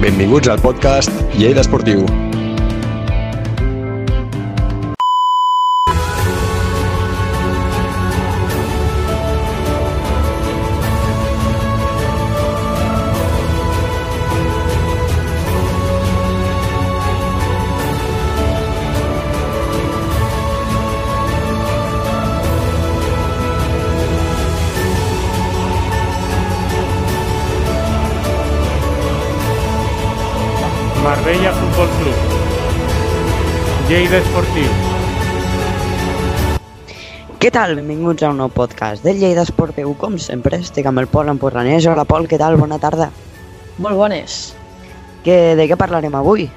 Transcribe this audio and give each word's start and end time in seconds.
Benvinguts 0.00 0.48
al 0.48 0.60
podcast 0.64 1.10
Lleida 1.36 1.60
Esportiu. 1.60 2.29
Lleida 34.00 34.16
Esportiu. 34.16 34.68
Què 37.36 37.50
tal? 37.52 37.74
Benvinguts 37.76 38.24
a 38.24 38.30
un 38.32 38.38
nou 38.40 38.48
podcast 38.48 39.04
del 39.04 39.18
Lleida 39.20 39.44
Esportiu. 39.44 39.90
Com 40.00 40.16
sempre, 40.16 40.56
estic 40.64 40.88
amb 40.88 41.02
el 41.02 41.08
Pol 41.12 41.28
Emporranès. 41.28 41.84
Hola, 41.84 42.06
Pol, 42.08 42.24
què 42.24 42.38
tal? 42.40 42.56
Bona 42.56 42.78
tarda. 42.80 43.10
Molt 43.76 44.00
bones. 44.00 44.38
Que, 45.20 45.52
de 45.60 45.68
què 45.68 45.76
parlarem 45.76 46.16
avui? 46.16 46.48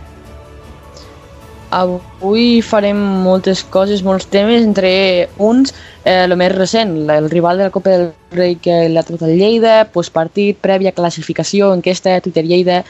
Avui 1.75 2.63
farem 2.63 3.03
moltes 3.27 3.67
coses, 3.75 4.07
molts 4.07 4.31
temes, 4.31 4.63
entre 4.63 4.95
uns, 5.35 5.75
eh, 6.05 6.21
el 6.23 6.39
més 6.39 6.55
recent, 6.55 6.95
el 7.11 7.27
rival 7.27 7.59
de 7.59 7.67
la 7.67 7.75
Copa 7.75 7.97
del 7.97 8.11
Rei 8.31 8.55
que 8.55 8.85
l'ha 8.87 9.03
trobat 9.03 9.27
el 9.27 9.35
Lleida, 9.43 9.81
postpartit, 9.91 10.63
prèvia 10.63 10.95
classificació, 10.95 11.73
enquesta, 11.75 12.21
Twitter 12.23 12.47
Lleida 12.47 12.85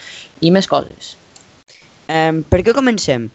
i 0.46 0.54
més 0.54 0.70
coses. 0.70 1.16
Eh, 2.06 2.44
per 2.54 2.62
què 2.62 2.78
comencem? 2.78 3.32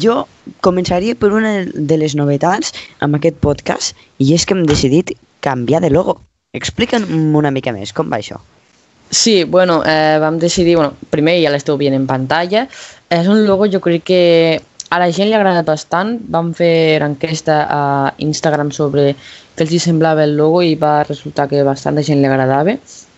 Jo 0.00 0.26
començaria 0.60 1.16
per 1.16 1.32
una 1.32 1.52
de 1.64 1.98
les 2.00 2.16
novetats 2.18 2.74
amb 3.00 3.16
aquest 3.16 3.40
podcast 3.40 3.96
i 4.18 4.34
és 4.36 4.44
que 4.44 4.56
hem 4.56 4.66
decidit 4.68 5.14
canviar 5.40 5.80
de 5.80 5.90
logo. 5.90 6.18
Explica'm 6.52 7.36
una 7.38 7.52
mica 7.54 7.72
més, 7.72 7.92
com 7.94 8.10
va 8.10 8.18
això? 8.18 8.40
Sí, 9.10 9.42
bueno, 9.44 9.82
eh, 9.86 10.18
vam 10.20 10.38
decidir, 10.38 10.76
bueno, 10.76 10.94
primer 11.10 11.40
ja 11.42 11.50
l'esteu 11.50 11.78
veient 11.78 11.96
en 11.96 12.06
pantalla, 12.06 12.66
és 13.10 13.26
un 13.26 13.44
logo 13.46 13.66
jo 13.66 13.80
crec 13.82 14.04
que 14.06 14.22
a 14.90 14.98
la 14.98 15.10
gent 15.14 15.30
li 15.30 15.34
ha 15.34 15.40
agradat 15.40 15.66
bastant, 15.66 16.16
vam 16.30 16.52
fer 16.54 17.00
enquesta 17.06 17.64
a 17.70 17.82
Instagram 18.22 18.70
sobre 18.74 19.12
què 19.56 19.66
els 19.66 19.74
hi 19.74 19.80
semblava 19.82 20.24
el 20.26 20.36
logo 20.38 20.62
i 20.66 20.76
va 20.78 21.02
resultar 21.06 21.48
que 21.50 21.62
bastanta 21.66 22.02
gent 22.06 22.22
li 22.22 22.30
agradava, 22.30 22.76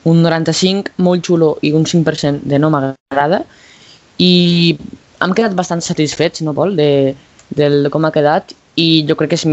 un 0.09 0.23
95 0.25 0.97
molt 1.05 1.25
xulo 1.25 1.55
i 1.63 1.73
un 1.77 1.85
5% 1.89 2.49
de 2.49 2.59
no 2.59 2.73
m'agrada 2.73 3.45
i 4.19 4.33
hem 5.23 5.35
quedat 5.37 5.55
bastant 5.59 5.83
satisfets, 5.85 6.43
no 6.43 6.55
Pol, 6.57 6.77
de, 6.77 7.15
del 7.55 7.89
com 7.95 8.05
ha 8.05 8.13
quedat 8.15 8.55
i 8.81 9.05
jo 9.09 9.17
crec 9.19 9.35
que 9.35 9.41
és, 9.41 9.47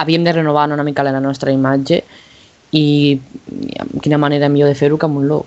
havíem 0.00 0.24
de 0.24 0.34
renovar 0.38 0.68
una 0.70 0.86
mica 0.86 1.04
la 1.04 1.20
nostra 1.20 1.52
imatge 1.52 2.02
i 2.72 2.84
quina 4.02 4.18
manera 4.18 4.48
millor 4.48 4.70
de 4.70 4.78
fer-ho 4.78 4.98
que 4.98 5.08
amb 5.08 5.18
un 5.20 5.26
logo. 5.28 5.46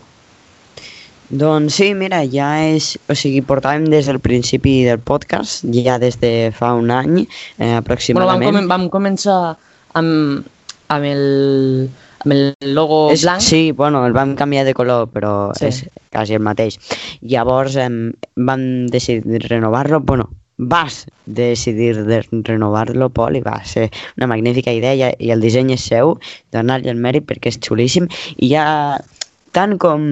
Doncs 1.33 1.79
sí, 1.79 1.93
mira, 1.97 2.19
ja 2.29 2.49
és... 2.61 2.93
O 3.09 3.15
sigui, 3.17 3.41
portàvem 3.47 3.87
des 3.89 4.05
del 4.09 4.19
principi 4.21 4.83
del 4.85 4.99
podcast, 5.01 5.63
ja 5.73 5.95
des 5.97 6.19
de 6.21 6.51
fa 6.53 6.73
un 6.77 6.91
any, 6.93 7.23
eh, 7.23 7.25
Bueno, 7.57 7.71
vam, 7.71 7.79
aproximadament. 7.79 8.49
comen 8.51 8.67
vam 8.69 8.89
començar 8.93 9.37
amb, 9.97 10.43
amb, 10.93 11.05
el, 11.09 11.89
amb 12.23 12.33
el 12.33 12.53
logo 12.73 13.11
És, 13.11 13.23
blanc. 13.23 13.41
sí, 13.41 13.71
bueno, 13.71 14.05
el 14.07 14.13
vam 14.13 14.35
canviar 14.35 14.65
de 14.65 14.73
color, 14.73 15.09
però 15.11 15.51
Sí. 15.55 15.65
és 15.67 15.83
quasi 16.11 16.33
el 16.35 16.41
mateix. 16.41 16.77
Llavors 17.21 17.75
em, 17.75 18.13
vam 18.35 18.87
decidir 18.87 19.41
renovar-lo, 19.49 19.99
bueno, 20.01 20.29
vas 20.57 21.05
decidir 21.25 22.05
de 22.05 22.21
renovar-lo, 22.43 23.09
Pol, 23.09 23.35
i 23.35 23.41
va 23.41 23.63
ser 23.65 23.89
una 24.17 24.27
magnífica 24.27 24.71
idea 24.71 25.11
i 25.19 25.31
el 25.33 25.41
disseny 25.41 25.73
és 25.73 25.81
seu, 25.81 26.17
donar-li 26.53 26.89
el 26.89 26.97
mèrit 27.01 27.25
perquè 27.25 27.49
és 27.49 27.59
xulíssim 27.59 28.07
i 28.37 28.49
ja, 28.53 28.99
tant 29.51 29.77
com 29.81 30.05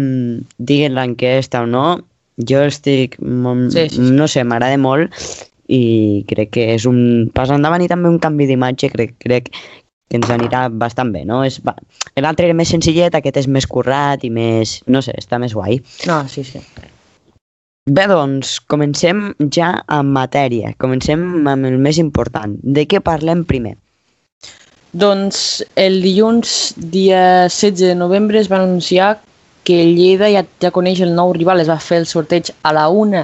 diguin 0.57 0.95
l'enquesta 0.97 1.61
o 1.61 1.67
no, 1.69 2.01
jo 2.37 2.63
estic, 2.65 3.19
molt, 3.21 3.71
Sí, 3.71 3.87
sí, 3.89 3.95
sí. 4.01 4.11
no 4.17 4.27
sé, 4.27 4.43
m'agrada 4.43 4.77
molt 4.81 5.13
i 5.71 6.25
crec 6.27 6.49
que 6.57 6.73
és 6.73 6.85
un 6.89 7.29
pas 7.33 7.49
endavant 7.53 7.81
i 7.85 7.87
també 7.87 8.09
un 8.09 8.19
canvi 8.19 8.47
d'imatge, 8.49 8.89
crec, 8.91 9.13
crec 9.23 9.51
que 10.11 10.19
ens 10.19 10.31
anirà 10.33 10.65
bastant 10.69 11.13
bé, 11.15 11.23
no? 11.27 11.39
És, 11.47 11.61
L'altre 12.19 12.49
era 12.49 12.57
més 12.57 12.71
senzillet, 12.73 13.15
aquest 13.15 13.37
és 13.45 13.47
més 13.47 13.67
currat 13.67 14.25
i 14.27 14.31
més... 14.33 14.81
No 14.91 14.99
sé, 15.05 15.15
està 15.17 15.39
més 15.39 15.55
guai. 15.55 15.79
No, 16.09 16.19
sí, 16.27 16.43
sí. 16.43 16.59
Bé, 17.87 18.03
doncs, 18.11 18.57
comencem 18.69 19.31
ja 19.55 19.71
amb 19.87 20.11
matèria. 20.17 20.73
Comencem 20.83 21.47
amb 21.47 21.69
el 21.69 21.79
més 21.81 21.97
important. 22.03 22.57
De 22.61 22.83
què 22.85 22.99
parlem 23.01 23.45
primer? 23.47 23.77
Doncs 24.91 25.61
el 25.79 26.01
dilluns, 26.03 26.73
dia 26.75 27.47
16 27.47 27.93
de 27.93 27.95
novembre, 27.95 28.43
es 28.43 28.51
va 28.51 28.59
anunciar 28.59 29.13
que 29.63 29.79
Lleida 29.87 30.27
ja, 30.33 30.43
ja 30.59 30.73
coneix 30.75 30.99
el 31.05 31.15
nou 31.15 31.31
rival, 31.37 31.63
es 31.63 31.71
va 31.71 31.79
fer 31.79 32.01
el 32.01 32.09
sorteig 32.09 32.51
a 32.67 32.73
la 32.75 32.89
una 32.89 33.23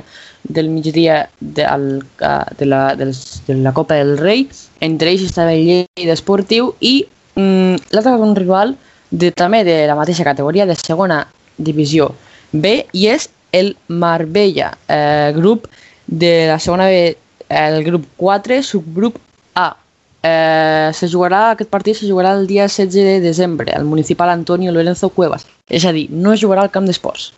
del 0.49 0.69
migdia 0.69 1.29
de, 1.39 1.65
a- 1.65 2.47
de, 2.57 2.65
la, 2.65 2.95
dels, 2.95 3.41
de 3.47 3.55
la 3.55 3.73
Copa 3.73 3.95
del 3.95 4.17
Rei, 4.17 4.47
entre 4.81 5.11
ells 5.11 5.23
estava 5.27 5.53
el 5.53 5.65
Lleida 5.65 6.13
Esportiu 6.13 6.73
i 6.79 7.05
mm, 7.35 7.89
l'altre 7.91 8.13
un 8.23 8.35
rival 8.35 8.75
de, 9.11 9.31
també 9.31 9.63
de 9.63 9.85
la 9.87 9.95
mateixa 9.95 10.23
categoria, 10.27 10.65
de 10.65 10.75
segona 10.75 11.25
divisió 11.57 12.11
B, 12.51 12.85
i 12.93 13.07
és 13.11 13.29
el 13.51 13.75
Marbella, 13.87 14.73
eh, 14.87 15.31
grup 15.35 15.67
de 16.07 16.47
la 16.47 16.59
segona 16.59 16.87
B, 16.87 17.15
el 17.49 17.83
grup 17.83 18.05
4, 18.17 18.61
subgrup 18.63 19.17
A. 19.55 19.75
Eh, 20.27 20.89
se 20.93 21.07
jugarà, 21.07 21.51
aquest 21.53 21.69
partit 21.71 21.95
se 21.95 22.07
jugarà 22.09 22.33
el 22.35 22.47
dia 22.47 22.65
16 22.67 22.93
de 22.93 23.19
desembre 23.21 23.71
al 23.71 23.85
municipal 23.85 24.29
Antonio 24.29 24.71
Lorenzo 24.71 25.09
Cuevas. 25.09 25.45
És 25.69 25.85
a 25.85 25.93
dir, 25.95 26.07
no 26.11 26.33
es 26.33 26.41
jugarà 26.43 26.61
al 26.65 26.71
camp 26.71 26.85
d'esports. 26.89 27.31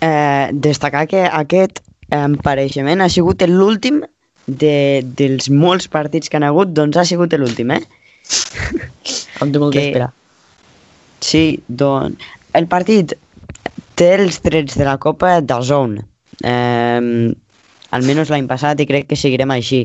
Eh, 0.00 0.50
destacar 0.52 1.06
que 1.10 1.24
aquest 1.26 1.80
empareixement 2.14 3.02
ha 3.02 3.08
sigut 3.10 3.42
l'últim 3.48 4.02
de, 4.46 5.02
dels 5.18 5.50
molts 5.50 5.88
partits 5.92 6.30
que 6.30 6.38
han 6.38 6.46
hagut, 6.46 6.70
doncs 6.76 6.96
ha 6.96 7.04
sigut 7.08 7.34
l'últim, 7.36 7.72
eh? 7.74 7.82
Em 9.42 9.50
té 9.52 9.58
molt 9.58 9.74
Que- 9.74 9.82
d'esperar. 9.82 10.12
Sí, 11.20 11.60
doncs... 11.68 12.22
El 12.56 12.66
partit 12.70 13.12
té 13.98 14.12
els 14.14 14.38
trets 14.40 14.78
de 14.78 14.86
la 14.86 14.96
Copa 15.02 15.40
de 15.44 15.58
Zone. 15.66 16.00
Eh, 16.46 17.34
almenys 17.90 18.30
l'any 18.32 18.46
passat 18.48 18.80
i 18.80 18.86
crec 18.88 19.08
que 19.10 19.18
seguirem 19.18 19.50
així. 19.52 19.82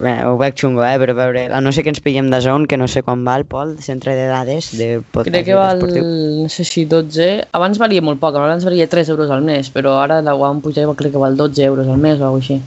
Bé, 0.00 0.12
ho 0.26 0.34
veig 0.40 0.56
xungo, 0.58 0.82
eh? 0.82 0.96
Però 0.98 1.14
a 1.14 1.18
veure, 1.18 1.44
a 1.54 1.60
no 1.62 1.70
sé 1.72 1.84
que 1.86 1.92
ens 1.92 2.00
pillem 2.02 2.26
de 2.32 2.40
Zone, 2.42 2.66
que 2.66 2.78
no 2.80 2.88
sé 2.90 3.04
quan 3.06 3.22
val, 3.26 3.44
Pol, 3.46 3.76
centre 3.84 4.16
de 4.18 4.26
dades 4.26 4.72
de 4.74 4.88
podcast 5.14 5.30
Crec 5.30 5.46
que 5.46 5.58
val, 5.58 5.78
esportiu. 5.78 6.08
no 6.42 6.48
sé 6.50 6.66
si 6.66 6.84
12... 6.90 7.28
Abans 7.54 7.78
valia 7.78 8.02
molt 8.02 8.18
poc, 8.22 8.34
abans 8.34 8.66
valia 8.66 8.88
3 8.90 9.12
euros 9.14 9.30
al 9.30 9.44
mes, 9.46 9.70
però 9.70 9.94
ara 10.02 10.20
la 10.24 10.34
ho 10.34 10.42
han 10.48 10.62
pujat, 10.64 10.90
crec 10.98 11.14
que 11.14 11.22
val 11.22 11.38
12 11.38 11.62
euros 11.68 11.86
al 11.86 12.02
mes 12.02 12.18
o 12.18 12.26
alguna 12.26 12.42
així. 12.42 12.58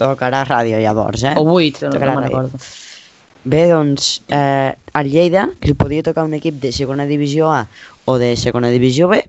Tocarà 0.00 0.42
ràdio 0.48 0.80
llavors, 0.82 1.22
eh? 1.28 1.36
O 1.38 1.46
8, 1.54 1.86
no, 1.86 1.94
Tocarà 1.94 2.16
no 2.16 2.20
me'n 2.20 2.30
recordo. 2.30 2.62
Bé, 3.44 3.62
doncs, 3.70 4.10
eh, 4.28 4.74
al 4.92 5.08
Lleida, 5.08 5.46
que 5.60 5.70
li 5.70 5.78
podia 5.78 6.02
tocar 6.04 6.26
un 6.26 6.34
equip 6.36 6.58
de 6.60 6.72
segona 6.76 7.06
divisió 7.08 7.48
A 7.52 7.62
o 8.04 8.18
de 8.20 8.34
segona 8.36 8.68
divisió 8.74 9.08
B, 9.08 9.22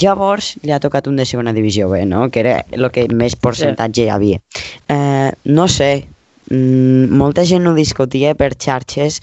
llavors 0.00 0.56
li 0.62 0.72
ha 0.72 0.80
tocat 0.80 1.06
un 1.06 1.20
de 1.20 1.26
segona 1.28 1.52
divisió 1.52 1.90
B, 1.90 2.06
no? 2.08 2.24
Que 2.32 2.40
era 2.40 2.56
el 2.72 2.88
que 2.90 3.06
més 3.12 3.36
percentatge 3.36 4.06
hi 4.06 4.10
havia. 4.10 4.40
Eh, 4.88 5.30
no 5.44 5.68
sé, 5.68 6.08
mm, 6.52 7.10
molta 7.16 7.46
gent 7.48 7.66
ho 7.66 7.74
discutia 7.74 8.36
per 8.36 8.52
xarxes 8.54 9.20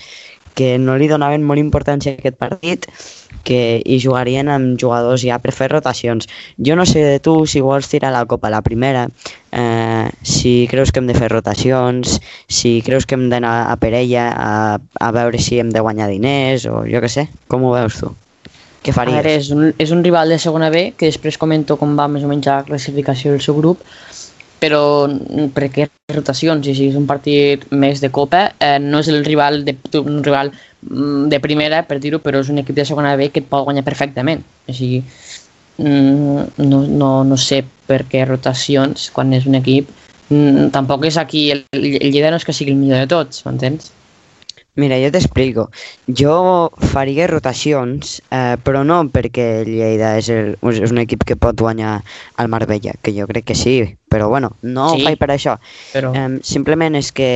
que 0.59 0.77
no 0.77 0.97
li 0.99 1.07
donaven 1.07 1.45
molt 1.47 1.61
importància 1.61 2.11
a 2.11 2.19
aquest 2.19 2.35
partit, 2.35 2.89
que 3.47 3.79
hi 3.79 3.99
jugarien 4.03 4.49
amb 4.51 4.75
jugadors 4.81 5.23
ja 5.23 5.37
per 5.39 5.53
fer 5.55 5.69
rotacions. 5.71 6.27
Jo 6.59 6.75
no 6.75 6.83
sé 6.89 6.99
de 7.05 7.21
tu 7.23 7.45
si 7.47 7.61
vols 7.63 7.87
tirar 7.87 8.11
la 8.11 8.25
copa 8.27 8.49
a 8.49 8.53
la 8.57 8.61
primera, 8.65 9.05
eh, 9.55 10.09
si 10.21 10.67
creus 10.69 10.91
que 10.91 10.99
hem 10.99 11.07
de 11.07 11.15
fer 11.15 11.29
rotacions, 11.31 12.19
si 12.51 12.81
creus 12.83 13.07
que 13.07 13.15
hem 13.15 13.29
d'anar 13.31 13.71
a 13.71 13.77
per 13.79 13.93
ella 13.95 14.29
a, 14.35 14.79
a 14.99 15.11
veure 15.15 15.39
si 15.39 15.61
hem 15.61 15.71
de 15.71 15.79
guanyar 15.85 16.09
diners 16.11 16.67
o 16.67 16.83
jo 16.89 16.99
què 16.99 17.13
sé, 17.13 17.29
com 17.47 17.63
ho 17.63 17.71
veus 17.77 18.01
tu? 18.01 18.11
Què 18.83 18.91
A 18.91 18.95
faries? 18.95 19.15
veure, 19.15 19.37
és 19.39 19.49
un, 19.55 19.73
és 19.79 19.95
un 19.95 20.03
rival 20.03 20.29
de 20.31 20.39
segona 20.39 20.69
B, 20.71 20.89
que 20.97 21.07
després 21.07 21.39
comento 21.39 21.75
com 21.79 21.95
va 21.99 22.07
més 22.11 22.23
o 22.23 22.29
menys 22.31 22.47
la 22.47 22.61
classificació 22.67 23.31
del 23.31 23.41
seu 23.43 23.55
grup, 23.55 23.81
però 24.59 25.07
mm, 25.07 25.49
perquè 25.55 25.87
rotacions, 26.13 26.67
i 26.67 26.75
si 26.75 26.89
és 26.91 26.97
un 26.99 27.07
partit 27.09 27.65
més 27.71 28.01
de 28.03 28.11
Copa, 28.13 28.49
eh, 28.59 28.77
no 28.83 29.01
és 29.03 29.09
el 29.11 29.23
rival 29.25 29.63
de, 29.65 29.75
un 30.01 30.23
rival 30.25 30.51
mm, 30.51 31.29
de 31.31 31.39
primera, 31.43 31.83
per 31.87 31.99
dir-ho, 32.03 32.21
però 32.23 32.43
és 32.43 32.51
un 32.51 32.61
equip 32.61 32.77
de 32.77 32.87
segona 32.87 33.15
B 33.19 33.29
que 33.33 33.43
et 33.43 33.49
pot 33.49 33.65
guanyar 33.67 33.85
perfectament. 33.87 34.43
O 34.67 34.75
sigui, 34.75 35.03
mm, 35.77 36.65
no, 36.65 36.83
no, 36.87 37.13
no 37.23 37.37
sé 37.37 37.63
per 37.89 38.03
què 38.09 38.25
rotacions 38.27 39.09
quan 39.15 39.33
és 39.33 39.47
un 39.49 39.59
equip. 39.61 39.89
Tampoc 40.29 41.07
és 41.09 41.17
aquí, 41.17 41.47
el, 41.55 41.63
el 41.73 42.11
Lleida 42.11 42.29
no 42.29 42.37
és 42.37 42.45
que 42.45 42.53
sigui 42.53 42.75
el 42.75 42.77
millor 42.77 43.01
de 43.01 43.09
tots, 43.09 43.41
m'entens? 43.47 43.89
Mira, 44.79 44.99
jo 45.01 45.09
t'explico. 45.11 45.65
Jo 46.19 46.35
faria 46.93 47.25
rotacions, 47.27 48.19
eh, 48.31 48.55
però 48.63 48.85
no 48.85 49.01
perquè 49.11 49.47
Lleida 49.67 50.13
és, 50.21 50.29
el, 50.31 50.53
és 50.71 50.93
un 50.93 51.01
equip 51.01 51.25
que 51.27 51.35
pot 51.35 51.59
guanyar 51.59 51.97
al 52.37 52.51
Marbella, 52.53 52.93
que 53.01 53.11
jo 53.17 53.27
crec 53.27 53.49
que 53.49 53.57
sí, 53.57 53.75
però 54.09 54.27
bueno, 54.29 54.55
no 54.61 54.91
Sí. 54.93 55.01
ho 55.01 55.05
faig 55.05 55.17
per 55.19 55.31
això. 55.31 55.57
Però... 55.93 56.13
Eh, 56.15 56.39
simplement 56.43 56.95
és 56.95 57.11
que 57.11 57.31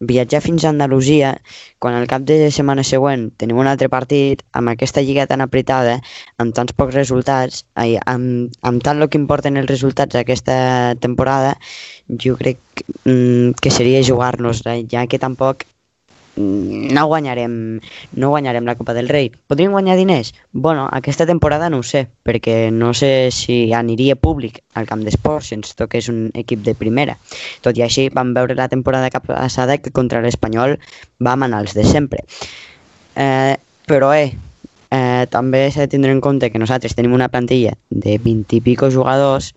viatjar 0.00 0.42
fins 0.42 0.64
a 0.64 0.68
Andalusia, 0.68 1.40
quan 1.78 1.94
al 1.94 2.06
cap 2.06 2.22
de 2.28 2.50
setmana 2.52 2.84
següent 2.84 3.30
tenim 3.40 3.56
un 3.56 3.68
altre 3.70 3.88
partit, 3.88 4.42
amb 4.52 4.68
aquesta 4.68 5.00
lliga 5.00 5.26
tan 5.26 5.40
apretada, 5.40 6.00
amb 6.36 6.52
tants 6.56 6.74
pocs 6.76 6.94
resultats, 6.94 7.64
ai, 7.80 7.96
amb, 8.04 8.52
amb 8.62 8.82
tant 8.84 9.00
el 9.00 9.08
que 9.08 9.16
importen 9.16 9.56
els 9.56 9.70
resultats 9.70 10.18
aquesta 10.18 10.94
temporada, 11.00 11.56
jo 12.08 12.36
crec 12.36 12.58
mm, 13.04 13.56
que 13.62 13.70
seria 13.72 14.04
jugar-nos, 14.04 14.62
ja 14.90 15.06
que 15.06 15.18
tampoc 15.18 15.64
no 16.36 17.06
guanyarem, 17.06 17.80
no 18.12 18.28
guanyarem 18.28 18.64
la 18.64 18.74
Copa 18.76 18.94
del 18.94 19.08
Rei. 19.08 19.30
Podríem 19.48 19.72
guanyar 19.72 19.96
diners? 19.96 20.34
Bueno, 20.52 20.88
aquesta 20.92 21.26
temporada 21.26 21.70
no 21.70 21.80
ho 21.80 21.86
sé, 21.86 22.06
perquè 22.24 22.70
no 22.70 22.92
sé 22.94 23.30
si 23.32 23.72
aniria 23.72 24.16
públic 24.16 24.60
al 24.74 24.86
camp 24.86 25.04
d'esports 25.04 25.50
si 25.50 25.56
ens 25.56 25.74
toqués 25.78 26.10
un 26.12 26.30
equip 26.34 26.62
de 26.66 26.76
primera. 26.76 27.16
Tot 27.64 27.78
i 27.78 27.84
així, 27.86 28.08
vam 28.12 28.34
veure 28.36 28.56
la 28.58 28.68
temporada 28.68 29.10
passada 29.10 29.78
que 29.78 29.92
contra 29.92 30.20
l'Espanyol 30.20 30.76
vam 31.20 31.46
anar 31.46 31.64
els 31.64 31.76
de 31.76 31.84
sempre. 31.88 32.24
Eh, 33.16 33.56
però, 33.88 34.12
eh, 34.12 34.34
eh, 34.90 35.24
també 35.30 35.70
s'ha 35.70 35.86
de 35.86 35.94
tindre 35.94 36.12
en 36.12 36.20
compte 36.20 36.50
que 36.50 36.60
nosaltres 36.60 36.94
tenim 36.94 37.14
una 37.16 37.30
plantilla 37.32 37.72
de 37.88 38.18
20 38.18 38.58
i 38.58 38.60
pico 38.60 38.90
jugadors 38.90 39.54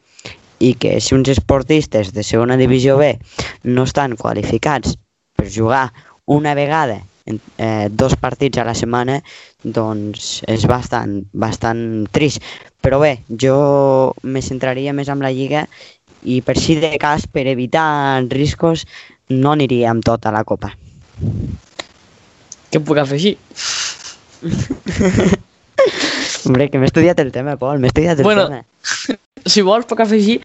i 0.60 0.74
que 0.76 1.00
si 1.02 1.16
uns 1.16 1.30
esportistes 1.32 2.14
de 2.14 2.24
segona 2.24 2.58
divisió 2.60 2.98
B 3.00 3.18
no 3.64 3.84
estan 3.88 4.16
qualificats 4.20 4.98
per 5.36 5.48
jugar 5.48 5.88
una 6.30 6.54
vegada 6.54 7.02
eh, 7.58 7.88
dos 7.90 8.16
partits 8.16 8.58
a 8.58 8.66
la 8.68 8.76
setmana, 8.78 9.20
doncs 9.64 10.42
és 10.50 10.66
bastant, 10.70 11.24
bastant 11.34 12.06
trist. 12.14 12.44
Però 12.82 13.00
bé, 13.02 13.20
jo 13.30 14.14
me 14.24 14.42
centraria 14.46 14.94
més 14.94 15.10
en 15.10 15.24
la 15.26 15.34
Lliga 15.34 15.66
i 16.24 16.42
per 16.46 16.58
si 16.60 16.76
de 16.80 16.98
cas, 17.02 17.26
per 17.28 17.48
evitar 17.48 18.22
riscos, 18.30 18.86
no 19.30 19.54
aniria 19.56 19.92
amb 19.92 20.06
tota 20.06 20.32
la 20.36 20.44
Copa. 20.44 20.74
Què 22.70 22.82
puc 22.86 22.98
afegir? 23.02 23.38
Hombre, 26.46 26.70
que 26.70 26.80
m'he 26.80 26.88
estudiat 26.88 27.20
el 27.20 27.34
tema, 27.36 27.58
Pol, 27.60 27.80
m'he 27.80 27.90
estudiat 27.92 28.20
el 28.20 28.28
Bueno, 28.28 28.50
tema. 28.50 28.66
Si 29.50 29.62
vols, 29.64 29.86
puc 29.88 30.02
afegir 30.04 30.42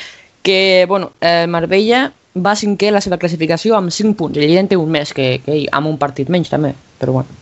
que, 0.47 0.87
bueno, 0.89 1.11
eh, 1.21 1.47
Marbella 1.51 2.13
va 2.35 2.55
cinquè 2.59 2.91
la 2.91 3.01
seva 3.05 3.19
classificació 3.21 3.77
amb 3.77 3.93
5 3.95 4.17
punts. 4.19 4.39
El 4.39 4.49
Lleida 4.49 4.65
en 4.65 4.71
té 4.71 4.79
un 4.81 4.91
més 4.91 5.13
que, 5.15 5.39
que 5.45 5.55
ell, 5.55 5.69
amb 5.73 5.91
un 5.93 5.99
partit 5.99 6.31
menys 6.33 6.51
també, 6.51 6.75
però 6.99 7.21
bueno. 7.21 7.41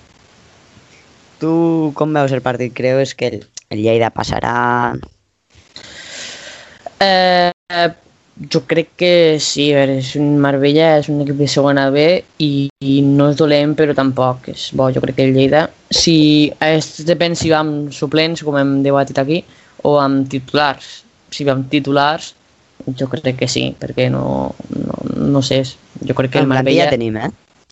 Tu 1.41 1.53
com 1.99 2.12
veus 2.15 2.33
el 2.33 2.44
partit? 2.44 2.75
Creus 2.77 3.15
que 3.15 3.33
el, 3.33 3.43
el 3.71 3.83
Lleida 3.83 4.12
passarà... 4.15 4.55
Eh, 7.03 7.50
eh, 7.50 7.89
jo 8.53 8.62
crec 8.67 8.93
que 8.97 9.39
sí, 9.41 9.73
a 9.73 9.81
veure, 9.81 9.99
és 10.00 10.12
un 10.17 10.37
Marbella 10.41 10.97
és 11.00 11.09
un 11.12 11.21
equip 11.25 11.41
de 11.41 11.49
segona 11.50 11.89
B 11.93 12.05
i, 12.41 12.69
i 12.81 12.94
no 13.05 13.29
és 13.33 13.39
dolent 13.41 13.75
però 13.79 13.94
tampoc 13.97 14.49
és 14.53 14.71
bo, 14.79 14.89
jo 14.94 15.03
crec 15.05 15.19
que 15.19 15.27
el 15.29 15.35
Lleida 15.37 15.67
si, 15.91 16.50
és, 16.65 16.89
depèn 17.09 17.37
si 17.39 17.53
va 17.53 17.61
amb 17.65 17.93
suplents 17.94 18.44
com 18.47 18.56
hem 18.59 18.79
debatit 18.87 19.21
aquí 19.21 19.43
o 19.85 19.99
amb 20.00 20.31
titulars 20.33 21.03
si 21.33 21.44
va 21.49 21.56
amb 21.56 21.69
titulars 21.73 22.33
jo 22.99 23.08
crec 23.08 23.37
que 23.38 23.49
sí, 23.49 23.75
perquè 23.79 24.08
no, 24.11 24.55
no, 24.70 24.94
no 25.17 25.43
sé, 25.43 25.62
jo 25.64 26.14
crec 26.14 26.32
que 26.32 26.38
el 26.38 26.46
plantilla 26.46 26.87
Marbella 26.87 26.90
tenim, 26.90 27.17
eh? 27.17 27.31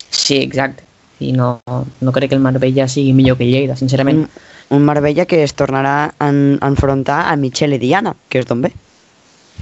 sí, 0.09 0.37
exacte 0.41 0.83
i 1.21 1.31
no, 1.33 1.59
no 2.01 2.11
crec 2.11 2.29
que 2.29 2.35
el 2.35 2.41
Marbella 2.41 2.87
sigui 2.87 3.13
millor 3.13 3.37
que 3.37 3.43
el 3.45 3.51
Lleida, 3.51 3.75
sincerament 3.77 4.23
Un, 4.23 4.29
un 4.77 4.85
Marbella 4.85 5.25
que 5.27 5.43
es 5.43 5.53
tornarà 5.55 6.13
a 6.17 6.29
en- 6.29 6.57
a 6.61 6.67
enfrontar 6.67 7.27
a 7.31 7.35
Michele 7.35 7.77
Diana, 7.77 8.15
que 8.29 8.39
és 8.39 8.45
d'on 8.47 8.61
ve. 8.63 8.71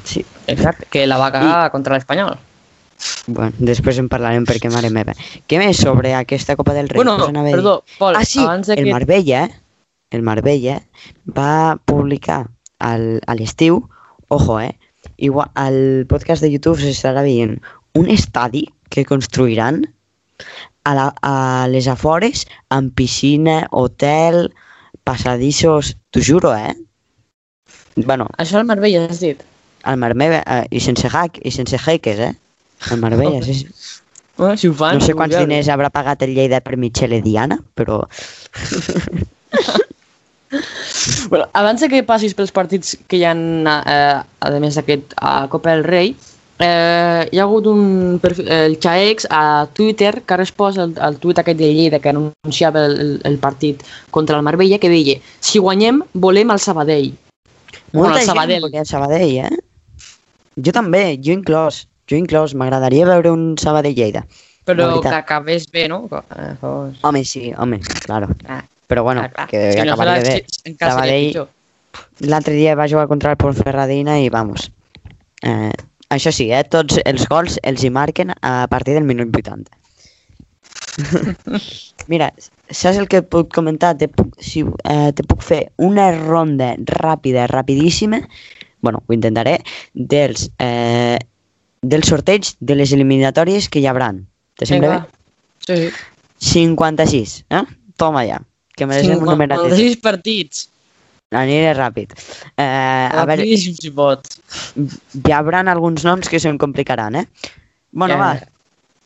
Sí, 0.05 0.23
exacte, 0.47 0.85
que 0.89 1.05
la 1.07 1.17
va 1.17 1.31
cagar 1.31 1.71
contra 1.71 1.95
l'Espanyol 1.97 2.37
bueno, 3.27 3.53
després 3.59 3.97
en 3.99 4.09
parlarem 4.11 4.43
perquè 4.45 4.69
mare 4.71 4.89
meva. 4.91 5.13
Què 5.47 5.57
més 5.59 5.77
sobre 5.77 6.13
aquesta 6.15 6.55
Copa 6.59 6.73
del 6.73 6.89
Rei? 6.89 6.97
Bueno, 6.99 7.15
dir. 7.45 7.51
perdó, 7.55 7.83
Pol, 7.97 8.15
ah, 8.15 8.25
sí, 8.25 8.39
abans 8.39 8.67
de 8.67 8.73
el 8.75 8.85
que- 8.85 8.91
Marbella, 8.91 9.49
el 10.11 10.21
Marbella 10.21 10.81
va 11.25 11.77
publicar 11.85 12.49
al, 12.79 13.21
a 13.25 13.35
l'estiu, 13.35 13.87
ojo, 14.27 14.59
eh, 14.59 14.77
igual, 15.19 15.51
al 15.55 16.07
podcast 16.09 16.43
de 16.45 16.51
YouTube 16.53 16.79
s'estarà 16.81 17.23
veient 17.25 17.57
un 17.99 18.09
estadi 18.09 18.65
que 18.89 19.05
construiran 19.05 19.83
a, 20.87 20.95
la, 20.95 21.07
a 21.21 21.67
les 21.69 21.87
afores 21.91 22.45
amb 22.73 22.93
piscina, 22.97 23.61
hotel, 23.71 24.49
passadissos, 25.03 25.95
t'ho 26.09 26.23
juro, 26.23 26.55
eh? 26.55 26.73
Bueno, 27.99 28.29
això 28.39 28.59
al 28.59 28.67
Marbella 28.69 29.07
has 29.09 29.21
dit 29.21 29.43
al 29.83 29.97
Marbella, 29.97 30.43
eh, 30.45 30.67
i 30.71 30.79
sense 30.79 31.07
hack, 31.07 31.39
i 31.43 31.51
sense 31.51 31.77
hackers, 31.77 32.19
eh? 32.19 32.33
Al 32.91 32.99
Marbella, 32.99 33.41
sí. 33.43 33.67
Bueno, 34.37 34.57
si 34.59 34.67
ho 34.67 34.73
fan, 34.73 34.99
No 34.99 35.05
sé 35.05 35.13
quants 35.13 35.35
diners 35.35 35.69
haurà 35.71 35.91
pagat 35.93 36.23
el 36.23 36.35
Lleida 36.35 36.61
per 36.63 36.77
Michele 36.77 37.21
Diana, 37.25 37.59
però 37.75 38.01
Bueno, 41.29 41.45
abans 41.53 41.83
que 41.89 42.01
passis 42.03 42.33
pels 42.33 42.51
partits 42.51 42.95
que 43.07 43.19
hi 43.19 43.25
ha, 43.27 43.33
eh, 43.37 44.17
a 44.41 44.51
més 44.59 44.77
d'aquest 44.79 45.13
a 45.21 45.47
Copa 45.51 45.75
del 45.75 45.83
Rei, 45.85 46.15
eh, 46.59 47.29
hi 47.31 47.39
ha 47.39 47.45
hagut 47.45 47.69
un 47.69 48.19
perfil, 48.21 48.49
el 48.51 48.79
Chaex 48.81 49.27
a 49.29 49.67
Twitter 49.73 50.23
que 50.23 50.33
ha 50.33 50.39
respost 50.41 50.81
al, 50.81 50.95
al 50.99 51.19
tuit 51.21 51.39
aquest 51.39 51.59
de 51.59 51.69
Lleida 51.71 51.99
que 51.99 52.09
anunciava 52.11 52.85
el, 52.85 52.99
el, 52.99 53.13
el 53.29 53.37
partit 53.37 53.85
contra 54.11 54.37
el 54.37 54.43
Marbella 54.43 54.79
que 54.81 54.91
deia 54.91 55.19
si 55.39 55.61
guanyem 55.61 56.01
volem 56.13 56.51
el 56.51 56.59
Sabadell. 56.59 57.13
Bueno, 57.93 58.09
molta 58.09 58.19
el 58.19 58.25
gent 58.25 58.33
Sabadell. 58.33 58.61
volia 58.67 58.81
el 58.81 58.89
Sabadell, 58.89 59.37
eh? 59.45 60.15
Jo 60.59 60.73
també, 60.75 61.03
jo 61.23 61.31
inclòs, 61.31 61.85
jo 62.09 62.17
inclòs, 62.19 62.53
m'agradaria 62.57 63.07
veure 63.07 63.31
un 63.31 63.53
Sabadell-Lleida. 63.57 64.25
La 64.69 64.75
Però 64.75 64.99
que 65.01 65.13
acabés 65.15 65.65
bé, 65.71 65.87
no? 65.89 66.03
Eh. 66.11 66.51
Home, 67.01 67.23
sí, 67.25 67.53
home, 67.57 67.79
claro. 68.03 68.27
Ah, 68.45 68.61
Però 68.89 69.03
bueno, 69.05 69.21
clar, 69.21 69.33
clar. 69.35 69.47
que 69.51 69.71
Si 69.71 69.85
no, 69.85 69.95
bé. 69.97 70.45
encara 70.65 70.95
seria 70.97 71.33
Sabadell, 71.33 71.47
l'altre 72.31 72.55
dia 72.57 72.75
va 72.75 72.87
jugar 72.89 73.07
contra 73.07 73.31
el 73.35 73.37
Ponferradina 73.37 74.17
i 74.19 74.29
vamos. 74.33 74.71
Eh, 75.45 75.71
això 76.09 76.33
sí, 76.33 76.49
eh, 76.51 76.63
tots 76.65 76.97
els 77.05 77.27
gols 77.29 77.59
els 77.63 77.85
hi 77.85 77.91
marquen 77.93 78.33
a 78.41 78.65
partir 78.71 78.97
del 78.97 79.05
minut 79.05 79.29
80. 79.35 79.69
Mira, 82.11 82.31
saps 82.69 82.97
el 82.97 83.07
que 83.07 83.21
et 83.21 83.29
puc 83.29 83.53
comentar? 83.53 83.93
Te 84.01 84.09
puc, 84.09 84.33
si, 84.41 84.65
eh, 84.65 85.11
te 85.13 85.25
puc 85.29 85.45
fer 85.45 85.61
una 85.77 86.09
ronda 86.17 86.73
ràpida, 86.89 87.45
rapidíssima, 87.47 88.23
bueno, 88.81 89.03
ho 89.05 89.13
intentaré, 89.13 89.59
dels, 89.93 90.49
eh, 90.57 91.19
del 91.81 92.03
sorteig 92.03 92.55
de 92.59 92.75
les 92.75 92.91
eliminatòries 92.95 93.69
que 93.69 93.79
hi 93.83 93.87
hauran. 93.87 94.25
Te 94.57 94.65
sembla 94.65 94.89
Vinga, 94.89 95.05
bé? 95.05 95.09
Sí, 95.67 95.89
sí. 96.39 96.55
56, 96.55 97.43
eh? 97.53 97.63
Toma 97.99 98.23
ja, 98.25 98.39
que 98.79 98.87
me 98.89 98.97
deixem 98.99 99.19
un 99.19 99.27
numerat. 99.33 99.59
56 99.67 99.99
partits. 100.03 100.67
Aniré 101.35 101.75
ràpid. 101.77 102.15
Eh, 102.57 103.09
a 103.13 103.25
veure, 103.29 103.45
si 103.61 103.91
pots. 103.93 104.39
hi 104.79 105.35
haurà 105.35 105.61
alguns 105.69 106.05
noms 106.07 106.31
que 106.31 106.39
se'n 106.41 106.57
complicaran, 106.57 107.19
eh? 107.21 107.27
Bueno, 107.91 108.15
Ja. 108.15 108.19
va, 108.23 108.31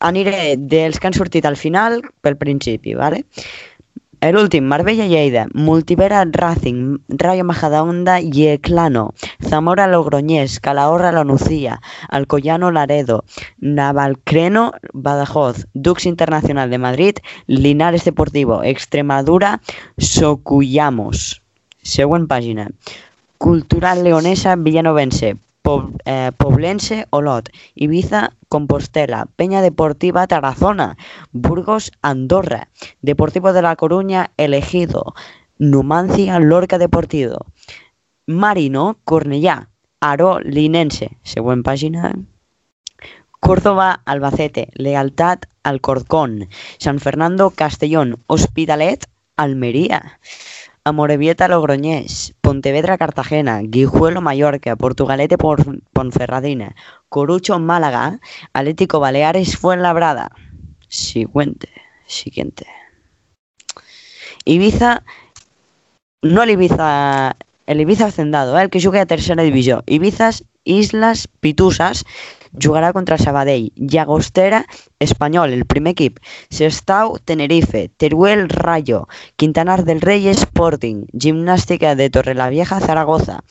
aniré 0.08 0.54
dels 0.56 0.98
que 0.98 1.08
han 1.08 1.16
sortit 1.16 1.44
al 1.44 1.56
final 1.60 2.00
pel 2.24 2.38
principi, 2.40 2.94
vale? 2.96 3.24
L'últim, 4.32 4.64
Marbella-Lleida, 4.64 5.48
Multivera 5.52 6.24
Racing, 6.24 6.98
Rayo 7.08 7.44
Majadahonda 7.44 8.20
y 8.20 8.46
Eclano, 8.48 9.12
Zamora 9.42 9.86
Logroñés, 9.86 10.60
Calahorra 10.60 11.12
La 11.12 11.24
Nucía, 11.24 11.80
Alcoyano 12.08 12.70
Laredo, 12.70 13.24
Navalcreno 13.58 14.72
Badajoz, 14.92 15.66
Dux 15.74 16.06
Internacional 16.06 16.70
de 16.70 16.78
Madrid, 16.78 17.16
Linares 17.46 18.04
Deportivo, 18.04 18.62
Extremadura, 18.62 19.60
Socuyamos. 19.98 21.42
Següent 21.82 22.26
pàgina. 22.28 22.70
Cultural 23.36 24.04
Leonesa 24.04 24.56
Villanovense, 24.56 25.36
Poblense 25.64 27.06
Olot, 27.08 27.48
Ibiza 27.74 28.32
Compostela, 28.50 29.26
Peña 29.36 29.62
Deportiva 29.62 30.26
Tarazona, 30.26 30.98
Burgos 31.32 31.90
Andorra, 32.02 32.68
Deportivo 33.00 33.54
de 33.54 33.62
La 33.62 33.74
Coruña 33.74 34.30
Elegido, 34.36 35.14
Numancia 35.58 36.38
Lorca 36.38 36.76
Deportivo, 36.76 37.46
Marino 38.26 38.98
Cornellà, 39.04 39.70
Aro 40.00 40.38
Linense, 40.40 41.16
següent 41.22 41.64
pàgina. 41.64 42.12
Córdoba, 43.40 44.02
Albacete, 44.04 44.68
Lealtad, 44.74 45.40
Alcorcón, 45.62 46.48
San 46.78 47.00
Fernando, 47.00 47.50
Castellón, 47.50 48.18
Hospitalet, 48.26 49.04
Almería, 49.36 50.18
Amorebieta, 50.86 51.48
Logroñés, 51.48 52.34
Pontevedra, 52.42 52.98
Cartagena, 52.98 53.60
Guijuelo, 53.62 54.20
Mallorca, 54.20 54.76
Portugalete, 54.76 55.38
Por- 55.38 55.80
Ponferradina, 55.92 56.76
Corucho, 57.08 57.58
Málaga, 57.58 58.20
Atlético 58.52 59.00
Baleares, 59.00 59.56
Fuenlabrada. 59.56 60.30
Siguiente, 60.88 61.70
siguiente. 62.06 62.66
Ibiza, 64.44 65.02
no 66.20 66.44
l'Ibiza, 66.44 67.34
l'Ibiza 67.66 68.06
Hacendado, 68.06 68.58
eh, 68.58 68.64
el 68.64 68.70
que 68.70 68.80
juga 68.80 69.00
a 69.00 69.06
tercera 69.06 69.42
divisió. 69.42 69.82
Ibizas 69.86 70.44
Islas 70.64 71.28
Pitusas 71.40 72.04
jugarà 72.62 72.92
contra 72.92 73.18
Sabadell, 73.18 73.70
Llagostera, 73.76 74.64
Espanyol, 74.98 75.52
el 75.52 75.66
primer 75.66 75.92
equip, 75.92 76.18
Sestau, 76.50 77.18
Tenerife, 77.24 77.90
Teruel, 77.96 78.48
Rayo, 78.48 79.08
Quintanar 79.36 79.84
del 79.84 80.00
Rey, 80.00 80.28
Sporting, 80.28 81.06
Gimnàstica 81.12 81.94
de 81.94 82.10
Torrelavieja, 82.10 82.80
Zaragoza, 82.80 83.42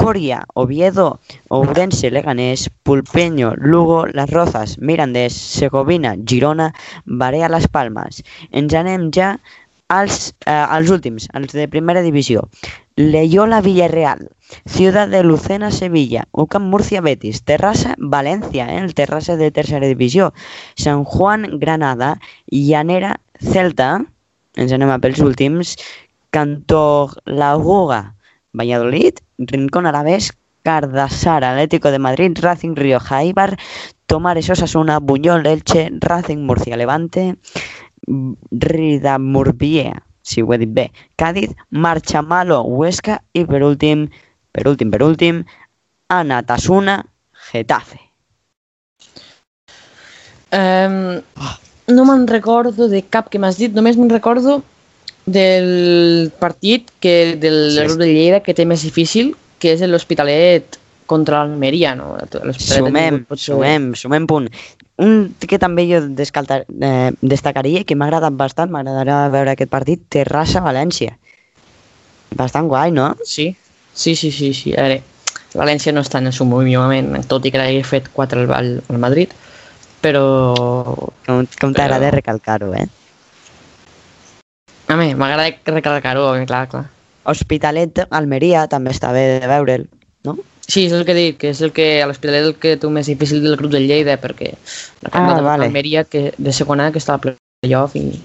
Coria, 0.00 0.46
Oviedo, 0.54 1.20
Ourense, 1.48 2.10
Leganés, 2.10 2.70
Pulpeño, 2.82 3.54
Lugo, 3.56 4.06
Las 4.06 4.30
Rozas, 4.30 4.78
Mirandés, 4.78 5.34
Segovina, 5.34 6.16
Girona, 6.24 6.74
Barea, 7.04 7.50
Las 7.50 7.68
Palmas. 7.68 8.22
Ens 8.50 8.72
anem 8.72 9.10
ja 9.12 9.34
als, 9.90 10.34
eh, 10.46 10.50
als 10.50 10.88
últims, 10.88 11.28
als 11.34 11.52
de 11.52 11.68
primera 11.68 12.00
divisió. 12.00 12.48
Leyola 13.00 13.62
Villarreal, 13.62 14.28
Ciudad 14.66 15.08
de 15.08 15.24
Lucena 15.24 15.70
Sevilla, 15.70 16.28
UCAM 16.32 16.64
Murcia 16.68 17.00
Betis, 17.00 17.44
Terrassa 17.44 17.94
València, 17.96 18.66
eh, 18.68 18.76
el 18.76 18.92
Terrassa 18.92 19.38
de 19.40 19.48
tercera 19.50 19.88
divisió, 19.88 20.34
Sant 20.76 21.06
Juan 21.08 21.58
Granada, 21.58 22.18
Llanera 22.52 23.14
Celta, 23.40 24.04
ens 24.52 24.74
anem 24.76 24.92
a 24.92 24.98
pels 25.00 25.22
últims, 25.24 25.78
Cantor 26.28 27.16
Laguga, 27.24 28.16
Valladolid, 28.52 29.24
Rincón 29.38 29.88
Alavés, 29.88 30.34
Cardassar, 30.62 31.42
Atlético 31.42 31.90
de 31.90 32.04
Madrid, 32.04 32.36
Racing 32.38 32.76
Río 32.76 33.00
Jaibar, 33.00 33.56
Tomares 34.04 34.50
Osasuna, 34.50 34.98
Buñol 35.00 35.46
Elche, 35.46 35.88
Racing 36.04 36.44
Murcia 36.44 36.76
Levante, 36.76 37.38
Ridamurbiea, 38.50 40.04
si 40.22 40.42
ho 40.42 40.52
he 40.52 40.58
dit 40.58 40.72
bé, 40.72 40.90
Cádiz, 41.16 41.54
Marchamalo, 41.70 42.62
Huesca 42.62 43.22
i 43.32 43.44
per 43.44 43.62
últim, 43.62 44.08
per 44.52 44.66
últim, 44.68 44.90
per 44.90 45.02
últim, 45.02 45.44
Anatasuna, 46.08 47.04
Getafe. 47.50 48.00
Um, 50.50 51.20
no 51.94 52.04
me'n 52.08 52.26
recordo 52.26 52.88
de 52.90 53.04
cap 53.06 53.30
que 53.30 53.38
m'has 53.38 53.58
dit, 53.60 53.72
només 53.74 53.96
me'n 53.96 54.10
recordo 54.10 54.60
del 55.30 56.32
partit 56.40 56.90
que 56.98 57.36
del 57.38 57.70
Sí. 57.76 57.84
grup 57.84 57.98
de 58.00 58.08
Lleida 58.10 58.40
que 58.42 58.54
té 58.54 58.66
més 58.66 58.82
difícil, 58.82 59.36
que 59.60 59.72
és 59.76 59.80
l'Hospitalet 59.86 60.79
contra 61.10 61.40
l'Almeria, 61.42 61.96
no? 61.98 62.12
Sumem, 62.56 63.24
potser- 63.26 63.50
sumem, 63.56 63.90
sumem 63.98 64.26
punt. 64.30 64.46
Un 65.02 65.34
que 65.40 65.58
també 65.58 65.86
jo 65.90 66.00
descalta, 66.14 66.60
eh, 66.68 67.10
destacaria, 67.22 67.82
que 67.88 67.96
m'ha 67.96 68.06
agradat 68.10 68.36
bastant, 68.38 68.70
m'agradarà 68.70 69.24
veure 69.32 69.54
aquest 69.56 69.70
partit, 69.72 70.02
Terrassa-València. 70.12 71.16
Bastant 72.38 72.68
guai, 72.70 72.92
no? 72.94 73.08
Sí, 73.26 73.48
sí, 73.94 74.14
sí, 74.14 74.30
sí, 74.30 74.52
sí. 74.54 74.74
A 74.76 74.84
veure, 74.86 75.00
València 75.56 75.90
no 75.92 76.04
està 76.04 76.20
en 76.22 76.28
el 76.30 76.36
seu 76.36 76.46
millor 76.46 76.84
moment, 76.86 77.24
tot 77.26 77.46
i 77.48 77.50
que 77.50 77.58
hagi 77.58 77.82
fet 77.82 78.06
4 78.14 78.44
al, 78.44 78.52
al, 78.54 78.68
al 78.88 79.00
Madrid, 79.02 79.32
però 80.00 80.22
Com, 81.26 81.42
com 81.60 81.72
t'agrada 81.74 82.06
Però- 82.08 82.14
recalcar-ho, 82.20 82.70
eh? 82.74 82.86
a 84.90 84.96
mi 84.98 85.12
m'agrada 85.14 85.50
recalcar-ho, 85.70 86.28
clar, 86.46 86.64
clar. 86.70 86.84
Hospitalet, 87.30 88.00
Almeria, 88.10 88.64
també 88.70 88.90
està 88.94 89.12
bé 89.14 89.40
de 89.40 89.46
veure'l, 89.50 89.84
no? 90.26 90.36
Sí, 90.70 90.84
és 90.86 90.92
el 90.94 91.04
que 91.06 91.16
dic, 91.16 91.38
que 91.42 91.50
és 91.50 91.60
el 91.66 91.72
que 91.74 91.86
a 91.98 92.06
l'Hospitalet 92.06 92.46
el 92.46 92.54
que 92.62 92.76
tu 92.78 92.92
més 92.94 93.08
difícil 93.10 93.42
del 93.42 93.56
grup 93.58 93.72
del 93.74 93.88
Lleida, 93.90 94.14
perquè 94.22 94.52
la 95.02 95.10
Ah, 95.10 95.24
ah, 95.34 95.40
vale. 95.42 95.66
Almeria 95.66 96.04
que 96.04 96.30
de 96.36 96.52
segona 96.54 96.92
que 96.92 97.02
està 97.02 97.16
a 97.16 97.22
playoff 97.24 97.96
i... 97.98 98.20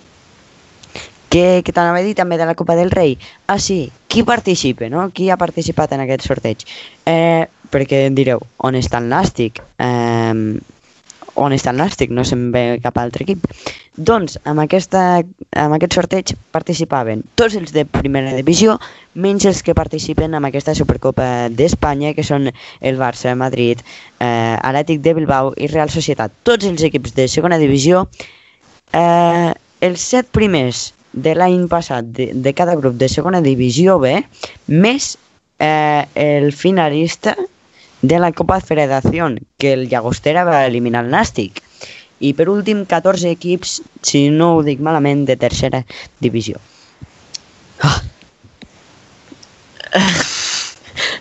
Que, 1.34 1.64
que 1.66 1.74
t'anava 1.74 2.00
a 2.00 2.06
dir 2.06 2.14
també 2.16 2.38
de 2.38 2.46
la 2.46 2.54
Copa 2.56 2.76
del 2.78 2.94
Rei. 2.94 3.18
Ah, 3.48 3.58
sí, 3.60 3.90
qui 4.08 4.24
participa, 4.24 4.88
no? 4.94 5.10
Qui 5.10 5.32
ha 5.32 5.40
participat 5.42 5.98
en 5.98 6.06
aquest 6.06 6.28
sorteig? 6.28 6.64
Eh, 7.10 7.48
perquè 7.74 8.06
em 8.12 8.16
direu, 8.16 8.46
on 8.64 8.78
està 8.78 9.02
el 9.02 9.10
Nàstic? 9.10 9.60
Eh, 9.82 10.62
on 11.36 11.56
està 11.56 11.72
el 11.74 11.80
Nàstic? 11.82 12.12
No 12.12 12.24
se'n 12.28 12.48
ve 12.54 12.80
cap 12.84 12.98
altre 13.02 13.26
equip. 13.26 13.44
Doncs, 13.96 14.38
amb, 14.44 14.64
aquesta, 14.64 15.24
amb 15.56 15.76
aquest 15.78 15.96
sorteig 15.96 16.34
participaven 16.56 17.24
tots 17.40 17.56
els 17.60 17.72
de 17.76 17.86
primera 17.88 18.34
divisió, 18.36 18.78
menys 19.16 19.46
els 19.48 19.62
que 19.64 19.76
participen 19.78 20.36
en 20.36 20.48
aquesta 20.48 20.76
Supercopa 20.76 21.50
d'Espanya, 21.52 22.14
que 22.16 22.24
són 22.28 22.50
el 22.82 22.98
Barça, 23.00 23.36
Madrid, 23.36 23.84
eh, 24.20 24.56
Atlètic 24.62 25.04
de 25.04 25.16
Bilbao 25.20 25.54
i 25.56 25.72
Real 25.72 25.92
Societat. 25.94 26.34
Tots 26.44 26.68
els 26.68 26.84
equips 26.88 27.16
de 27.16 27.30
segona 27.32 27.62
divisió 27.62 28.08
Eh, 28.94 29.54
els 29.82 30.04
set 30.12 30.30
primers 30.32 30.92
de 31.26 31.34
l'any 31.36 31.68
passat 31.72 32.08
de, 32.16 32.30
de 32.34 32.54
cada 32.54 32.76
grup 32.80 32.96
de 33.00 33.10
segona 33.12 33.42
divisió 33.44 33.98
B, 34.00 34.14
més 34.68 35.16
eh, 35.60 36.06
el 36.16 36.52
finalista 36.54 37.36
de 38.08 38.20
la 38.20 38.32
Copa 38.36 38.60
Federació, 38.62 39.30
que 39.58 39.74
el 39.74 39.88
Llagostera 39.92 40.44
va 40.48 40.66
eliminar 40.68 41.06
el 41.06 41.12
Nàstic. 41.14 41.62
I 42.24 42.32
per 42.34 42.48
últim, 42.50 42.86
14 42.88 43.30
equips, 43.36 43.82
si 44.02 44.28
no 44.32 44.54
ho 44.56 44.64
dic 44.64 44.80
malament, 44.80 45.26
de 45.28 45.36
tercera 45.36 45.84
divisió. 46.24 46.62
Ah. 47.84 48.02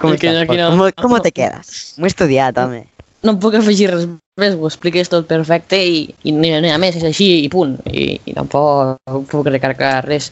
Com, 0.00 0.14
que 0.19 0.29
estàs, 0.31 0.47
Pol? 0.49 0.59
no- 0.59 0.91
com, 0.95 1.09
com 1.11 1.23
te 1.23 1.33
quedes? 1.35 1.95
M'ho 1.99 2.07
he 2.09 2.12
estudiat, 2.12 2.59
home. 2.59 2.85
No 3.25 3.38
puc 3.41 3.55
afegir 3.57 3.88
res 3.91 4.05
més, 4.41 4.55
ho 4.59 4.67
expliques 4.69 5.09
tot 5.09 5.26
perfecte 5.31 5.79
i, 5.79 6.03
i 6.29 6.33
no, 6.35 6.49
no, 6.61 6.71
a 6.75 6.79
més 6.83 6.97
és 6.99 7.07
així 7.09 7.29
i 7.45 7.49
punt. 7.53 7.79
I, 7.88 8.19
i 8.29 8.35
tampoc 8.37 8.99
puc 9.31 9.49
recargar 9.49 10.05
res. 10.05 10.31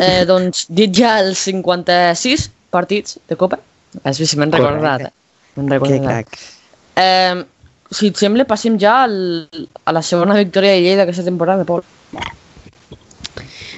Eh, 0.00 0.24
doncs, 0.30 0.64
dit 0.68 0.90
ja 0.96 1.18
els 1.22 1.38
56 1.46 2.48
partits 2.74 3.18
de 3.30 3.36
Copa, 3.38 3.60
a 4.02 4.10
veure 4.10 4.26
si 4.26 4.36
Correcte. 4.36 4.58
recordat. 4.58 5.06
eh? 5.08 5.12
Que 5.68 6.00
crac. 6.00 6.38
Eh, 7.00 7.44
si 7.90 8.10
et 8.10 8.20
sembla, 8.20 8.46
passem 8.48 8.78
ja 8.80 9.00
al, 9.04 9.16
a 9.84 9.94
la 9.96 10.02
segona 10.06 10.38
victòria 10.38 10.76
de 10.76 10.84
Lleida 10.84 11.02
d'aquesta 11.02 11.26
temporada, 11.26 11.66
Pol. 11.68 11.82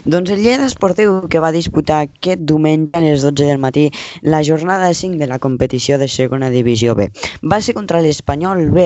Doncs 0.05 0.33
el 0.35 0.41
Lleida 0.43 0.67
Esportiu, 0.67 1.29
que 1.31 1.39
va 1.39 1.53
disputar 1.55 2.01
aquest 2.03 2.41
diumenge 2.43 2.91
a 2.99 3.01
les 3.05 3.23
12 3.23 3.45
del 3.47 3.61
matí 3.63 3.85
la 4.27 4.41
jornada 4.43 4.89
5 4.93 5.15
de 5.15 5.29
la 5.31 5.39
competició 5.39 5.95
de 5.97 6.09
segona 6.11 6.49
divisió 6.51 6.97
B. 6.99 7.07
Va 7.47 7.61
ser 7.63 7.77
contra 7.77 8.01
l'Espanyol 8.03 8.65
B 8.75 8.83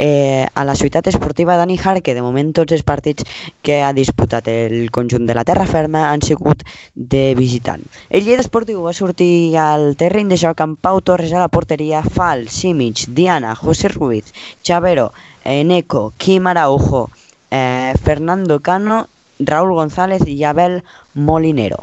eh, 0.00 0.46
a 0.48 0.64
la 0.64 0.74
ciutat 0.74 1.10
esportiva 1.12 1.58
Dani 1.60 1.76
Har, 1.76 2.00
que 2.00 2.14
de 2.16 2.22
moment 2.24 2.54
tots 2.56 2.72
els 2.72 2.86
partits 2.88 3.26
que 3.60 3.82
ha 3.84 3.92
disputat 3.92 4.48
el 4.48 4.88
conjunt 4.90 5.26
de 5.28 5.36
la 5.36 5.44
terra 5.44 5.66
ferma 5.68 6.06
han 6.08 6.24
sigut 6.24 6.64
de 6.94 7.34
visitant. 7.36 7.84
El 8.08 8.24
Lleida 8.24 8.40
Esportiu 8.40 8.80
va 8.86 8.94
sortir 8.96 9.58
al 9.60 9.92
terreny 10.00 10.32
de 10.32 10.38
joc 10.40 10.62
amb 10.64 10.80
Pau 10.80 11.02
Torres 11.04 11.34
a 11.36 11.42
la 11.44 11.50
porteria, 11.52 12.00
Fal, 12.00 12.48
Simic, 12.48 13.10
Diana, 13.12 13.52
José 13.60 13.92
Ruiz, 13.92 14.32
Chavero, 14.62 15.10
Eneco, 15.44 16.14
Quim 16.16 16.48
Araujo, 16.48 17.10
eh, 17.50 17.92
Fernando 18.00 18.58
Cano 18.60 19.04
Raúl 19.38 19.74
González 19.74 20.22
i 20.26 20.42
Abel 20.44 20.82
Molinero. 21.14 21.82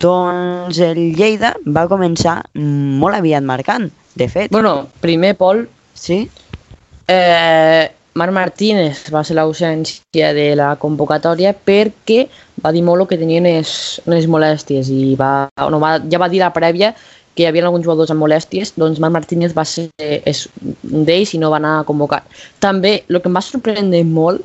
Doncs 0.00 0.78
el 0.80 1.00
Lleida 1.18 1.52
va 1.66 1.88
començar 1.90 2.38
molt 2.54 3.18
aviat 3.18 3.44
marcant, 3.44 3.90
de 4.16 4.28
fet. 4.32 4.50
Bueno, 4.50 4.88
primer, 5.04 5.34
Pol, 5.36 5.66
Sí? 6.00 6.30
Eh, 7.08 7.90
Marc 8.14 8.32
Martínez 8.32 9.04
va 9.12 9.22
ser 9.26 9.36
l'ausència 9.36 10.30
de 10.34 10.46
la 10.58 10.72
convocatòria 10.80 11.52
perquè 11.52 12.24
va 12.64 12.72
dir 12.74 12.82
molt 12.86 13.08
que 13.10 13.18
tenien 13.20 13.44
unes, 13.46 14.00
unes 14.08 14.26
molèsties 14.30 14.90
i 14.90 15.14
va, 15.20 15.48
no, 15.70 15.80
va, 15.82 15.98
ja 16.10 16.20
va 16.22 16.30
dir 16.32 16.40
la 16.42 16.52
prèvia 16.54 16.94
que 17.34 17.44
hi 17.44 17.48
havia 17.50 17.66
alguns 17.68 17.84
jugadors 17.86 18.10
amb 18.10 18.24
molèsties, 18.24 18.72
doncs 18.80 18.98
Marc 19.02 19.14
Martínez 19.14 19.52
va 19.56 19.64
ser 19.68 19.86
és 20.00 20.46
un 20.56 21.04
d'ells 21.06 21.34
i 21.36 21.42
no 21.42 21.52
va 21.52 21.60
anar 21.60 21.76
a 21.78 21.84
convocar. 21.86 22.24
També, 22.64 22.96
el 23.08 23.20
que 23.20 23.30
em 23.30 23.38
va 23.38 23.44
sorprendre 23.44 24.02
molt 24.08 24.42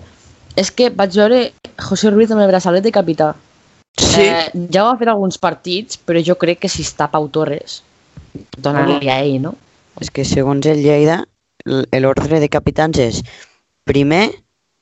és 0.55 0.71
que 0.71 0.89
vaig 0.89 1.15
veure 1.19 1.41
José 1.89 2.11
Ruiz 2.13 2.31
amb 2.31 2.43
el 2.43 2.51
braçalet 2.51 2.85
de 2.85 2.93
capità. 2.95 3.33
Eh, 3.95 4.51
ja 4.71 4.83
va 4.83 4.95
fer 4.99 5.07
alguns 5.11 5.37
partits, 5.39 5.99
però 5.99 6.21
jo 6.23 6.35
crec 6.39 6.63
que 6.63 6.71
si 6.71 6.83
està 6.83 7.07
Pau 7.11 7.27
Torres, 7.31 7.81
dona-li 8.57 9.09
a 9.11 9.19
ell, 9.23 9.39
no? 9.43 9.55
És 10.03 10.11
que 10.11 10.25
segons 10.27 10.65
el 10.67 10.81
Lleida, 10.83 11.21
l'ordre 11.65 12.41
de 12.43 12.49
capitans 12.51 12.99
és 12.99 13.21
primer 13.87 14.25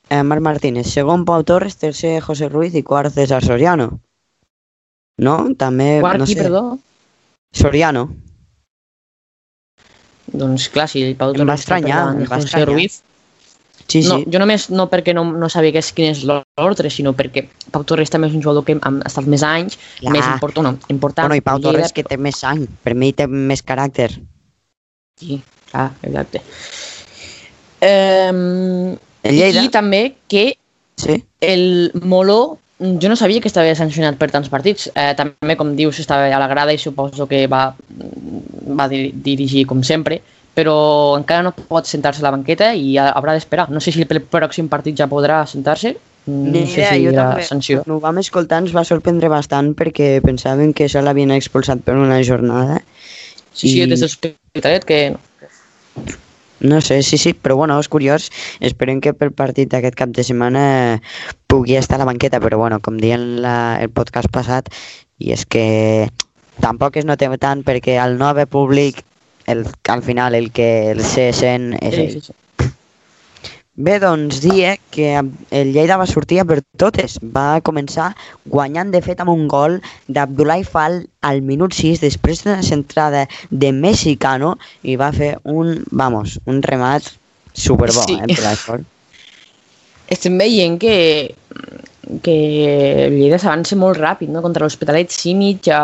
eh, 0.10 0.24
Marc 0.24 0.42
Martínez, 0.42 0.90
segon 0.90 1.26
Pau 1.26 1.46
Torres, 1.46 1.78
tercer 1.78 2.20
José 2.26 2.50
Ruiz 2.50 2.74
i 2.76 2.84
quart 2.86 3.14
César 3.14 3.44
Soriano. 3.46 3.92
No? 5.22 5.38
També, 5.58 6.00
Quart 6.02 6.22
no 6.22 6.26
sé, 6.26 6.38
perdó? 6.42 6.64
Soriano. 7.54 8.08
Doncs 10.34 10.70
clar, 10.74 10.88
si 10.90 11.12
Pau 11.14 11.36
Em 11.36 11.44
va 11.46 11.54
Torres 11.54 11.62
està 11.62 11.78
per 11.78 11.82
estranyar, 11.84 12.04
em 12.16 12.26
va 12.26 12.40
José 12.42 12.50
estranyar. 12.50 12.70
Ruiz, 12.72 13.02
Sí, 13.88 14.02
sí. 14.02 14.08
no, 14.10 14.20
jo 14.26 14.40
només 14.42 14.70
no 14.72 14.88
perquè 14.90 15.14
no, 15.14 15.26
no 15.38 15.50
sabia 15.52 15.74
què 15.76 15.82
és, 15.84 15.92
quin 15.94 16.10
és 16.10 16.24
l'ordre, 16.26 16.90
sinó 16.94 17.14
perquè 17.18 17.46
Pau 17.74 17.84
Torres 17.88 18.12
també 18.14 18.30
és 18.30 18.38
un 18.38 18.42
jugador 18.42 18.66
que 18.66 18.78
ha 18.80 18.94
estat 19.10 19.28
més 19.30 19.44
anys, 19.46 19.78
Clar. 20.00 20.14
més 20.16 20.26
important, 20.26 20.70
no, 20.70 20.94
important. 20.94 21.28
Bueno, 21.28 21.42
i 21.42 21.46
Pau 21.46 21.62
Torres 21.62 21.94
que 21.94 22.06
té 22.08 22.18
més 22.18 22.40
sang, 22.42 22.64
per 22.84 22.96
mi 22.98 23.12
té 23.14 23.28
més 23.28 23.62
caràcter. 23.66 24.10
Sí, 25.20 25.42
clar, 25.70 25.92
exacte. 26.02 26.42
Eh, 27.84 28.32
El 29.24 29.38
Lleida, 29.38 29.64
I 29.64 29.72
també 29.72 30.04
que 30.32 30.54
sí. 31.00 31.20
el 31.44 31.92
Moló 32.02 32.58
jo 32.84 33.10
no 33.10 33.16
sabia 33.16 33.40
que 33.40 33.48
estava 33.48 33.72
sancionat 33.76 34.18
per 34.20 34.30
tants 34.32 34.50
partits. 34.52 34.90
Eh, 34.96 35.14
també, 35.16 35.56
com 35.60 35.76
dius, 35.78 36.00
estava 36.02 36.28
a 36.28 36.40
la 36.42 36.50
grada 36.52 36.74
i 36.74 36.82
suposo 36.82 37.28
que 37.30 37.46
va, 37.48 37.68
va 38.80 38.88
dir, 38.92 39.12
dirigir 39.14 39.66
com 39.70 39.84
sempre, 39.84 40.20
però 40.54 41.18
encara 41.18 41.44
no 41.44 41.52
pot 41.54 41.86
sentar-se 41.90 42.22
a 42.22 42.28
la 42.28 42.32
banqueta 42.36 42.74
i 42.78 42.98
ha- 42.98 43.12
haurà 43.18 43.34
d'esperar. 43.34 43.70
No 43.74 43.80
sé 43.82 43.92
si 43.92 44.06
pel 44.06 44.22
pròxim 44.22 44.68
partit 44.70 44.96
ja 44.98 45.08
podrà 45.10 45.46
sentar-se. 45.50 45.96
No 46.26 46.52
Ni 46.54 46.66
sé 46.68 46.80
idea, 46.86 46.92
si 46.94 47.06
jo 47.06 47.12
també. 47.12 47.44
sanció. 47.44 47.82
Quan 47.84 47.98
ho 47.98 48.00
vam 48.00 48.18
escoltar 48.22 48.62
ens 48.64 48.72
va 48.76 48.86
sorprendre 48.88 49.28
bastant 49.28 49.74
perquè 49.76 50.22
pensaven 50.24 50.72
que 50.74 50.88
se 50.88 51.02
l'havien 51.02 51.32
expulsat 51.36 51.82
per 51.84 51.96
una 52.00 52.22
jornada. 52.24 52.82
Sí, 53.52 53.68
sí, 53.68 53.82
I- 53.82 53.88
des 53.90 54.00
de 54.00 54.06
l'Hospitalet 54.08 54.86
que 54.86 55.02
no. 56.62 56.80
Sé, 56.82 57.02
sí, 57.04 57.18
sí, 57.18 57.34
però 57.34 57.58
bueno, 57.58 57.78
és 57.80 57.90
curiós. 57.92 58.30
Esperem 58.64 59.02
que 59.04 59.12
pel 59.14 59.34
partit 59.36 59.68
d'aquest 59.74 59.98
cap 60.00 60.10
de 60.16 60.24
setmana 60.24 61.02
pugui 61.52 61.76
estar 61.76 61.98
a 61.98 62.00
la 62.00 62.08
banqueta, 62.08 62.40
però 62.40 62.58
bueno, 62.58 62.80
com 62.80 62.96
dient 62.98 63.42
la, 63.44 63.82
el 63.84 63.90
podcast 63.92 64.30
passat, 64.32 64.70
i 65.20 65.34
és 65.36 65.44
que 65.46 66.08
tampoc 66.64 66.96
es 67.02 67.06
notem 67.06 67.36
tant 67.38 67.66
perquè 67.68 67.98
al 68.00 68.16
no 68.18 68.30
haver 68.30 68.48
públic, 68.48 69.04
el, 69.48 69.66
al 69.90 70.04
final 70.04 70.36
el 70.36 70.52
que 70.52 70.92
el 70.92 71.04
se 71.04 71.32
sent 71.34 71.74
és 71.82 71.96
Sí, 71.96 72.02
ell. 72.02 72.12
sí, 72.14 72.22
sí. 72.22 72.34
Bé, 73.76 73.96
doncs 73.98 74.38
dia 74.44 74.76
que 74.94 75.16
el 75.50 75.72
Lleida 75.74 75.98
va 75.98 76.06
sortir 76.06 76.40
a 76.40 76.46
per 76.46 76.60
totes. 76.78 77.16
Va 77.24 77.58
començar 77.66 78.12
guanyant 78.46 78.92
de 78.94 79.02
fet 79.02 79.20
amb 79.24 79.32
un 79.34 79.48
gol 79.50 79.80
d'Abdullah 80.08 80.60
Fall 80.64 81.00
al 81.26 81.42
minut 81.42 81.74
6 81.74 82.00
després 82.04 82.44
d'una 82.44 82.62
centrada 82.62 83.26
de 83.50 83.72
Mexicano 83.74 84.60
i 84.84 84.94
va 84.96 85.10
fer 85.12 85.40
un, 85.44 85.84
vamos, 85.90 86.38
un 86.46 86.62
remat 86.62 87.02
superbo, 87.54 88.06
Sí. 88.06 88.14
eh, 88.14 88.22
Abdullah 88.28 88.56
Fall. 88.56 88.86
Estem 90.14 90.38
veient 90.38 90.78
que, 90.78 91.34
que 92.22 93.06
el 93.08 93.16
Lleida 93.16 93.40
s'avança 93.40 93.78
molt 93.80 94.00
ràpid, 94.00 94.32
no? 94.32 94.42
Contra 94.44 94.66
l'Hospitalet, 94.66 95.12
Simic, 95.14 95.64
ja... 95.70 95.80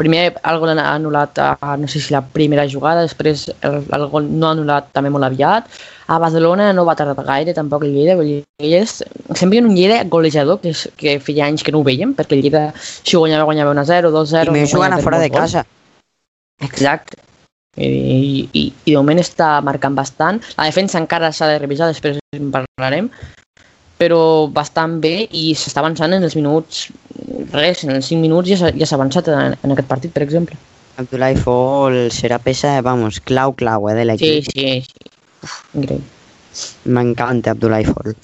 primer 0.00 0.30
el 0.32 0.58
gol 0.62 0.72
ha 0.72 0.94
anul·lat, 0.94 1.38
a, 1.44 1.74
no 1.76 1.88
sé 1.90 2.00
si 2.00 2.14
la 2.14 2.22
primera 2.24 2.64
jugada, 2.64 3.02
després 3.04 3.50
el, 3.68 3.82
el 3.92 4.06
gol 4.08 4.30
no 4.30 4.48
ha 4.48 4.54
anul·lat 4.56 4.88
també 4.96 5.10
molt 5.12 5.28
aviat. 5.28 5.68
A 6.08 6.16
Barcelona 6.18 6.70
no 6.72 6.86
va 6.88 6.96
tardar 6.96 7.26
gaire 7.26 7.52
tampoc 7.54 7.84
el 7.84 7.92
Lleida, 7.92 8.16
el 8.16 8.30
Lleida 8.30 8.80
és, 8.80 9.02
estem 9.28 9.52
veient 9.52 9.68
un 9.68 9.76
Lleida 9.76 10.00
golejador, 10.08 10.62
que, 10.62 10.72
és, 10.72 10.86
que 10.96 11.18
feia 11.20 11.50
anys 11.50 11.66
que 11.66 11.74
no 11.74 11.82
ho 11.82 11.86
veiem, 11.86 12.14
perquè 12.16 12.38
el 12.38 12.46
Lleida 12.46 12.70
si 12.80 13.18
guanyava, 13.18 13.44
guanyava 13.50 13.74
1-0, 13.76 14.14
2-0... 14.16 14.54
I 14.54 14.56
més 14.56 14.72
jugant 14.72 14.96
a 14.96 15.02
fora 15.04 15.20
de 15.20 15.28
casa. 15.34 15.66
Exacte. 16.64 17.20
I, 17.76 18.48
i, 18.56 18.64
i 18.72 18.90
de 18.90 18.96
moment 18.96 19.20
està 19.20 19.60
marcant 19.62 19.94
bastant. 19.94 20.40
La 20.56 20.66
defensa 20.66 20.98
encara 20.98 21.30
s'ha 21.32 21.52
de 21.52 21.60
revisar, 21.60 21.92
després 21.92 22.18
en 22.34 22.50
parlarem, 22.56 23.12
però 24.00 24.48
bastant 24.48 24.96
bé 25.02 25.26
i 25.36 25.50
s'està 25.58 25.82
avançant 25.82 26.14
en 26.16 26.24
els 26.24 26.36
minuts, 26.38 26.86
res, 27.52 27.82
en 27.84 27.92
els 27.98 28.06
5 28.08 28.20
minuts 28.22 28.48
ja 28.48 28.56
s'ha 28.56 28.70
ja 28.72 28.86
s'ha 28.88 28.96
avançat 28.96 29.28
en, 29.28 29.56
en 29.60 29.74
aquest 29.74 29.88
partit, 29.90 30.12
per 30.14 30.22
exemple. 30.24 30.56
Abdullah 31.00 31.34
Fall 31.40 31.98
serà 32.12 32.38
peça, 32.42 32.78
vamos, 32.84 33.20
clau, 33.24 33.52
clau, 33.56 33.88
eh, 33.90 33.94
de 33.98 34.02
Sí, 34.02 34.08
l'equip. 34.08 34.48
sí, 34.54 34.64
sí. 34.88 35.12
Uf, 35.44 35.58
increïble. 35.74 36.04
M'encanta 36.92 37.52
Abdullah 37.54 37.82
Fall. 37.86 38.16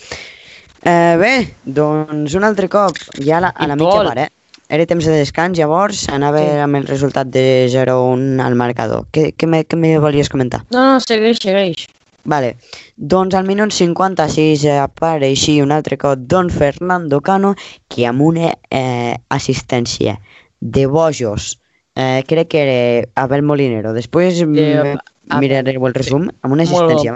Eh, 0.86 1.16
bé, 1.20 1.32
doncs 1.64 2.34
un 2.38 2.44
altre 2.44 2.68
cop, 2.72 2.96
ja 3.24 3.38
a 3.38 3.44
la, 3.46 3.52
a 3.54 3.66
la 3.68 3.76
mitja 3.76 4.02
part, 4.04 4.18
eh? 4.26 4.30
Era 4.68 4.84
temps 4.90 5.04
de 5.06 5.12
descans, 5.14 5.56
llavors 5.58 6.08
anava 6.10 6.40
Sí. 6.42 6.58
amb 6.64 6.76
el 6.80 6.86
resultat 6.88 7.28
de 7.30 7.68
0-1 7.70 8.40
al 8.42 8.56
marcador. 8.58 9.04
Què, 9.14 9.28
què, 9.38 9.46
me, 9.46 9.62
què 9.64 9.76
me 9.78 9.92
volies 10.02 10.28
comentar? 10.32 10.64
No, 10.74 10.82
no, 10.82 11.00
segueix, 11.00 11.38
segueix. 11.42 11.86
Vale, 12.26 12.56
doncs 12.96 13.36
al 13.38 13.46
minut 13.46 13.70
56 13.72 14.64
apareixia 14.82 15.62
un 15.62 15.70
altre 15.70 15.96
cop 15.96 16.18
Don 16.18 16.50
Fernando 16.50 17.20
Cano 17.22 17.54
que 17.88 18.06
amb 18.08 18.20
una 18.26 18.48
eh, 18.70 19.14
assistència 19.30 20.16
de 20.60 20.86
bojos, 20.90 21.60
eh, 21.94 22.24
crec 22.26 22.48
que 22.50 22.62
era 22.64 23.08
Abel 23.22 23.42
Molinero, 23.46 23.92
després 23.94 24.40
De- 24.40 24.46
eh, 24.94 24.96
mirareu 25.38 25.86
el 25.86 25.94
resum, 25.94 26.28
amb 26.42 26.52
una 26.54 26.64
assistència 26.66 27.14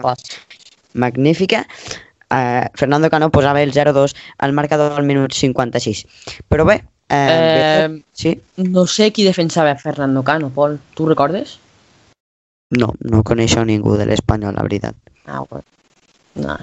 magnífica, 0.95 1.67
eh, 2.31 2.67
Fernando 2.75 3.11
Cano 3.11 3.31
posava 3.31 3.63
el 3.63 3.73
0-2 3.73 4.15
al 4.39 4.53
marcador 4.53 4.93
al 4.93 5.05
minut 5.05 5.33
56. 5.33 6.07
Però 6.49 6.65
bé, 6.67 6.85
eh, 7.09 7.89
Eh, 7.91 8.03
sí, 8.13 8.41
No 8.57 8.87
sé 8.87 9.11
qui 9.13 9.25
defensava 9.25 9.75
Fernando 9.77 10.23
Cano, 10.23 10.51
Pol. 10.51 10.79
Tu 10.95 11.07
recordes? 11.07 11.59
No, 12.79 12.93
no 13.01 13.23
coneixo 13.27 13.65
ningú 13.67 13.97
de 13.99 14.07
l'Espanyol, 14.07 14.55
la 14.57 14.63
veritat. 14.67 14.97
Ah, 15.27 15.43
bueno. 15.49 15.65
No, 16.35 16.57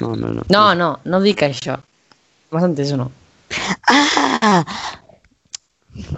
No, 0.00 0.14
no, 0.16 0.28
no. 0.32 0.42
no, 0.48 0.62
no, 0.74 0.88
no 1.04 1.20
dic 1.20 1.42
això. 1.44 1.76
M'has 2.50 2.64
entès 2.64 2.92
o 2.94 2.96
no? 3.02 3.10
Ah! 3.88 4.64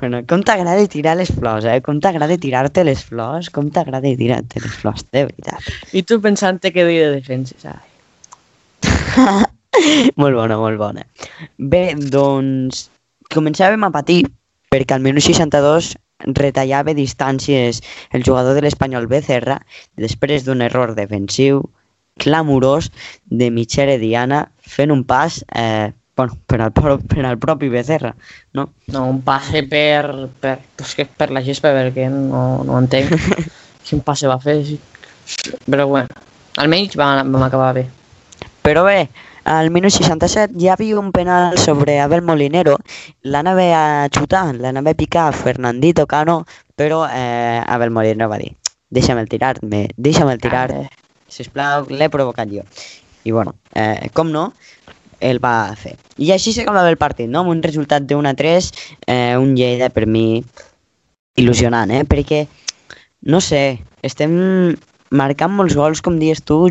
Bueno, 0.00 0.22
com 0.24 0.40
t'agrada 0.46 0.86
tirar 0.88 1.16
les 1.18 1.28
flors, 1.34 1.66
eh? 1.68 1.80
Com 1.84 1.98
t'agrada 2.00 2.38
tirar-te 2.40 2.84
les 2.86 3.02
flors, 3.04 3.50
com 3.52 3.68
t'agrada 3.68 4.08
tirar-te 4.16 4.62
les 4.62 4.72
flors, 4.72 5.02
de 5.12 5.26
veritat. 5.26 5.66
I 5.92 6.00
tu 6.06 6.16
pensant 6.24 6.62
que 6.62 6.72
deia 6.86 7.10
de 7.10 7.18
defenses, 7.18 7.66
ai. 7.68 7.82
molt 10.22 10.38
bona, 10.38 10.56
molt 10.56 10.78
bona. 10.80 11.04
Bé, 11.58 11.90
doncs, 11.98 12.86
començàvem 13.34 13.84
a 13.84 13.92
patir 13.92 14.22
perquè 14.72 14.96
al 14.96 15.04
minut 15.04 15.24
62 15.26 15.92
retallava 16.24 16.94
distàncies 16.96 17.82
el 18.12 18.24
jugador 18.24 18.56
de 18.56 18.64
l'Espanyol 18.64 19.08
Becerra 19.10 19.60
després 20.00 20.46
d'un 20.46 20.64
error 20.64 20.94
defensiu 20.96 21.62
clamorós 22.16 22.90
de 23.26 23.50
Michele 23.52 23.98
Diana 24.00 24.46
fent 24.64 24.90
un 24.90 25.04
pas 25.04 25.42
eh, 25.54 25.92
bueno, 26.16 26.38
per, 26.46 26.62
al, 26.62 26.72
per 26.72 27.24
al 27.26 27.38
propi 27.38 27.68
Becerra, 27.68 28.14
no? 28.56 28.70
No, 28.88 29.04
un 29.04 29.20
passe 29.22 29.62
per, 29.68 30.30
per, 30.40 30.56
pues 30.76 30.94
que 30.96 31.04
per 31.04 31.28
la 31.30 31.44
gespa, 31.44 31.74
perquè 31.76 32.08
no, 32.08 32.64
no 32.64 32.78
entenc 32.80 33.12
quin 33.86 34.00
passe 34.00 34.30
va 34.30 34.38
fer. 34.40 34.62
Sí. 34.64 34.80
Però 35.68 35.86
bueno, 35.90 36.08
almenys 36.56 36.96
vam, 36.96 37.28
vam 37.36 37.44
acabar 37.44 37.74
bé. 37.76 37.84
Però 38.64 38.86
bé, 38.88 39.10
al 39.46 39.70
minut 39.70 39.94
67 39.94 40.58
hi 40.58 40.68
havia 40.68 40.98
un 40.98 41.12
penal 41.14 41.56
sobre 41.62 42.00
Abel 42.02 42.26
Molinero, 42.26 42.76
l'anava 43.22 43.70
a 43.78 43.86
xutar, 44.10 44.50
l'anava 44.58 44.92
a 44.92 44.98
picar 44.98 45.32
Fernandito 45.32 46.06
Cano, 46.10 46.44
però 46.74 47.06
eh, 47.06 47.62
Abel 47.64 47.94
Molinero 47.94 48.28
va 48.28 48.42
dir 48.42 48.52
deixa'm 48.90 49.18
el 49.18 49.28
tirar-me, 49.28 49.88
deixa'm 49.96 50.30
el 50.30 50.40
tirar, 50.40 50.70
Eh, 50.70 50.88
sisplau, 51.28 51.86
l'he 51.90 52.08
provocat 52.08 52.48
jo. 52.50 52.62
I 53.26 53.32
bueno, 53.32 53.56
eh, 53.74 54.08
com 54.14 54.30
no, 54.30 54.52
el 55.20 55.40
va 55.42 55.74
fer. 55.74 55.96
I 56.22 56.30
així 56.32 56.52
s'acabava 56.54 56.90
el 56.90 56.98
partit, 57.00 57.28
no? 57.28 57.42
Amb 57.42 57.50
un 57.50 57.62
resultat 57.62 58.06
de 58.06 58.14
1 58.14 58.30
a 58.30 58.34
3, 58.38 58.70
eh, 59.06 59.36
un 59.38 59.56
Lleida 59.56 59.90
per 59.90 60.06
mi 60.06 60.42
il·lusionant, 61.36 61.90
eh? 61.90 62.04
Perquè, 62.06 62.46
no 63.26 63.40
sé, 63.40 63.80
estem 64.02 64.76
marcant 65.10 65.52
molts 65.52 65.74
gols, 65.74 66.02
com 66.02 66.20
dius 66.22 66.42
tu, 66.46 66.70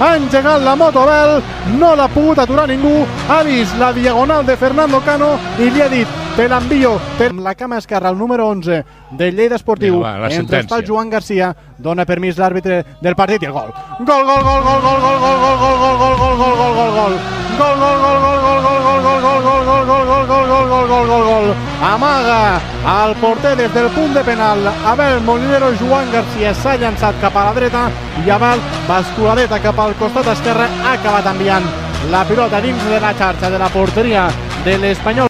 Ha 0.00 0.16
engegat 0.16 0.62
la 0.64 0.74
moto 0.76 1.04
Bel, 1.04 1.42
no 1.76 1.92
l'ha 1.96 2.08
pogut 2.08 2.38
aturar 2.40 2.66
ningú, 2.70 3.04
ha 3.28 3.42
vist 3.44 3.76
la 3.78 3.92
diagonal 3.92 4.46
de 4.46 4.56
Fernando 4.56 5.00
Cano 5.04 5.34
i 5.58 5.68
li 5.70 5.82
ha 5.84 5.88
dit 5.92 6.20
te 6.36 6.46
l'envio, 6.48 6.94
te... 7.18 7.28
amb 7.28 7.42
la 7.44 7.54
cama 7.54 7.76
esquerra, 7.82 8.08
el 8.08 8.18
número 8.18 8.46
11 8.48 8.84
del 9.18 9.36
Lleida 9.36 9.58
Esportiu, 9.58 9.98
Vinga, 9.98 10.14
va, 10.22 10.30
entre 10.30 10.62
està 10.62 10.76
sentència. 10.78 10.88
Joan 10.88 11.10
Garcia, 11.12 11.52
dona 11.76 12.06
permís 12.08 12.38
l'àrbitre 12.40 12.80
del 13.02 13.18
partit 13.18 13.44
i 13.44 13.50
el 13.50 13.56
gol. 13.56 13.74
Gol, 13.98 14.24
gol, 14.24 14.42
gol, 14.46 14.62
gol, 14.64 14.80
gol, 14.86 15.00
gol, 15.04 15.20
gol, 15.20 15.40
gol, 15.44 15.58
gol, 15.60 15.78
gol, 15.80 15.96
gol, 16.00 16.18
gol, 16.22 16.40
gol, 16.40 16.56
gol, 16.56 16.76
gol, 16.80 16.92
gol. 17.00 17.49
Gol, 17.60 17.76
gol, 17.76 17.98
gol, 18.00 18.18
gol, 18.24 18.40
gol, 18.44 18.60
gol, 18.64 18.80
gol, 18.84 19.00
gol, 19.04 19.20
gol, 19.20 19.42
gol, 19.44 19.84
gol, 19.84 20.04
gol, 20.08 20.26
gol, 20.30 20.46
gol, 20.48 20.48
gol, 20.48 20.66
gol, 20.70 20.86
gol, 20.88 21.06
gol, 21.10 21.24
gol. 21.28 21.54
Amaga 21.84 22.60
el 23.04 23.14
porter 23.20 23.54
des 23.56 23.74
del 23.74 23.90
punt 23.92 24.14
de 24.14 24.24
penal. 24.24 24.64
Abel 24.86 25.20
Molinero, 25.28 25.70
Joan 25.76 26.10
Garcia 26.10 26.54
s'ha 26.54 26.78
llançat 26.80 27.20
cap 27.20 27.36
a 27.36 27.46
la 27.50 27.54
dreta 27.60 27.86
i 28.24 28.32
Abel, 28.32 28.64
basculadeta 28.88 29.60
cap 29.60 29.78
al 29.78 29.96
costat 30.00 30.32
esquerre, 30.38 30.72
ha 30.84 30.96
acabat 30.96 31.34
enviant 31.34 31.68
la 32.10 32.24
pilota 32.24 32.64
dins 32.64 32.88
de 32.88 33.00
la 33.00 33.12
xarxa 33.12 33.50
de 33.50 33.58
la 33.60 33.68
porteria 33.68 34.30
de 34.64 34.78
l'Espanyol. 34.78 35.29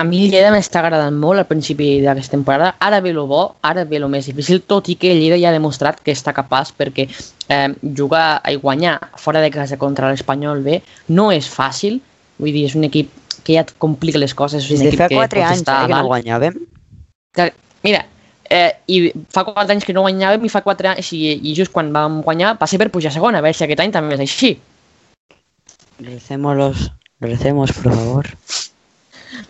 A 0.00 0.04
mi 0.08 0.22
el 0.24 0.30
Lleida 0.32 0.48
m'està 0.48 0.78
agradant 0.80 1.16
molt 1.20 1.42
al 1.42 1.44
principi 1.44 1.98
d'aquesta 2.00 2.32
temporada. 2.32 2.70
Ara 2.80 3.02
ve 3.04 3.10
lo 3.12 3.26
bo, 3.28 3.40
ara 3.68 3.82
ve 3.84 3.98
lo 4.00 4.06
més 4.08 4.24
difícil, 4.30 4.62
tot 4.64 4.86
i 4.88 4.94
que 4.96 5.10
el 5.12 5.18
Lleida 5.20 5.36
ja 5.36 5.50
ha 5.50 5.52
demostrat 5.52 5.98
que 6.00 6.14
està 6.16 6.32
capaç 6.32 6.70
perquè 6.78 7.04
eh, 7.04 7.66
jugar 7.98 8.40
i 8.48 8.56
guanyar 8.62 8.94
fora 9.20 9.42
de 9.44 9.50
casa 9.52 9.76
contra 9.76 10.08
l'Espanyol 10.08 10.62
B 10.64 10.78
no 11.12 11.26
és 11.34 11.50
fàcil. 11.52 11.98
Vull 12.40 12.56
dir, 12.56 12.62
és 12.70 12.78
un 12.80 12.88
equip 12.88 13.10
que 13.44 13.58
ja 13.58 13.66
et 13.66 13.74
complica 13.76 14.22
les 14.22 14.32
coses. 14.32 14.64
És 14.64 14.70
Des 14.72 14.80
un 14.80 14.86
de 14.86 14.94
equip 14.94 15.02
fa 15.02 15.10
que 15.12 15.20
4 15.20 15.28
pots 15.28 15.50
anys 15.50 15.60
estar 15.66 15.76
eh, 15.82 15.90
que 15.90 15.98
no 15.98 16.08
guanyàvem. 16.14 16.56
Mira, 17.84 18.02
eh, 18.48 18.72
i 18.88 19.02
fa 19.36 19.44
4 19.52 19.68
anys 19.76 19.84
que 19.84 19.98
no 19.98 20.06
guanyàvem 20.08 20.48
i 20.48 20.54
fa 20.56 20.64
4 20.64 20.94
anys, 20.94 21.12
i, 21.12 21.36
i 21.44 21.54
just 21.60 21.76
quan 21.76 21.92
vam 21.92 22.22
guanyar 22.24 22.54
va 22.56 22.70
ser 22.72 22.80
per 22.80 22.88
pujar 22.88 23.12
a 23.12 23.18
segona, 23.20 23.44
a 23.44 23.44
veure 23.44 23.60
si 23.60 23.68
aquest 23.68 23.84
any 23.84 23.92
també 23.92 24.16
és 24.16 24.24
així. 24.24 24.54
Recémoslos, 26.08 26.88
recemos, 27.20 27.76
por 27.76 27.92
favor. 27.92 28.32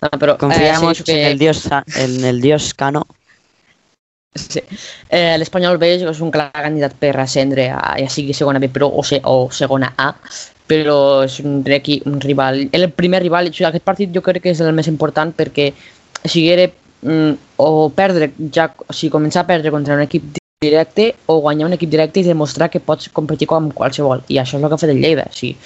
No, 0.01 0.11
però, 0.19 0.37
Confiamos 0.41 0.99
sí, 0.99 1.03
això 1.05 1.17
en 1.17 1.27
el 1.33 1.39
dios, 1.39 1.65
en 1.97 2.25
el 2.25 2.41
dios 2.41 2.73
Cano. 2.75 3.07
Sí. 4.35 4.63
Eh, 5.11 5.35
L'Espanyol 5.43 5.77
B 5.83 5.89
és 5.97 6.21
un 6.23 6.31
clar 6.31 6.53
candidat 6.55 6.95
per 7.03 7.17
ascendre 7.19 7.67
a, 7.75 7.97
ja 7.99 8.09
sigui 8.09 8.35
segona 8.37 8.61
B 8.63 8.71
però, 8.71 8.87
o, 8.87 9.03
se, 9.03 9.19
o 9.27 9.51
segona 9.51 9.91
A, 9.99 10.13
però 10.71 11.25
és 11.27 11.41
un, 11.43 11.61
equi, 11.67 11.99
un 12.07 12.21
rival. 12.23 12.63
El 12.73 12.91
primer 12.95 13.25
rival, 13.25 13.51
aquest 13.51 13.87
partit 13.87 14.13
jo 14.15 14.23
crec 14.23 14.45
que 14.47 14.55
és 14.55 14.61
el 14.63 14.73
més 14.77 14.89
important 14.89 15.35
perquè 15.35 15.73
si 16.25 16.47
era 16.53 16.69
mm, 16.71 17.59
o 17.59 17.91
perdre, 17.91 18.31
ja, 18.55 18.71
o 18.71 18.95
sigui, 18.95 19.11
començar 19.17 19.43
a 19.43 19.51
perdre 19.51 19.75
contra 19.75 19.99
un 19.99 20.05
equip 20.07 20.39
directe 20.61 21.15
o 21.27 21.41
guanyar 21.41 21.67
un 21.67 21.75
equip 21.75 21.91
directe 21.91 22.21
i 22.21 22.29
demostrar 22.29 22.69
que 22.71 22.83
pots 22.85 23.09
competir 23.17 23.49
com 23.51 23.71
qualsevol. 23.75 24.23
I 24.29 24.39
això 24.39 24.59
és 24.59 24.63
el 24.63 24.69
que 24.69 24.77
ha 24.77 24.83
fet 24.85 24.95
el 24.95 25.03
Lleida. 25.03 25.27
O 25.27 25.35
sigui, 25.35 25.57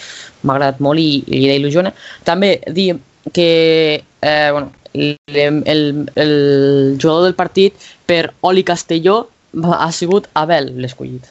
M'ha 0.43 0.57
agradat 0.57 0.81
molt 0.81 1.03
i, 1.03 1.21
i 1.27 1.43
Lleida 1.43 1.59
il·lusiona. 1.61 1.93
També 2.25 2.57
dir 2.73 2.95
que 3.35 4.05
eh, 4.25 4.49
bueno, 4.53 4.73
el, 4.95 5.63
el, 5.67 6.11
el 6.17 6.99
jugador 7.01 7.25
del 7.25 7.35
partit 7.37 7.75
per 8.07 8.33
Oli 8.41 8.65
Castelló 8.65 9.29
ha 9.63 9.91
sigut 9.93 10.27
Abel 10.35 10.73
l'escollit. 10.81 11.29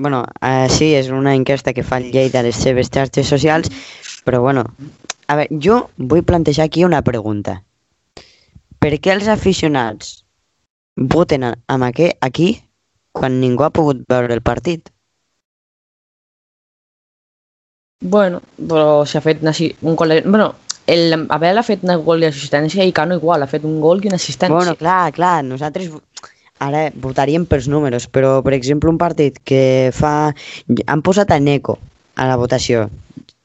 Bueno, 0.00 0.24
eh, 0.42 0.66
sí, 0.68 0.92
és 0.94 1.08
una 1.08 1.34
enquesta 1.36 1.72
que 1.72 1.84
fa 1.86 2.00
el 2.02 2.10
Lleida 2.12 2.40
a 2.40 2.44
les 2.44 2.58
seves 2.60 2.90
xarxes 2.92 3.28
socials, 3.32 3.70
però 4.26 4.42
bueno, 4.44 4.66
a 5.26 5.36
veure, 5.38 5.60
jo 5.62 5.78
vull 5.96 6.24
plantejar 6.26 6.66
aquí 6.66 6.84
una 6.84 7.00
pregunta. 7.02 7.62
Per 8.78 8.92
què 9.00 9.14
els 9.14 9.28
aficionats 9.32 10.18
voten 10.96 11.46
amb 11.48 11.86
aqu 11.88 12.10
aquí 12.20 12.50
quan 13.16 13.40
ningú 13.40 13.64
ha 13.64 13.72
pogut 13.72 14.04
veure 14.08 14.36
el 14.36 14.44
partit? 14.44 14.90
Bueno, 18.04 18.42
però 18.60 19.06
s'ha 19.08 19.22
fet 19.24 19.40
assi- 19.48 19.74
un 19.80 19.96
gol... 19.96 20.12
Bueno, 20.26 20.52
el 20.86 21.26
Abel 21.28 21.58
ha 21.58 21.64
fet 21.66 21.82
un 21.84 21.92
gol 22.04 22.22
d'assistència 22.22 22.86
i 22.86 22.94
Cano 22.94 23.18
igual, 23.18 23.42
ha 23.42 23.50
fet 23.50 23.64
un 23.66 23.80
gol 23.82 24.02
i 24.04 24.10
una 24.10 24.20
assistència. 24.20 24.54
Bueno, 24.54 24.76
clar, 24.78 25.10
clar, 25.16 25.42
nosaltres 25.44 25.90
ara 26.62 26.86
votaríem 27.02 27.44
pels 27.48 27.68
números, 27.68 28.06
però 28.08 28.38
per 28.46 28.54
exemple 28.56 28.90
un 28.90 28.98
partit 28.98 29.40
que 29.44 29.90
fa... 29.92 30.32
Han 30.86 31.02
posat 31.04 31.34
a 31.34 31.40
Neco 31.42 31.76
a 32.16 32.28
la 32.30 32.38
votació, 32.40 32.86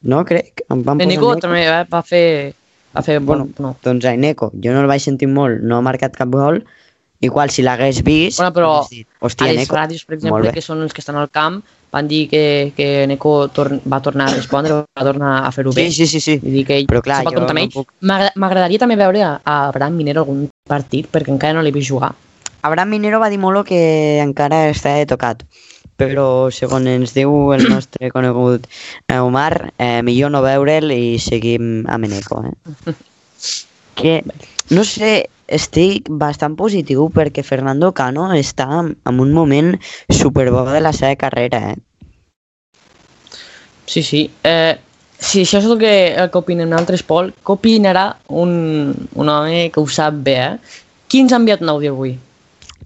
no 0.08 0.22
crec? 0.28 0.64
Em 0.70 0.84
van 0.86 1.02
posar 1.02 1.10
Nico 1.10 1.34
també 1.42 1.66
va 1.68 1.82
va 1.90 2.02
fer... 2.06 2.54
Va 2.92 3.00
fer 3.00 3.18
Bueno, 3.20 3.48
bueno, 3.56 3.72
no. 3.72 3.76
Doncs 3.84 4.04
a 4.04 4.12
Eneco, 4.12 4.50
jo 4.52 4.72
no 4.74 4.82
el 4.84 4.88
vaig 4.90 5.00
sentir 5.00 5.28
molt, 5.28 5.62
no 5.64 5.78
ha 5.78 5.84
marcat 5.84 6.12
cap 6.16 6.28
gol, 6.28 6.60
igual 7.24 7.50
si 7.50 7.62
l'hagués 7.64 8.02
vist, 8.04 8.36
Bueno, 8.38 8.52
però 8.52 8.72
dit, 8.90 9.06
hòstia, 9.20 9.48
a 9.48 9.56
les 9.56 9.70
ràdios, 9.72 10.02
per 10.04 10.18
exemple, 10.18 10.52
que 10.52 10.64
són 10.64 10.82
els 10.84 10.92
que 10.92 11.00
estan 11.00 11.16
al 11.16 11.30
camp, 11.32 11.62
van 11.92 12.08
dir 12.08 12.22
que, 12.30 12.72
que 12.76 13.06
Neko 13.06 13.48
tor 13.52 13.68
va 13.88 14.00
tornar 14.00 14.30
a 14.30 14.34
respondre, 14.34 14.78
va 14.98 15.04
tornar 15.04 15.32
a 15.46 15.50
fer-ho 15.52 15.72
bé. 15.76 15.90
Sí, 15.90 16.06
sí, 16.06 16.06
sí, 16.06 16.20
sí. 16.24 16.38
Vull 16.42 16.54
dir 16.58 16.64
que 16.66 16.78
ell 16.80 16.86
Però 16.88 17.02
clar, 17.04 17.18
se 17.20 17.28
pot 17.28 17.34
jo 17.36 17.40
comptar 17.42 17.56
no 17.58 17.66
puc- 17.74 17.92
M'agra- 18.08 18.32
M'agradaria 18.40 18.80
també 18.80 18.96
veure 18.96 19.22
a, 19.26 19.32
a 19.44 19.58
Abraham 19.68 19.98
Minero 20.00 20.24
algun 20.24 20.46
partit, 20.68 21.10
perquè 21.12 21.30
encara 21.34 21.54
no 21.58 21.62
l'he 21.62 21.72
vist 21.74 21.90
jugar. 21.92 22.14
Abraham 22.62 22.94
Minero 22.96 23.20
va 23.20 23.28
dir 23.28 23.38
molt 23.42 23.66
que 23.68 23.82
encara 24.22 24.68
està 24.70 24.94
tocat, 25.10 25.42
però 26.00 26.48
segons 26.54 26.86
ens 26.88 27.12
diu 27.14 27.52
el 27.52 27.66
nostre 27.68 28.08
conegut 28.14 28.64
eh, 29.08 29.18
Omar, 29.18 29.72
eh, 29.78 30.00
millor 30.06 30.30
no 30.32 30.40
veure'l 30.42 30.90
i 30.94 31.18
seguim 31.20 31.84
amb 31.90 32.08
Eneco. 32.08 32.44
Eh? 32.48 32.94
Que, 33.94 34.22
no 34.70 34.84
sé, 34.88 35.28
estic 35.48 36.08
bastant 36.08 36.56
positiu 36.58 37.08
perquè 37.14 37.44
Fernando 37.46 37.92
Cano 37.92 38.28
està 38.36 38.68
en 38.82 39.20
un 39.20 39.32
moment 39.32 39.74
superbo 40.10 40.64
de 40.70 40.80
la 40.80 40.92
seva 40.92 41.16
carrera. 41.16 41.72
Eh? 41.72 41.76
Sí, 43.86 44.02
sí. 44.02 44.30
Eh, 44.44 44.74
si 45.22 45.44
això 45.44 45.60
és 45.60 45.68
el 45.70 45.78
que, 45.78 45.94
el 46.18 46.30
que 46.32 46.40
opinen 46.40 46.74
altres, 46.74 47.04
Pol, 47.06 47.30
què 47.44 47.54
opinarà 47.54 48.08
un, 48.28 48.92
un 49.14 49.30
home 49.30 49.68
que 49.70 49.80
ho 49.80 49.86
sap 49.86 50.18
bé, 50.26 50.36
eh? 50.42 50.84
Qui 51.06 51.22
ens 51.22 51.34
ha 51.34 51.40
enviat 51.42 51.62
un 51.62 51.70
àudio 51.74 51.92
avui? 51.92 52.16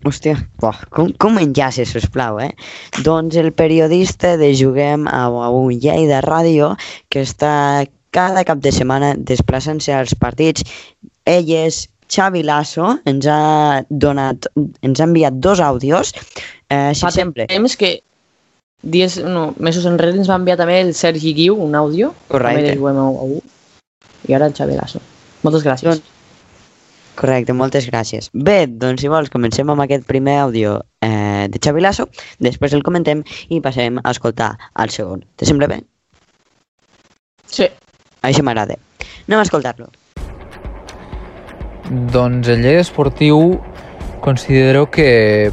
Hòstia, 0.06 0.36
buah, 0.60 0.82
com, 0.92 1.08
com 1.22 1.38
enllaces, 1.40 1.94
sisplau, 1.94 2.40
eh? 2.42 2.50
Doncs 3.06 3.38
el 3.40 3.52
periodista 3.56 4.36
de 4.36 4.52
Juguem 4.58 5.06
a, 5.08 5.24
a 5.30 5.48
un 5.54 5.72
Lleida 5.80 6.20
Ràdio, 6.26 6.74
que 7.08 7.24
està 7.24 7.86
cada 8.16 8.44
cap 8.48 8.60
de 8.64 8.72
setmana 8.72 9.14
desplaçant-se 9.16 9.94
als 9.96 10.14
partits. 10.18 10.64
Ell 11.26 11.50
és 11.52 11.86
Xavi 12.08 12.42
Lasso, 12.46 12.98
ens 13.04 13.26
ha 13.26 13.84
donat, 13.90 14.48
ens 14.82 15.00
ha 15.00 15.06
enviat 15.08 15.38
dos 15.42 15.60
àudios. 15.60 16.12
Eh, 16.68 16.92
si 16.94 17.02
Fa 17.02 17.10
sempre, 17.14 17.46
temps 17.50 17.76
que 17.76 18.00
dies, 18.82 19.18
no, 19.22 19.54
mesos 19.58 19.86
enrere 19.86 20.16
ens 20.18 20.30
va 20.30 20.38
enviar 20.38 20.56
també 20.60 20.80
el 20.80 20.94
Sergi 20.94 21.34
Guiu 21.34 21.56
un 21.62 21.74
àudio. 21.74 22.12
Correcte. 22.28 22.76
També 22.76 22.90
a 22.90 23.06
a. 23.06 23.40
I 24.26 24.34
ara 24.34 24.46
el 24.46 24.54
Xavi 24.54 24.76
Lasso. 24.76 25.00
Moltes 25.42 25.64
gràcies. 25.66 25.88
Doncs- 25.90 26.12
Correcte, 27.16 27.54
moltes 27.56 27.86
gràcies. 27.88 28.28
Bé, 28.34 28.66
doncs 28.68 29.00
si 29.00 29.08
vols 29.08 29.30
comencem 29.32 29.70
amb 29.72 29.80
aquest 29.80 30.04
primer 30.04 30.34
àudio 30.42 30.82
eh, 31.00 31.48
de 31.48 31.58
Xavi 31.64 31.80
Lasso, 31.80 32.10
després 32.44 32.74
el 32.76 32.82
comentem 32.84 33.22
i 33.48 33.60
passem 33.64 33.96
a 34.02 34.10
escoltar 34.12 34.50
el 34.82 34.92
segon. 34.92 35.24
Te 35.36 35.48
sembla 35.48 35.66
bé? 35.70 35.80
Sí. 37.48 37.70
Això 38.26 38.42
m'agrada. 38.44 38.76
Anem 39.28 39.40
a 39.40 39.46
escoltar-lo. 39.46 39.88
Doncs 41.86 42.48
el 42.48 42.62
Lleida 42.64 42.80
Esportiu 42.82 43.60
considero 44.20 44.88
que 44.90 45.52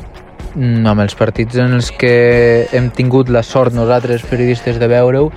mm, 0.56 0.88
amb 0.89 1.04
els 1.04 1.13
partits 1.13 1.60
en 1.62 1.76
els 1.78 1.91
que 1.93 2.65
hem 2.74 2.89
tingut 2.89 3.30
la 3.30 3.43
sort 3.46 3.76
nosaltres 3.78 4.26
periodistes 4.26 4.80
de 4.82 4.89
veure-ho 4.89 5.28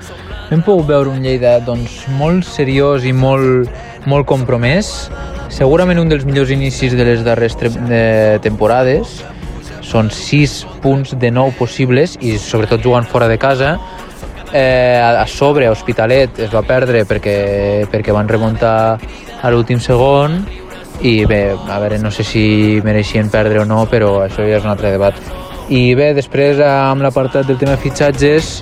hem 0.54 0.62
pogut 0.64 0.88
veure 0.88 1.12
un 1.12 1.20
Lleida 1.20 1.58
doncs, 1.60 2.06
molt 2.16 2.46
seriós 2.48 3.04
i 3.04 3.12
molt, 3.12 3.68
molt 4.06 4.28
compromès. 4.30 5.10
Segurament 5.52 5.98
un 6.00 6.08
dels 6.08 6.24
millors 6.24 6.52
inicis 6.54 6.94
de 6.96 7.04
les 7.04 7.24
darreres 7.26 7.58
de 7.58 8.38
temporades. 8.44 9.18
Són 9.84 10.08
6 10.10 10.58
punts 10.82 11.16
de 11.18 11.32
9 11.34 11.58
possibles 11.58 12.16
i 12.22 12.38
sobretot 12.40 12.80
jugant 12.82 13.04
fora 13.10 13.28
de 13.28 13.36
casa. 13.42 13.76
Eh, 14.54 14.96
a 15.02 15.26
sobre 15.26 15.66
a 15.66 15.74
Hospitalet 15.74 16.38
es 16.46 16.54
va 16.54 16.62
perdre 16.62 17.02
perquè, 17.04 17.84
perquè 17.90 18.14
van 18.14 18.30
remuntar 18.30 18.76
a 19.42 19.50
l'últim 19.50 19.82
segon 19.82 20.44
i 21.02 21.24
bé, 21.26 21.54
a 21.68 21.78
veure, 21.78 21.98
no 21.98 22.10
sé 22.10 22.24
si 22.24 22.80
mereixien 22.84 23.28
perdre 23.30 23.60
o 23.60 23.64
no, 23.68 23.84
però 23.90 24.22
això 24.24 24.46
ja 24.48 24.56
és 24.58 24.64
un 24.64 24.70
altre 24.72 24.90
debat. 24.94 25.14
I 25.68 25.94
bé, 25.98 26.12
després 26.14 26.60
amb 26.62 27.02
l'apartat 27.02 27.46
del 27.46 27.58
tema 27.58 27.76
fitxatges, 27.76 28.60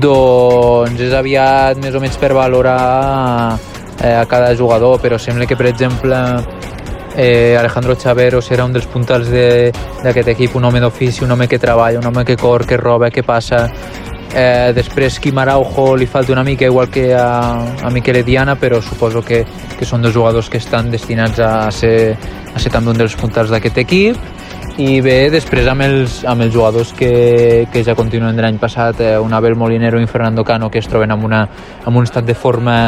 doncs 0.00 1.00
és 1.02 1.12
aviat 1.14 1.78
més 1.82 1.94
o 1.94 2.00
menys 2.02 2.16
per 2.20 2.32
valorar 2.36 3.56
eh, 4.02 4.14
a 4.14 4.24
cada 4.30 4.54
jugador, 4.56 5.00
però 5.02 5.18
sembla 5.18 5.46
que, 5.46 5.56
per 5.58 5.66
exemple, 5.66 6.16
eh, 7.16 7.56
Alejandro 7.58 7.96
Chavero 7.96 8.40
serà 8.40 8.64
un 8.64 8.72
dels 8.72 8.86
puntals 8.86 9.28
de- 9.28 9.72
d'aquest 10.02 10.28
equip, 10.28 10.54
un 10.56 10.64
home 10.64 10.80
d'ofici, 10.80 11.24
un 11.24 11.30
home 11.32 11.48
que 11.48 11.58
treballa, 11.58 11.98
un 11.98 12.06
home 12.06 12.24
que 12.24 12.36
cor, 12.36 12.64
que 12.66 12.76
roba, 12.76 13.10
que 13.10 13.22
passa. 13.22 13.68
Eh, 14.34 14.72
després 14.72 15.18
Quim 15.20 15.36
Araujo 15.42 15.90
li 16.00 16.06
falta 16.08 16.32
una 16.32 16.42
mica 16.42 16.64
igual 16.64 16.88
que 16.88 17.10
a, 17.14 17.52
a 17.84 17.90
Miquel 17.92 18.22
Diana, 18.24 18.54
però 18.56 18.80
suposo 18.80 19.20
que, 19.20 19.42
que 19.78 19.84
són 19.84 20.00
dos 20.00 20.14
jugadors 20.14 20.48
que 20.48 20.56
estan 20.56 20.88
destinats 20.90 21.40
a 21.44 21.68
ser, 21.70 22.16
a 22.54 22.58
ser 22.58 22.72
també 22.72 22.94
un 22.94 23.02
dels 23.02 23.16
puntals 23.20 23.52
d'aquest 23.52 23.82
equip. 23.84 24.16
I 24.80 25.02
bé, 25.04 25.28
després 25.28 25.68
amb 25.68 25.84
els, 25.84 26.22
amb 26.24 26.46
els 26.46 26.54
jugadors 26.54 26.94
que, 26.96 27.66
que 27.68 27.82
ja 27.84 27.92
continuen 27.94 28.32
de 28.36 28.40
l'any 28.40 28.56
passat, 28.56 29.02
eh, 29.04 29.18
un 29.20 29.36
Abel 29.36 29.54
Molinero 29.54 30.00
i 30.00 30.06
un 30.06 30.08
Fernando 30.08 30.46
Cano 30.48 30.70
que 30.72 30.80
es 30.80 30.88
troben 30.88 31.12
amb, 31.12 31.28
una, 31.28 31.44
amb 31.84 32.00
un 32.00 32.08
estat 32.08 32.24
de 32.24 32.34
forma 32.34 32.78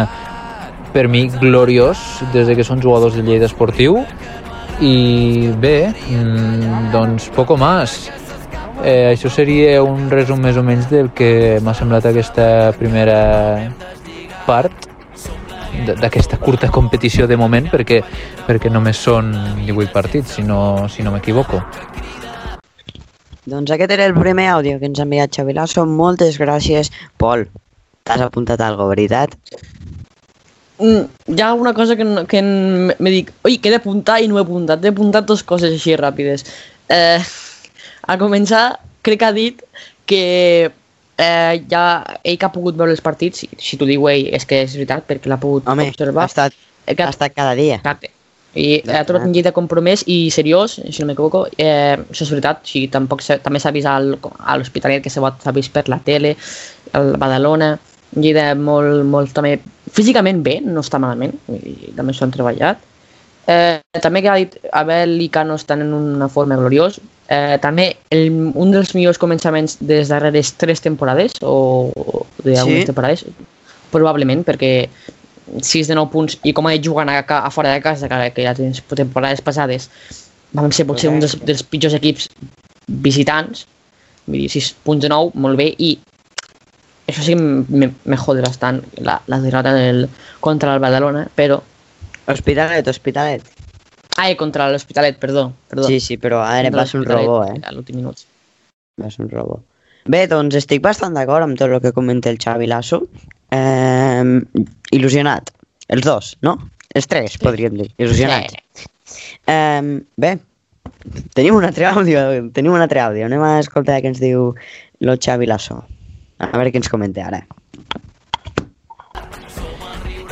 per 0.95 1.09
mi 1.13 1.27
gloriós 1.29 2.23
des 2.33 2.49
de 2.49 2.57
que 2.57 2.65
són 2.65 2.81
jugadors 2.81 3.19
del 3.19 3.29
Lleida 3.29 3.51
Esportiu. 3.51 4.01
I 4.81 5.53
bé, 5.61 5.93
mm, 5.93 6.91
doncs 6.95 7.29
poco 7.37 7.59
más 7.61 8.09
eh, 8.85 9.13
això 9.15 9.31
seria 9.33 9.83
un 9.83 10.11
resum 10.13 10.43
més 10.45 10.57
o 10.61 10.63
menys 10.63 10.91
del 10.93 11.11
que 11.17 11.59
m'ha 11.65 11.75
semblat 11.75 12.07
aquesta 12.11 12.47
primera 12.79 13.19
part 14.45 14.91
d'aquesta 15.99 16.39
curta 16.39 16.69
competició 16.71 17.27
de 17.27 17.37
moment 17.37 17.67
perquè, 17.73 17.99
perquè 18.47 18.71
només 18.71 19.01
són 19.01 19.33
18 19.65 19.91
partits, 19.93 20.37
si 20.37 20.45
no, 20.47 20.87
si 20.89 21.03
no 21.03 21.11
m'equivoco. 21.15 21.63
Doncs 23.45 23.75
aquest 23.75 23.93
era 23.93 24.07
el 24.09 24.15
primer 24.17 24.47
àudio 24.53 24.79
que 24.81 24.89
ens 24.89 25.01
ha 25.01 25.05
enviat 25.05 25.35
Xavi 25.37 25.57
Lasso. 25.57 25.85
Moltes 25.85 26.39
gràcies, 26.41 26.93
Pol. 27.21 27.45
T'has 28.05 28.23
apuntat 28.25 28.61
algo, 28.65 28.87
veritat? 28.89 29.35
Mm, 30.79 31.05
hi 31.35 31.43
ha 31.43 31.53
una 31.55 31.75
cosa 31.75 31.97
que, 31.97 32.07
que 32.29 32.41
me 32.43 33.11
dic, 33.11 33.33
oi, 33.45 33.59
que 33.59 33.69
he 33.69 33.75
d'apuntar 33.75 34.21
i 34.23 34.31
no 34.31 34.39
he 34.39 34.45
apuntat. 34.45 34.85
He 34.85 34.95
apuntat 34.95 35.29
dues 35.29 35.45
coses 35.45 35.77
així 35.77 35.97
ràpides. 36.01 36.47
Eh, 36.89 37.21
a 38.07 38.19
començar, 38.21 38.81
crec 39.03 39.21
que 39.21 39.27
ha 39.29 39.33
dit 39.37 39.63
que 40.07 40.23
eh, 41.19 41.55
ja 41.71 41.85
ell 42.23 42.39
que 42.39 42.47
ha 42.47 42.53
pogut 42.53 42.77
veure 42.77 42.93
els 42.95 43.05
partits, 43.05 43.45
si, 43.45 43.49
si 43.59 43.79
t'ho 43.81 43.89
diu 43.89 44.09
ell, 44.11 44.29
és 44.35 44.47
que 44.49 44.63
és 44.67 44.77
veritat, 44.77 45.07
perquè 45.09 45.31
l'ha 45.31 45.41
pogut 45.41 45.69
Home, 45.69 45.89
ha 45.89 45.95
observar. 45.95 46.29
estat, 46.31 46.57
Eh, 46.87 46.95
que, 46.95 47.03
ha 47.03 47.09
estat 47.11 47.33
cada 47.35 47.55
dia. 47.55 47.79
Exacte. 47.81 48.11
I 48.55 48.83
ha 48.87 49.03
trobat 49.03 49.25
un 49.27 49.33
llit 49.35 49.49
de 49.49 49.53
compromès 49.55 50.05
i 50.07 50.29
seriós, 50.31 50.77
si 50.79 51.03
no 51.03 51.09
m'equivoco. 51.09 51.47
Eh, 51.59 51.97
això 51.97 52.23
és 52.23 52.31
veritat, 52.31 52.61
o 52.63 52.71
sigui, 52.71 52.91
tampoc 52.93 53.25
també 53.43 53.59
s'ha 53.59 53.73
vist 53.75 53.89
al, 53.91 54.13
a 54.39 54.57
l'Hospitalet, 54.61 55.03
que 55.03 55.11
s'ha 55.11 55.55
vist 55.57 55.73
per 55.75 55.89
la 55.91 55.99
tele, 55.99 56.37
al 56.95 57.17
Badalona, 57.19 57.73
un 58.15 58.23
llit 58.23 58.39
molt, 58.61 59.03
molt 59.11 59.33
també 59.35 59.57
físicament 59.91 60.45
bé, 60.47 60.61
no 60.63 60.85
està 60.85 61.01
malament, 61.03 61.35
i 61.51 61.91
també 61.97 62.15
s'ho 62.15 62.29
han 62.29 62.37
treballat. 62.37 62.85
Eh, 63.51 63.81
també 64.01 64.23
que 64.23 64.31
ha 64.31 64.39
dit 64.39 64.55
Abel 64.73 65.19
i 65.21 65.29
Cano 65.29 65.59
estan 65.59 65.83
en 65.83 65.93
una 65.93 66.29
forma 66.29 66.57
gloriós. 66.57 67.01
Eh, 67.29 67.57
també 67.63 67.97
el, 68.13 68.29
un 68.53 68.73
dels 68.75 68.93
millors 68.95 69.19
començaments 69.19 69.79
de 69.81 70.03
les 70.03 70.11
darreres 70.13 70.53
tres 70.61 70.83
temporades, 70.85 71.39
o 71.41 71.91
d'algunes 72.45 72.85
Sí. 72.85 72.89
temporades, 72.91 73.25
probablement, 73.91 74.45
perquè 74.45 74.89
6 75.61 75.89
de 75.89 75.95
9 75.97 76.11
punts 76.13 76.39
i 76.45 76.53
com 76.53 76.67
a 76.69 76.75
jugant 76.77 77.09
a, 77.09 77.23
a 77.25 77.51
fora 77.51 77.73
de 77.73 77.81
casa, 77.81 78.09
que, 78.09 78.31
que 78.37 78.45
ja 78.45 78.55
tens 78.55 78.83
temporades 78.93 79.41
passades, 79.41 79.89
vam 80.53 80.71
ser 80.73 80.87
potser 80.87 81.11
un 81.11 81.21
dels, 81.21 81.39
dels 81.45 81.63
pitjors 81.63 81.97
equips 81.97 82.29
visitants, 82.89 83.67
vull 84.27 84.45
dir, 84.45 84.51
6 84.53 84.75
punts 84.85 85.05
de 85.05 85.09
9, 85.13 85.33
molt 85.41 85.57
bé, 85.61 85.71
i 85.79 85.97
això 87.09 87.23
sí 87.25 87.35
que 87.35 87.41
me, 87.41 87.91
me 88.05 88.17
jode 88.21 88.45
bastant 88.45 88.83
la, 89.05 89.19
la 89.29 89.41
derrota 89.41 89.73
del, 89.77 90.09
contra 90.41 90.75
el 90.75 90.81
Badalona, 90.81 91.29
però... 91.37 91.63
Hospitalet, 92.27 92.87
Hospitalet. 92.89 93.43
Ai, 94.17 94.37
contra 94.39 94.69
l'Hospitalet, 94.71 95.19
perdó, 95.19 95.49
perdó. 95.71 95.89
Sí, 95.91 95.99
sí, 96.01 96.17
però 96.21 96.41
ara 96.45 96.69
Contra 96.69 96.83
va 96.83 96.87
ser 96.87 97.01
un 97.01 97.07
robó, 97.09 97.39
eh? 97.49 97.57
A 97.67 97.73
l'últim 97.75 97.99
minut. 97.99 98.21
Va 99.01 99.11
ser 99.11 99.25
un 99.25 99.31
robó. 99.33 99.59
Bé, 100.07 100.27
doncs 100.31 100.55
estic 100.61 100.83
bastant 100.85 101.17
d'acord 101.17 101.47
amb 101.47 101.59
tot 101.59 101.73
el 101.73 101.81
que 101.83 101.95
comenta 101.97 102.31
el 102.31 102.39
Xavi 102.39 102.69
Lasso. 102.71 103.01
Eh, 103.55 104.23
il·lusionat. 104.95 105.51
Els 105.95 106.05
dos, 106.07 106.35
no? 106.47 106.59
Els 106.95 107.09
tres, 107.11 107.35
sí. 107.35 107.43
podríem 107.43 107.75
dir. 107.81 107.89
Il·lusionats. 107.99 108.87
Eh, 109.51 109.83
bé, 110.21 110.37
tenim 111.35 111.59
un 111.59 111.67
altre 111.67 111.89
àudio, 111.91 112.23
tenim 112.55 112.77
un 112.77 112.85
altre 112.85 113.03
àudio. 113.03 113.27
Anem 113.27 113.43
a 113.43 113.59
escoltar 113.65 113.99
què 114.05 114.13
ens 114.13 114.23
diu 114.23 114.53
el 115.03 115.17
Xavi 115.19 115.51
Lasso. 115.51 115.83
A 116.39 116.53
veure 116.55 116.71
què 116.71 116.81
ens 116.83 116.93
comenta 116.93 117.27
ara. 117.27 117.43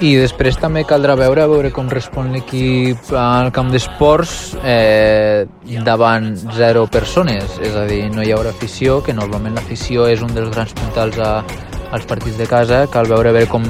I 0.02 0.16
després 0.18 0.56
també 0.58 0.80
caldrà 0.82 1.14
veure 1.14 1.44
veure 1.46 1.68
com 1.70 1.86
respon 1.86 2.32
l'equip 2.34 3.12
al 3.14 3.52
camp 3.54 3.68
d'esports 3.70 4.56
eh, 4.66 5.44
davant 5.86 6.32
zero 6.56 6.88
persones, 6.90 7.54
és 7.62 7.76
a 7.78 7.84
dir, 7.86 8.08
no 8.10 8.24
hi 8.26 8.32
haurà 8.34 8.50
afició, 8.50 8.96
que 9.06 9.14
normalment 9.14 9.54
l'afició 9.54 10.08
és 10.10 10.24
un 10.26 10.34
dels 10.34 10.50
grans 10.50 10.74
puntals 10.74 11.20
a, 11.22 11.44
als 11.94 12.08
partits 12.10 12.40
de 12.40 12.48
casa, 12.50 12.80
cal 12.90 13.06
veure 13.06 13.30
veure 13.30 13.46
com, 13.52 13.68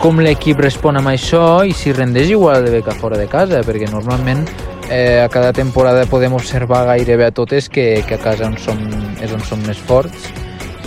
com 0.00 0.22
l'equip 0.24 0.62
respon 0.64 0.96
amb 0.96 1.12
això 1.12 1.60
i 1.68 1.76
si 1.76 1.92
rendeix 1.92 2.32
igual 2.32 2.64
de 2.64 2.72
bé 2.78 2.80
que 2.86 2.96
fora 2.96 3.20
de 3.20 3.28
casa, 3.28 3.60
perquè 3.66 3.90
normalment 3.92 4.46
eh, 4.88 5.20
a 5.20 5.28
cada 5.28 5.52
temporada 5.52 6.06
podem 6.08 6.32
observar 6.32 6.86
gairebé 6.94 7.28
a 7.28 7.34
totes 7.42 7.68
que, 7.68 8.02
que 8.08 8.16
a 8.16 8.22
casa 8.24 8.48
on 8.48 8.56
som, 8.56 8.80
és 9.20 9.36
on 9.36 9.44
som 9.44 9.60
més 9.68 9.76
forts 9.76 10.32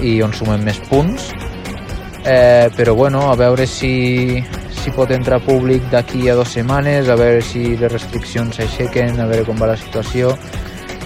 i 0.02 0.18
on 0.26 0.34
sumem 0.34 0.66
més 0.66 0.82
punts. 0.90 1.30
Eh, 2.26 2.70
però 2.78 2.94
bueno, 2.94 3.32
a 3.32 3.36
veure 3.38 3.66
si, 3.66 4.42
si 4.82 4.94
pot 4.96 5.12
entrar 5.14 5.42
públic 5.46 5.86
d'aquí 5.94 6.28
a 6.30 6.36
dues 6.36 6.56
setmanes, 6.58 7.10
a 7.10 7.18
veure 7.20 7.42
si 7.46 7.76
les 7.78 7.92
restriccions 7.92 8.58
s'aixequen, 8.58 9.20
a 9.20 9.28
veure 9.30 9.46
com 9.48 9.60
va 9.62 9.72
la 9.72 9.78
situació, 9.78 10.34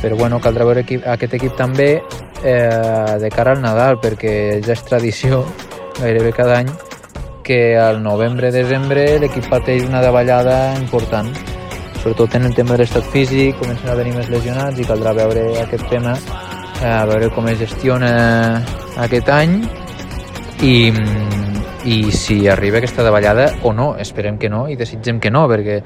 però 0.02 0.16
bueno, 0.20 0.40
caldrà 0.44 0.68
veure 0.68 0.86
equip, 0.86 1.04
aquest 1.16 1.36
equip 1.40 1.58
també 1.60 1.90
eh, 2.00 3.18
de 3.22 3.32
cara 3.34 3.56
al 3.56 3.64
Nadal, 3.64 4.00
perquè 4.04 4.62
ja 4.66 4.76
és 4.76 4.86
tradició 4.88 5.44
gairebé 6.00 6.32
cada 6.36 6.62
any 6.62 6.72
que 7.46 7.76
al 7.78 8.02
novembre-desembre 8.04 9.20
l'equip 9.22 9.52
pateix 9.52 9.86
una 9.86 10.02
davallada 10.02 10.74
important 10.80 11.30
sobretot 12.06 12.36
en 12.36 12.44
el 12.46 12.54
tema 12.54 12.76
de 12.76 12.84
l'estat 12.84 13.06
físic, 13.10 13.56
comencen 13.58 13.90
a 13.90 13.96
venir 13.98 14.12
més 14.14 14.28
lesionats 14.30 14.78
i 14.78 14.84
caldrà 14.86 15.10
veure 15.18 15.48
aquest 15.64 15.88
tema, 15.90 16.12
eh, 16.78 16.86
a 16.86 17.02
veure 17.10 17.32
com 17.34 17.48
es 17.50 17.58
gestiona 17.58 18.12
aquest 19.02 19.32
any. 19.34 19.56
I, 20.62 20.76
i 21.86 22.12
si 22.12 22.48
arriba 22.50 22.80
aquesta 22.80 23.04
davallada 23.06 23.52
o 23.64 23.72
no, 23.74 23.96
esperem 24.02 24.40
que 24.42 24.50
no 24.50 24.66
i 24.70 24.76
desitgem 24.80 25.20
que 25.22 25.30
no, 25.32 25.44
perquè 25.50 25.80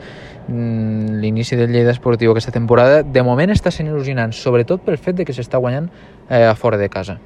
mm, 0.47 1.17
l'inici 1.19 1.57
del 1.59 1.73
Lleida 1.73 1.91
Esportiu 1.91 2.31
aquesta 2.31 2.53
temporada 2.55 3.01
de 3.03 3.23
moment 3.23 3.51
està 3.51 3.71
sent 3.71 3.89
il·lusionant, 3.91 4.31
sobretot 4.35 4.85
pel 4.85 4.97
fet 4.97 5.19
de 5.19 5.25
que 5.27 5.35
s'està 5.35 5.59
guanyant 5.59 5.89
eh, 6.29 6.45
a 6.47 6.55
fora 6.55 6.79
de 6.79 6.87
casa. 6.89 7.17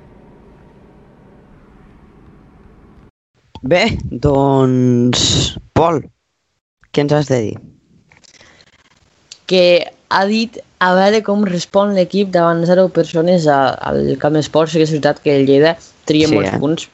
Bé, 3.64 3.84
doncs... 4.12 5.54
Pol, 5.78 6.02
què 6.92 7.06
ens 7.06 7.14
has 7.20 7.30
de 7.32 7.40
dir? 7.50 7.54
que 9.54 9.84
ha 10.10 10.22
dit 10.26 10.56
a 10.82 10.94
veure 10.96 11.20
com 11.22 11.42
respon 11.46 11.92
l'equip 11.94 12.30
davant 12.34 12.62
zero 12.66 12.88
persones 12.96 13.44
a- 13.52 13.76
al 13.86 14.16
camp 14.18 14.34
d'esports, 14.38 14.72
sí 14.72 14.80
que 14.80 14.86
és 14.88 14.94
veritat 14.96 15.20
que 15.22 15.34
el 15.36 15.44
Lleida 15.46 15.76
tria 16.08 16.30
Sí, 16.32 16.34
molts 16.34 16.50
eh? 16.56 16.60
punts 16.64 16.88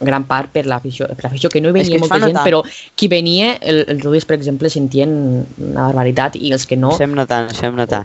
gran 0.00 0.24
part 0.28 0.52
per 0.54 0.64
l'afició, 0.66 1.06
per 1.08 1.24
l'afició 1.26 1.50
que 1.50 1.60
no 1.60 1.70
hi 1.70 1.76
venia 1.80 1.98
molta 1.98 2.18
gent, 2.20 2.32
notar. 2.36 2.44
però 2.46 2.62
qui 2.96 3.08
venia, 3.08 3.56
el, 3.60 3.84
els 3.88 4.02
rodis, 4.04 4.24
per 4.24 4.36
exemple, 4.36 4.70
sentien 4.70 5.10
una 5.58 5.88
barbaritat 5.88 6.36
i 6.36 6.52
els 6.52 6.66
que 6.66 6.76
no, 6.76 6.92
Fem 6.96 7.14
notar, 7.18 7.48
fem 7.54 7.74
notar. 7.76 8.04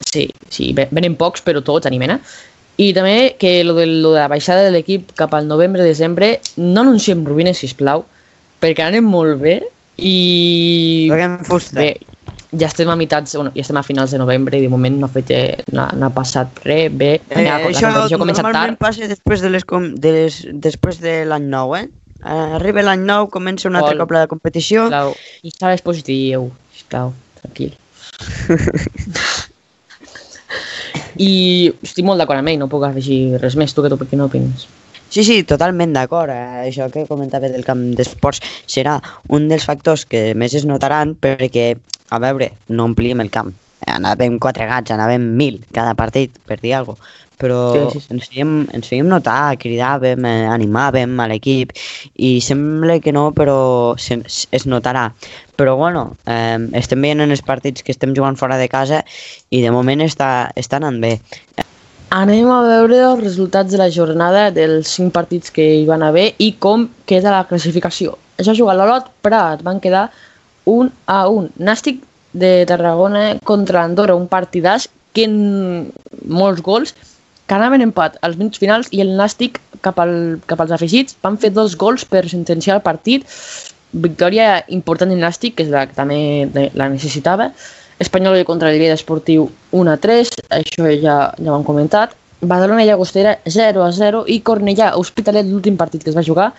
sí, 0.00 0.28
sí, 0.50 0.72
ve- 0.72 0.88
venen 0.90 1.14
pocs, 1.16 1.42
però 1.44 1.62
tots 1.62 1.86
animen, 1.86 2.10
eh? 2.16 2.20
I 2.78 2.92
també 2.94 3.34
que 3.38 3.64
lo 3.64 3.74
de, 3.74 3.86
lo 3.86 4.12
de 4.14 4.20
la 4.20 4.28
baixada 4.30 4.62
de 4.62 4.70
l'equip 4.70 5.10
cap 5.18 5.32
al 5.34 5.48
novembre-desembre 5.50 6.40
no 6.62 6.80
anunciem 6.84 7.24
ruïnes, 7.26 7.58
sisplau, 7.58 8.04
perquè 8.62 8.84
anem 8.86 9.04
molt 9.04 9.40
bé 9.42 9.56
i... 9.98 11.08
Paguem 11.10 11.38
fusta. 11.46 11.80
Bé, 11.80 11.96
ja 12.52 12.66
estem 12.68 12.88
a 12.88 12.96
meitats, 12.96 13.34
bueno, 13.36 13.52
ja 13.54 13.60
estem 13.60 13.76
a 13.76 13.82
finals 13.84 14.10
de 14.14 14.18
novembre 14.20 14.56
i 14.58 14.64
de 14.64 14.68
moment 14.72 14.96
no 15.00 15.06
ha, 15.08 15.12
fet, 15.12 15.30
eh, 15.34 15.64
no, 15.74 15.84
no 16.00 16.08
ha 16.08 16.12
passat 16.14 16.62
res, 16.64 16.88
bé. 16.92 17.20
Eh, 17.28 17.44
la 17.44 17.58
això 17.68 17.90
començat 18.16 18.44
normalment 18.46 18.78
tard. 18.78 18.80
passa 18.80 19.08
després 19.10 19.44
de 19.44 19.50
les, 19.52 19.64
com, 19.68 19.90
de 20.00 20.14
les, 20.14 20.40
després 20.54 21.00
de 21.04 21.24
l'any 21.28 21.48
nou, 21.52 21.76
eh? 21.76 21.86
Eh, 22.24 22.56
Arriba 22.58 22.82
l'any 22.86 23.04
nou, 23.06 23.28
comença 23.32 23.68
un 23.68 23.76
altre 23.78 23.94
Pol. 23.94 24.06
cop 24.06 24.16
la 24.16 24.26
competició. 24.30 24.88
Sisplau, 24.88 25.12
i 25.44 25.52
sabes 25.54 25.84
positiu, 25.84 26.48
sisplau, 26.74 27.12
tranquil. 27.42 27.76
I 31.18 31.32
estic 31.82 32.04
molt 32.06 32.18
d'acord 32.22 32.40
amb 32.40 32.48
ell, 32.50 32.60
no 32.62 32.70
puc 32.72 32.84
afegir 32.86 33.38
res 33.42 33.56
més. 33.58 33.74
Tu, 33.74 33.82
que 33.84 33.90
tu, 33.92 33.98
per 34.00 34.08
què 34.08 34.16
no 34.18 34.28
opines? 34.30 34.68
Sí, 35.08 35.24
sí, 35.24 35.42
totalment 35.48 35.94
d'acord. 35.96 36.30
Eh, 36.32 36.68
Això 36.68 36.88
que 36.92 37.06
comentava 37.08 37.48
del 37.52 37.64
camp 37.66 37.80
d'esports 37.96 38.42
serà 38.68 38.98
un 39.32 39.48
dels 39.48 39.64
factors 39.68 40.04
que 40.08 40.34
més 40.38 40.54
es 40.58 40.66
notaran 40.68 41.14
perquè, 41.16 41.76
a 42.10 42.18
veure, 42.22 42.52
no 42.68 42.88
omplíem 42.88 43.20
el 43.24 43.30
camp. 43.30 43.54
Anàvem 43.88 44.38
quatre 44.42 44.66
gats, 44.68 44.90
anàvem 44.90 45.22
mil 45.38 45.60
cada 45.74 45.94
partit, 45.94 46.34
per 46.46 46.58
dir 46.60 46.74
alguna 46.74 46.98
cosa. 46.98 47.16
Però 47.38 47.58
Sí, 47.70 47.80
sí, 47.92 48.00
sí. 48.02 48.14
Ens, 48.16 48.26
fèiem, 48.26 48.54
ens 48.74 48.88
fèiem 48.90 49.06
notar, 49.06 49.54
cridàvem, 49.62 50.24
eh, 50.26 50.48
animàvem 50.50 51.12
a 51.22 51.28
l'equip 51.30 51.70
i 52.18 52.40
sembla 52.42 52.98
que 52.98 53.12
no, 53.14 53.28
però 53.30 53.94
se, 53.94 54.18
es 54.26 54.66
notarà. 54.66 55.04
Però 55.54 55.76
bueno, 55.78 56.16
eh, 56.26 56.58
estem 56.80 57.06
veient 57.06 57.22
en 57.22 57.30
els 57.30 57.44
partits 57.46 57.86
que 57.86 57.94
estem 57.94 58.14
jugant 58.16 58.36
fora 58.36 58.58
de 58.58 58.66
casa 58.68 59.04
i 59.50 59.62
de 59.62 59.70
moment 59.70 60.02
està, 60.02 60.50
està 60.58 60.82
anant 60.82 60.98
bé. 61.00 61.20
Anem 62.10 62.48
a 62.50 62.62
veure 62.64 62.98
els 63.04 63.22
resultats 63.22 63.70
de 63.70 63.78
la 63.78 63.90
jornada 63.92 64.48
dels 64.50 64.90
cinc 64.96 65.12
partits 65.14 65.52
que 65.54 65.62
hi 65.78 65.84
van 65.86 66.02
haver 66.02 66.32
i 66.42 66.54
com 66.58 66.88
queda 67.06 67.34
la 67.34 67.44
classificació. 67.46 68.16
Es 68.38 68.48
va 68.48 68.56
jugar 68.56 68.74
a 68.74 68.78
l'Olot 68.80 69.12
Prat, 69.22 69.62
van 69.62 69.78
quedar 69.78 70.08
1 70.68 70.92
a 71.06 71.20
1. 71.32 71.54
Nàstic 71.64 72.02
de 72.32 72.52
Tarragona 72.68 73.38
contra 73.48 73.82
Andorra, 73.82 74.16
un 74.16 74.28
partidàs 74.28 74.88
que 75.16 75.24
en 75.24 75.38
molts 76.28 76.62
gols 76.62 76.92
que 77.48 77.56
anaven 77.56 77.80
empat 77.80 78.18
als 78.20 78.36
minuts 78.36 78.60
finals 78.60 78.92
i 78.92 79.00
el 79.00 79.14
Nàstic 79.16 79.56
cap, 79.80 79.98
al, 80.02 80.36
cap 80.46 80.60
als 80.60 80.74
afegits 80.76 81.16
van 81.24 81.40
fer 81.40 81.50
dos 81.56 81.76
gols 81.80 82.04
per 82.04 82.26
sentenciar 82.28 82.76
el 82.76 82.84
partit 82.84 83.24
victòria 83.92 84.62
important 84.68 85.10
del 85.10 85.22
Nàstic, 85.24 85.56
que 85.56 85.64
és 85.64 85.72
la 85.72 85.86
que 85.88 85.96
també 85.96 86.68
la 86.76 86.90
necessitava. 86.92 87.50
Espanyol 87.98 88.44
contra 88.46 88.70
el 88.70 88.78
Lleida 88.78 88.94
Esportiu 88.94 89.48
1 89.72 89.90
a 89.90 89.96
3, 89.98 90.34
això 90.60 90.90
ja, 91.00 91.16
ja 91.34 91.52
ho 91.52 91.56
hem 91.56 91.64
comentat. 91.66 92.12
Badalona 92.40 92.84
i 92.84 92.86
Llagostera 92.86 93.38
0 93.48 93.82
a 93.82 93.90
0 93.96 94.26
i 94.30 94.42
Cornellà 94.46 94.92
Hospitalet, 95.00 95.48
l'últim 95.48 95.80
partit 95.80 96.04
que 96.04 96.12
es 96.12 96.18
va 96.18 96.22
jugar, 96.22 96.52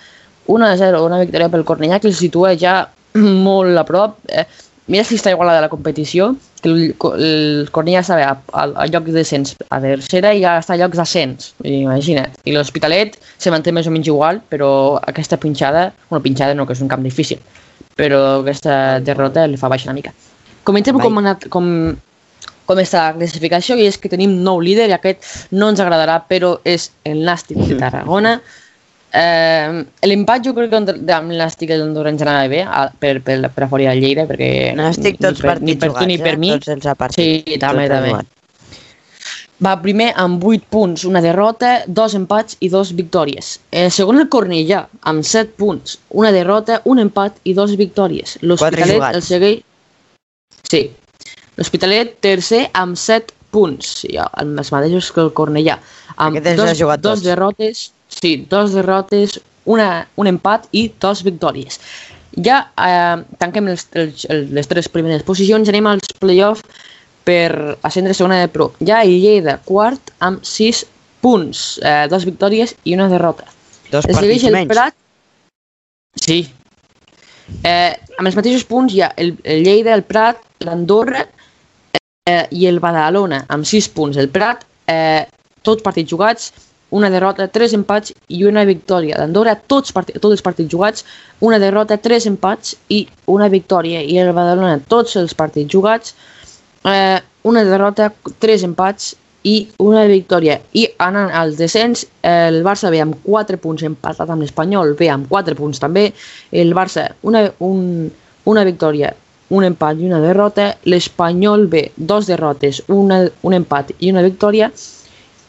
1 0.49 0.65
a 0.65 0.75
0, 0.75 1.05
una 1.05 1.21
victòria 1.21 1.51
pel 1.53 1.63
Cornellà 1.63 2.01
que 2.01 2.09
el 2.09 2.17
situa 2.17 2.57
ja 2.57 2.89
molt 3.15 3.77
a 3.77 3.85
prop. 3.87 4.17
Eh, 4.29 4.45
mira 4.89 5.05
si 5.05 5.17
està 5.19 5.31
igualada 5.33 5.61
la 5.61 5.69
competició, 5.71 6.33
que 6.61 6.69
el, 6.69 6.79
el 7.21 7.69
Cornellà 7.71 8.01
estava 8.03 8.25
a, 8.27 8.35
a, 8.51 8.65
a 8.83 8.87
lloc 8.89 9.07
de 9.07 9.15
descens 9.19 9.55
a 9.69 9.79
tercera 9.83 10.33
i 10.35 10.43
ja 10.43 10.57
està 10.59 10.75
a 10.75 10.79
llocs 10.81 10.99
d'ascens, 10.99 11.53
imagina't. 11.63 12.35
I 12.49 12.55
l'Hospitalet 12.55 13.15
se 13.37 13.53
manté 13.53 13.73
més 13.75 13.87
o 13.87 13.93
menys 13.93 14.09
igual, 14.11 14.41
però 14.51 14.71
aquesta 15.07 15.39
pinxada, 15.39 15.89
bueno, 16.09 16.23
pinxada 16.25 16.57
no, 16.57 16.67
que 16.67 16.75
és 16.75 16.83
un 16.83 16.91
camp 16.91 17.05
difícil, 17.05 17.41
però 17.99 18.41
aquesta 18.41 18.99
derrota 19.05 19.47
li 19.47 19.59
fa 19.61 19.71
baixar 19.71 19.91
una 19.91 19.99
mica. 20.01 20.13
Comentem 20.67 20.97
Vai. 20.97 21.07
com, 21.07 21.21
anat, 21.21 21.47
com, 21.53 21.69
com 22.69 22.81
està 22.81 23.07
la 23.07 23.17
classificació 23.17 23.77
i 23.79 23.87
és 23.89 23.97
que 23.97 24.11
tenim 24.11 24.39
nou 24.45 24.59
líder 24.61 24.89
i 24.91 24.97
aquest 24.97 25.25
no 25.55 25.71
ens 25.71 25.79
agradarà, 25.81 26.19
però 26.29 26.57
és 26.67 26.91
el 27.07 27.23
Nàstic 27.25 27.61
de 27.65 27.79
Tarragona. 27.79 28.39
Eh, 29.09 29.85
L'empat 30.05 30.43
jo 30.45 30.51
crec 30.53 30.69
que 30.69 30.77
amb 30.77 31.31
el 31.33 31.39
Nàstic 31.39 31.71
el 31.73 31.81
Andorra 31.81 32.11
ens 32.13 32.21
anava 32.21 32.49
bé 32.51 32.59
a, 32.61 32.83
per, 32.93 33.15
per, 33.25 33.39
per 33.55 33.63
a 33.65 33.69
fora 33.71 33.87
de 33.89 33.95
Lleida 33.97 34.27
perquè 34.29 34.49
Nàstic 34.77 35.17
ni 35.17 35.25
tots 35.25 35.41
per, 35.41 35.55
ni 35.65 35.73
partits 35.73 35.81
per 35.81 35.89
tu 35.95 36.09
ni 36.11 36.17
per 36.21 36.35
eh? 36.35 36.41
mi 36.43 36.51
Tots 36.53 36.75
els 36.75 36.85
ha 36.85 36.93
partit. 36.99 37.47
Sí, 37.49 37.57
també, 37.61 37.87
també. 37.89 38.13
va 39.65 39.73
primer 39.81 40.11
amb 40.15 40.45
8 40.45 40.69
punts, 40.69 41.07
una 41.09 41.23
derrota, 41.25 41.73
dos 41.87 42.13
empats 42.15 42.59
i 42.61 42.69
dos 42.69 42.93
victòries. 42.95 43.57
Eh, 43.71 43.89
segon 43.89 44.21
el 44.21 44.29
Cornellà, 44.29 44.85
amb 45.09 45.25
7 45.25 45.57
punts, 45.57 45.97
una 46.13 46.31
derrota, 46.35 46.79
un 46.85 47.01
empat 47.01 47.41
i 47.49 47.57
dos 47.57 47.73
victòries. 47.81 48.37
L'Hospitalet 48.45 49.09
el 49.09 49.25
segueix... 49.25 49.65
Sí. 50.69 50.85
L'Hospitalet 51.57 52.19
tercer 52.21 52.67
amb 52.77 52.95
7 52.95 53.33
punts, 53.51 53.95
sí, 54.03 54.13
els 54.21 54.69
mateixos 54.71 55.09
que 55.11 55.25
el 55.25 55.33
Cornellà. 55.33 55.79
Amb 56.15 56.37
Aquest 56.37 56.59
dos, 56.61 57.01
dos 57.01 57.23
derrotes, 57.25 57.89
sí, 58.21 58.45
dos 58.49 58.73
derrotes, 58.73 59.39
una, 59.65 60.07
un 60.15 60.27
empat 60.27 60.67
i 60.71 60.89
dos 61.01 61.23
victòries. 61.23 61.79
Ja 62.45 62.61
eh, 62.77 63.17
tanquem 63.41 63.71
els, 63.71 63.87
els, 63.97 64.25
les 64.29 64.69
tres 64.69 64.89
primeres 64.91 65.25
posicions, 65.27 65.69
anem 65.69 65.89
als 65.89 66.13
play-off 66.21 66.63
per 67.27 67.77
ascendre 67.85 68.13
a 68.13 68.17
segona 68.17 68.39
de 68.41 68.49
pro. 68.51 68.71
Ja 68.85 69.01
el 69.03 69.19
Lleida, 69.21 69.59
quart, 69.65 70.13
amb 70.25 70.45
6 70.45 70.85
punts, 71.21 71.79
eh, 71.83 72.07
dos 72.09 72.25
victòries 72.25 72.75
i 72.85 72.95
una 72.97 73.09
derrota. 73.11 73.45
Dos 73.91 74.05
segueix 74.05 74.21
partits 74.21 74.47
el 74.47 74.57
menys. 74.57 74.71
Prat. 74.71 74.95
Sí. 76.19 76.39
Eh, 77.65 77.93
amb 78.17 78.29
els 78.29 78.37
mateixos 78.37 78.65
punts 78.69 78.93
hi 78.93 79.03
ha 79.03 79.11
el, 79.17 79.35
el 79.43 79.65
Lleida, 79.65 79.93
el 79.97 80.05
Prat, 80.07 80.41
l'Andorra 80.65 81.25
eh, 82.29 82.45
i 82.51 82.67
el 82.69 82.79
Badalona, 82.83 83.43
amb 83.49 83.67
6 83.67 83.89
punts. 83.95 84.17
El 84.21 84.29
Prat, 84.33 84.65
eh, 84.89 85.25
tots 85.65 85.85
partits 85.85 86.13
jugats, 86.13 86.53
una 86.95 87.09
derrota, 87.09 87.47
tres 87.47 87.73
empats 87.77 88.13
i 88.27 88.43
una 88.47 88.65
victòria. 88.65 89.17
L'Andorra, 89.19 89.55
tots, 89.55 89.93
tots 89.93 90.31
els 90.33 90.43
partits 90.45 90.71
jugats, 90.71 91.05
una 91.45 91.59
derrota, 91.61 91.97
tres 92.01 92.25
empats 92.29 92.75
i 92.89 93.05
una 93.27 93.49
victòria. 93.49 94.01
I 94.01 94.19
el 94.23 94.33
Badalona, 94.33 94.79
tots 94.89 95.15
els 95.21 95.35
partits 95.37 95.71
jugats, 95.71 96.15
eh, 96.85 97.19
una 97.43 97.63
derrota, 97.63 98.11
tres 98.39 98.63
empats 98.63 99.15
i 99.43 99.69
una 99.79 100.03
victòria. 100.09 100.59
I 100.73 100.87
anant 100.99 101.31
al 101.31 101.55
descens, 101.55 102.05
el 102.25 102.61
Barça 102.65 102.91
ve 102.91 103.01
amb 103.03 103.15
4 103.23 103.59
punts 103.61 103.85
empatat 103.87 104.29
amb 104.29 104.43
l'Espanyol, 104.43 104.95
ve 104.99 105.09
amb 105.09 105.29
4 105.29 105.55
punts 105.55 105.79
també. 105.79 106.09
El 106.51 106.73
Barça, 106.75 107.09
una, 107.23 107.45
un, 107.59 108.09
una 108.45 108.65
victòria, 108.67 109.13
un 109.49 109.65
empat 109.65 109.99
i 109.99 110.09
una 110.09 110.21
derrota. 110.23 110.73
L'Espanyol 110.85 111.67
ve 111.71 111.91
dos 111.95 112.27
derrotes, 112.27 112.83
una, 112.87 113.23
un 113.41 113.55
empat 113.57 113.93
i 113.99 114.11
una 114.11 114.25
victòria. 114.25 114.71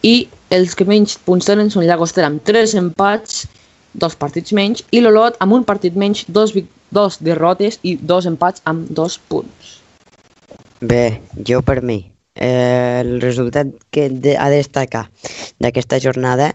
I 0.02 0.28
els 0.50 0.74
que 0.74 0.86
menys 0.86 1.16
punts 1.26 1.46
tenen 1.46 1.70
són 1.70 1.86
Llagostera 1.86 2.28
amb 2.30 2.42
3 2.46 2.74
empats, 2.80 3.44
dos 3.92 4.16
partits 4.18 4.54
menys, 4.56 4.82
i 4.90 5.00
l'Olot 5.02 5.38
amb 5.42 5.54
un 5.54 5.66
partit 5.66 5.96
menys, 5.98 6.24
dos, 6.28 6.54
dos 6.90 7.18
derrotes 7.22 7.78
i 7.82 7.96
dos 7.96 8.26
empats 8.26 8.62
amb 8.70 8.90
dos 8.94 9.18
punts. 9.30 9.76
Bé, 10.80 11.20
jo 11.46 11.60
per 11.62 11.80
mi, 11.82 12.00
eh, 12.34 13.00
el 13.02 13.20
resultat 13.20 13.70
que 13.90 14.08
de, 14.10 14.36
a 14.38 14.48
destacar 14.50 15.06
d'aquesta 15.60 16.00
jornada 16.02 16.52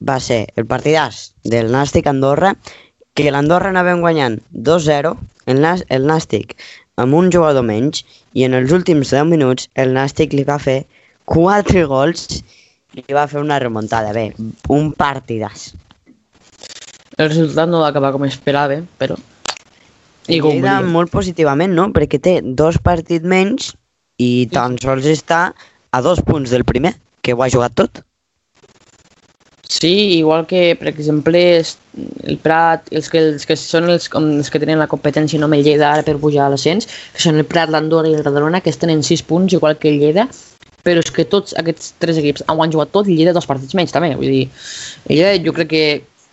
va 0.00 0.18
ser 0.22 0.46
el 0.56 0.66
partidàs 0.66 1.32
del 1.44 1.70
Nàstic 1.74 2.06
Andorra, 2.06 2.54
que 3.14 3.30
l'Andorra 3.34 3.70
anàvem 3.74 4.02
guanyant 4.02 4.38
2-0, 4.54 5.14
el, 5.50 5.64
el 5.66 6.06
Nàstic 6.06 6.54
amb 6.98 7.14
un 7.14 7.30
jugador 7.34 7.66
menys, 7.66 8.04
i 8.34 8.46
en 8.46 8.54
els 8.54 8.72
últims 8.74 9.10
10 9.14 9.26
minuts 9.30 9.68
el 9.74 9.94
Nàstic 9.94 10.34
li 10.34 10.46
va 10.46 10.58
fer 10.62 10.80
4 11.28 11.86
gols 11.90 12.40
i 12.96 13.14
va 13.14 13.26
fer 13.28 13.40
una 13.42 13.58
remuntada. 13.60 14.12
Bé, 14.16 14.30
un 14.74 14.92
partidàs. 14.96 15.72
El 17.18 17.30
resultat 17.32 17.68
no 17.68 17.82
va 17.82 17.90
acabar 17.92 18.12
com 18.14 18.24
esperava, 18.28 18.80
però... 19.00 19.18
I 20.28 20.42
Lleida 20.44 20.82
molt 20.84 21.08
positivament, 21.08 21.72
no? 21.72 21.88
Perquè 21.94 22.18
té 22.20 22.34
dos 22.42 22.76
partits 22.84 23.24
menys 23.24 23.72
i 24.20 24.48
tan 24.52 24.76
sols 24.80 25.06
està 25.08 25.54
a 25.90 26.02
dos 26.04 26.20
punts 26.20 26.52
del 26.52 26.66
primer, 26.68 26.92
que 27.24 27.32
ho 27.32 27.40
ha 27.40 27.48
jugat 27.48 27.74
tot. 27.80 28.02
Sí, 29.68 30.18
igual 30.18 30.44
que, 30.48 30.76
per 30.80 30.88
exemple, 30.90 31.40
el 32.24 32.38
Prat, 32.44 32.88
els 32.92 33.08
que, 33.12 33.22
els 33.34 33.48
que 33.48 33.56
són 33.56 33.88
els, 33.92 34.08
com 34.12 34.26
els 34.38 34.48
que 34.52 34.60
tenen 34.60 34.80
la 34.80 34.88
competència 34.88 35.40
no 35.40 35.48
el 35.48 35.64
Lleida 35.64 35.90
ara 35.92 36.04
per 36.04 36.16
pujar 36.20 36.46
a 36.46 36.52
l'ascens, 36.52 36.88
que 37.14 37.24
són 37.24 37.40
el 37.40 37.48
Prat, 37.48 37.72
l'Andorra 37.72 38.12
i 38.12 38.16
el 38.16 38.24
Badalona, 38.26 38.60
que 38.64 38.72
tenen 38.72 39.04
6 39.04 39.24
punts, 39.28 39.56
igual 39.56 39.76
que 39.80 39.92
el 39.92 40.00
Lleida, 40.00 40.28
però 40.86 41.02
és 41.02 41.10
que 41.14 41.26
tots 41.28 41.56
aquests 41.60 41.94
tres 42.02 42.20
equips 42.20 42.44
ho 42.48 42.58
han 42.62 42.72
jugat 42.72 42.92
tot 42.94 43.08
i 43.08 43.16
Lleida 43.16 43.34
dos 43.36 43.48
partits 43.48 43.76
menys, 43.78 43.94
també. 43.94 44.14
Vull 44.16 44.32
dir, 44.32 44.44
Lleida 45.10 45.34
jo 45.44 45.54
crec 45.56 45.70
que 45.72 45.84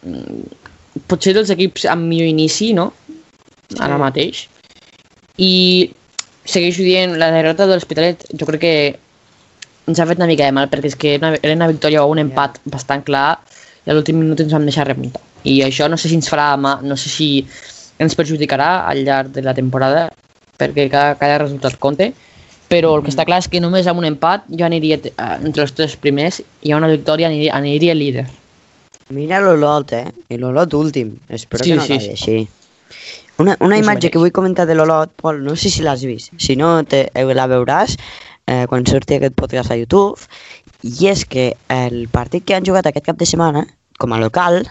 mm, 0.06 0.44
potser 1.12 1.36
dels 1.36 1.52
equips 1.54 1.88
amb 1.92 2.08
millor 2.10 2.30
inici, 2.30 2.72
no? 2.78 2.92
Ara 3.82 3.98
mateix. 4.02 4.46
I 5.42 5.92
segueixo 6.46 6.86
dient, 6.86 7.18
la 7.20 7.32
derrota 7.34 7.66
de 7.66 7.76
l'Hospitalet 7.76 8.28
jo 8.38 8.48
crec 8.48 8.62
que 8.62 8.76
ens 9.90 10.00
ha 10.00 10.08
fet 10.10 10.22
una 10.22 10.30
mica 10.30 10.46
de 10.48 10.54
mal 10.56 10.70
perquè 10.72 10.90
és 10.92 10.98
que 10.98 11.16
una, 11.20 11.36
era 11.42 11.54
una 11.58 11.70
victòria 11.70 12.04
o 12.04 12.12
un 12.12 12.22
empat 12.22 12.58
bastant 12.74 13.04
clar 13.06 13.38
i 13.86 13.92
a 13.92 13.96
l'últim 13.96 14.18
minut 14.22 14.42
ens 14.42 14.54
vam 14.54 14.66
deixar 14.66 14.88
remuntar. 14.88 15.22
I 15.46 15.60
això 15.66 15.90
no 15.90 15.98
sé 15.98 16.10
si 16.10 16.18
ens 16.18 16.30
farà 16.32 16.54
mal, 16.58 16.82
no 16.86 16.98
sé 16.98 17.12
si 17.12 17.30
ens 18.02 18.16
perjudicarà 18.18 18.88
al 18.90 19.04
llarg 19.06 19.34
de 19.36 19.44
la 19.46 19.54
temporada 19.58 20.08
perquè 20.60 20.88
cada, 20.90 21.18
cada 21.20 21.42
resultat 21.44 21.78
compte, 21.82 22.14
però 22.72 22.96
el 22.98 23.04
que 23.06 23.14
està 23.14 23.26
clar 23.28 23.42
és 23.44 23.50
que 23.52 23.62
només 23.62 23.88
amb 23.88 24.02
un 24.02 24.08
empat 24.10 24.48
jo 24.50 24.66
aniria 24.66 24.98
eh, 25.04 25.12
entre 25.36 25.66
els 25.66 25.76
tres 25.78 25.96
primers 26.02 26.42
i 26.66 26.74
a 26.74 26.80
una 26.80 26.90
victòria 26.92 27.30
aniria, 27.30 27.54
aniria 27.56 27.96
líder. 27.98 28.26
Mira 29.14 29.40
l'Olot, 29.44 29.92
eh? 29.94 30.06
I 30.34 30.40
l'Olot 30.42 30.74
últim. 30.74 31.14
Espero 31.30 31.64
Sí, 31.64 31.72
que 31.72 31.78
no 31.78 31.86
sí, 31.86 31.94
acabi 31.94 32.14
així. 32.16 32.38
Una, 33.38 33.58
una 33.60 33.76
No 33.76 33.82
imatge 33.84 34.10
que 34.10 34.18
vull 34.18 34.32
comentar 34.34 34.66
de 34.66 34.76
l'Olot, 34.78 35.12
Pol, 35.22 35.44
no 35.44 35.56
sé 35.60 35.70
si 35.70 35.84
l'has 35.84 36.06
vist. 36.08 36.34
Si 36.42 36.56
no, 36.56 36.80
te, 36.90 37.06
eh, 37.14 37.26
la 37.38 37.46
veuràs 37.52 37.98
eh, 38.48 38.66
quan 38.72 38.86
surti 38.88 39.20
aquest 39.20 39.36
podcast 39.38 39.72
a 39.72 39.78
YouTube. 39.78 40.26
I 40.86 41.10
és 41.12 41.26
que 41.26 41.52
el 41.74 42.08
partit 42.14 42.46
que 42.46 42.56
han 42.56 42.66
jugat 42.66 42.88
aquest 42.88 43.06
cap 43.06 43.20
de 43.20 43.28
setmana, 43.30 43.66
com 44.00 44.14
a 44.14 44.20
local, 44.22 44.64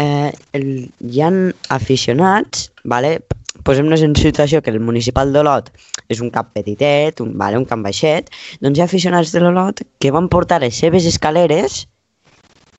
eh, 0.00 0.32
el, 0.56 0.66
hi 0.98 1.22
han 1.22 1.52
aficionats, 1.70 2.70
vale? 2.84 3.20
Posem-nos 3.64 4.02
en 4.02 4.14
situació 4.18 4.62
que 4.62 4.72
el 4.74 4.80
municipal 4.80 5.32
d'Olot 5.32 5.70
és 6.12 6.20
un 6.20 6.30
camp 6.34 6.50
petitet, 6.54 7.20
un, 7.24 7.32
vale, 7.38 7.58
un 7.60 7.66
camp 7.68 7.84
baixet, 7.86 8.30
doncs 8.60 8.78
hi 8.78 8.82
ha 8.82 8.88
aficionats 8.90 9.32
de 9.34 9.42
l'Olot 9.42 9.84
que 10.02 10.12
van 10.14 10.28
portar 10.32 10.60
les 10.62 10.78
seves 10.78 11.06
escaleres 11.08 11.84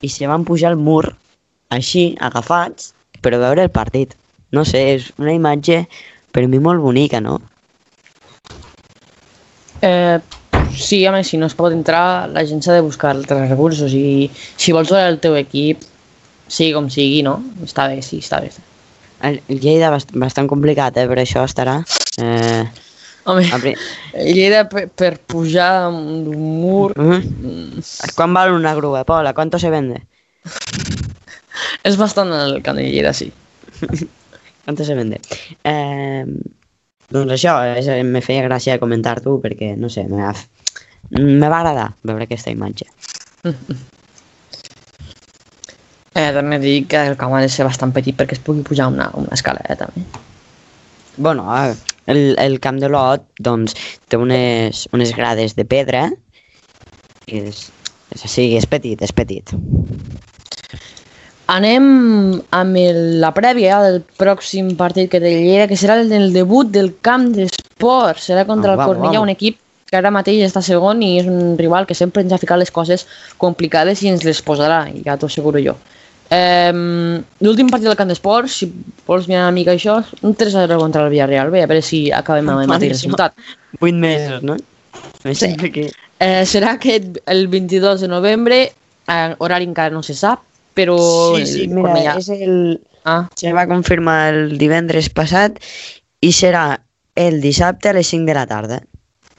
i 0.04 0.10
se 0.12 0.28
van 0.28 0.44
pujar 0.44 0.72
al 0.72 0.78
mur, 0.80 1.14
així, 1.72 2.12
agafats, 2.20 2.92
per 3.24 3.32
veure 3.40 3.64
el 3.64 3.72
partit. 3.72 4.14
No 4.52 4.64
sé, 4.68 4.82
és 4.98 5.10
una 5.18 5.32
imatge 5.34 5.84
per 6.34 6.44
mi 6.50 6.60
molt 6.62 6.82
bonica, 6.82 7.20
no? 7.24 7.38
Eh, 9.82 10.20
sí, 10.76 11.06
home, 11.06 11.24
si 11.24 11.40
no 11.40 11.46
es 11.46 11.56
pot 11.56 11.72
entrar, 11.72 12.28
la 12.30 12.44
gent 12.46 12.62
s'ha 12.62 12.76
de 12.76 12.84
buscar 12.84 13.14
altres 13.14 13.48
recursos 13.48 13.94
i 13.96 14.30
si 14.34 14.76
vols 14.76 14.92
veure 14.92 15.10
el 15.14 15.20
teu 15.24 15.36
equip, 15.40 15.82
sigui 16.48 16.72
com 16.76 16.88
sigui, 16.92 17.24
no? 17.26 17.38
Està 17.64 17.88
bé, 17.90 18.00
sí, 18.04 18.20
està 18.24 18.40
bé. 18.44 18.52
El, 18.52 18.60
el 18.60 18.73
Lleida 19.48 19.90
bast 19.90 20.12
bastant 20.14 20.48
complicat, 20.50 20.96
eh? 21.00 21.06
Per 21.10 21.18
això 21.22 21.44
estarà... 21.48 21.80
Eh, 22.20 22.64
Home, 23.24 23.46
pri... 23.60 23.72
Lleida 24.12 24.66
per, 24.68 24.88
per 24.92 25.14
pujar 25.18 25.88
un 25.88 26.26
mur 26.60 26.92
uh 26.92 27.14
-huh. 27.14 28.12
¿Quan 28.14 28.34
val 28.34 28.52
una 28.52 28.74
grúa, 28.74 29.04
Pol? 29.04 29.26
¿A 29.26 29.32
cuánto 29.32 29.58
se 29.58 29.70
vende? 29.70 30.02
és 31.88 31.96
bastant 31.96 32.32
el 32.32 32.60
camp 32.62 32.78
de 32.78 32.84
Lleida, 32.84 33.12
sí. 33.12 33.32
¿Cuánto 34.64 34.84
se 34.84 34.94
vende? 34.94 35.20
Eh, 35.64 36.24
doncs 37.10 37.32
això, 37.32 37.58
és, 37.76 37.88
me 38.04 38.22
feia 38.24 38.46
gràcia 38.46 38.78
comentar-t'ho 38.80 39.40
perquè, 39.42 39.74
no 39.76 39.88
sé, 39.88 40.06
me 40.08 40.22
va, 40.22 40.34
me 41.10 41.48
va 41.48 41.58
agradar 41.60 41.90
veure 42.02 42.24
aquesta 42.24 42.50
imatge. 42.50 42.86
Eh, 46.14 46.30
també 46.34 46.60
dic 46.62 46.88
que 46.92 47.00
el 47.10 47.16
camp 47.18 47.34
ha 47.34 47.40
de 47.42 47.48
ser 47.50 47.66
bastant 47.66 47.92
petit 47.94 48.14
perquè 48.16 48.36
es 48.36 48.42
pugui 48.42 48.62
pujar 48.66 48.86
una, 48.92 49.08
una 49.18 49.34
escala, 49.34 49.64
eh, 49.68 49.74
també. 49.80 50.04
Bueno, 51.16 51.46
el, 52.06 52.20
el 52.38 52.60
camp 52.62 52.78
de 52.82 52.88
Lot, 52.90 53.24
doncs, 53.42 53.74
té 54.08 54.18
unes, 54.18 54.86
unes 54.94 55.14
grades 55.16 55.56
de 55.58 55.64
pedra 55.66 56.08
i 57.26 57.40
és, 57.48 57.64
és, 58.14 58.24
sí, 58.30 58.46
és 58.58 58.66
petit, 58.70 59.00
és 59.02 59.12
petit. 59.14 59.54
Anem 61.52 61.86
amb 62.56 62.78
el, 62.80 63.00
la 63.20 63.30
prèvia 63.36 63.80
del 63.84 63.98
pròxim 64.20 64.70
partit 64.78 65.10
que 65.12 65.20
té 65.20 65.32
Lleida, 65.34 65.66
que 65.68 65.76
serà 65.76 65.98
el 66.00 66.08
del 66.08 66.30
debut 66.32 66.70
del 66.72 66.94
camp 67.04 67.26
d'esport. 67.36 68.22
Serà 68.22 68.46
contra 68.48 68.72
Ah, 68.72 68.74
el 68.74 68.78
vamos, 68.80 68.94
Cornellà, 68.94 69.18
vamos. 69.18 69.26
un 69.28 69.34
equip 69.34 69.58
que 69.90 69.98
ara 69.98 70.10
mateix 70.14 70.40
està 70.46 70.62
segon 70.64 71.02
i 71.04 71.18
és 71.20 71.26
un 71.28 71.58
rival 71.60 71.84
que 71.86 71.94
sempre 71.94 72.22
ens 72.24 72.32
ha 72.32 72.40
ficat 72.40 72.58
les 72.62 72.72
coses 72.72 73.04
complicades 73.38 74.00
i 74.02 74.08
ens 74.14 74.24
les 74.24 74.40
posarà, 74.42 74.86
ja 75.04 75.18
t'ho 75.20 75.28
asseguro 75.28 75.60
jo. 75.60 75.76
Eh, 76.30 76.72
L'últim 77.44 77.68
partit 77.70 77.86
del 77.88 77.96
camp 77.98 78.08
d'esport, 78.08 78.48
si 78.50 78.70
vols 79.06 79.26
mirar 79.28 79.42
una 79.48 79.52
mica 79.56 79.72
això, 79.74 79.98
un 80.22 80.34
3-0 80.34 80.78
contra 80.80 81.04
el 81.04 81.10
Villarreal. 81.12 81.50
Bé, 81.50 81.62
a 81.62 81.66
veure 81.70 81.82
si 81.84 82.10
acabem 82.12 82.48
amb 82.48 82.64
el 82.64 82.70
mateix 82.70 82.94
resultat. 82.96 83.34
8 83.80 83.92
mesos, 84.00 84.42
no? 84.42 84.56
Me 85.24 85.34
Sí. 85.34 85.46
sembla 85.46 85.70
que... 85.70 85.90
Eh, 86.20 86.44
serà 86.46 86.74
aquest 86.78 87.18
el 87.26 87.48
22 87.48 88.00
de 88.00 88.08
novembre, 88.08 88.72
eh, 89.08 89.34
horari 89.38 89.64
encara 89.68 89.92
no 89.92 90.02
se 90.02 90.14
sap, 90.14 90.40
però... 90.74 90.96
Sí, 91.36 91.46
sí, 91.46 91.62
el 91.64 91.74
mira, 91.74 91.88
Cornellà- 91.90 92.16
és 92.18 92.28
el... 92.30 92.80
Ah, 93.04 93.28
Se 93.36 93.52
va 93.52 93.66
confirmar 93.68 94.32
el 94.32 94.56
divendres 94.56 95.10
passat 95.12 95.58
i 96.24 96.30
serà 96.32 96.78
el 97.14 97.40
dissabte 97.42 97.90
a 97.90 97.92
les 97.92 98.06
5 98.08 98.24
de 98.30 98.34
la 98.34 98.46
tarda. 98.46 98.80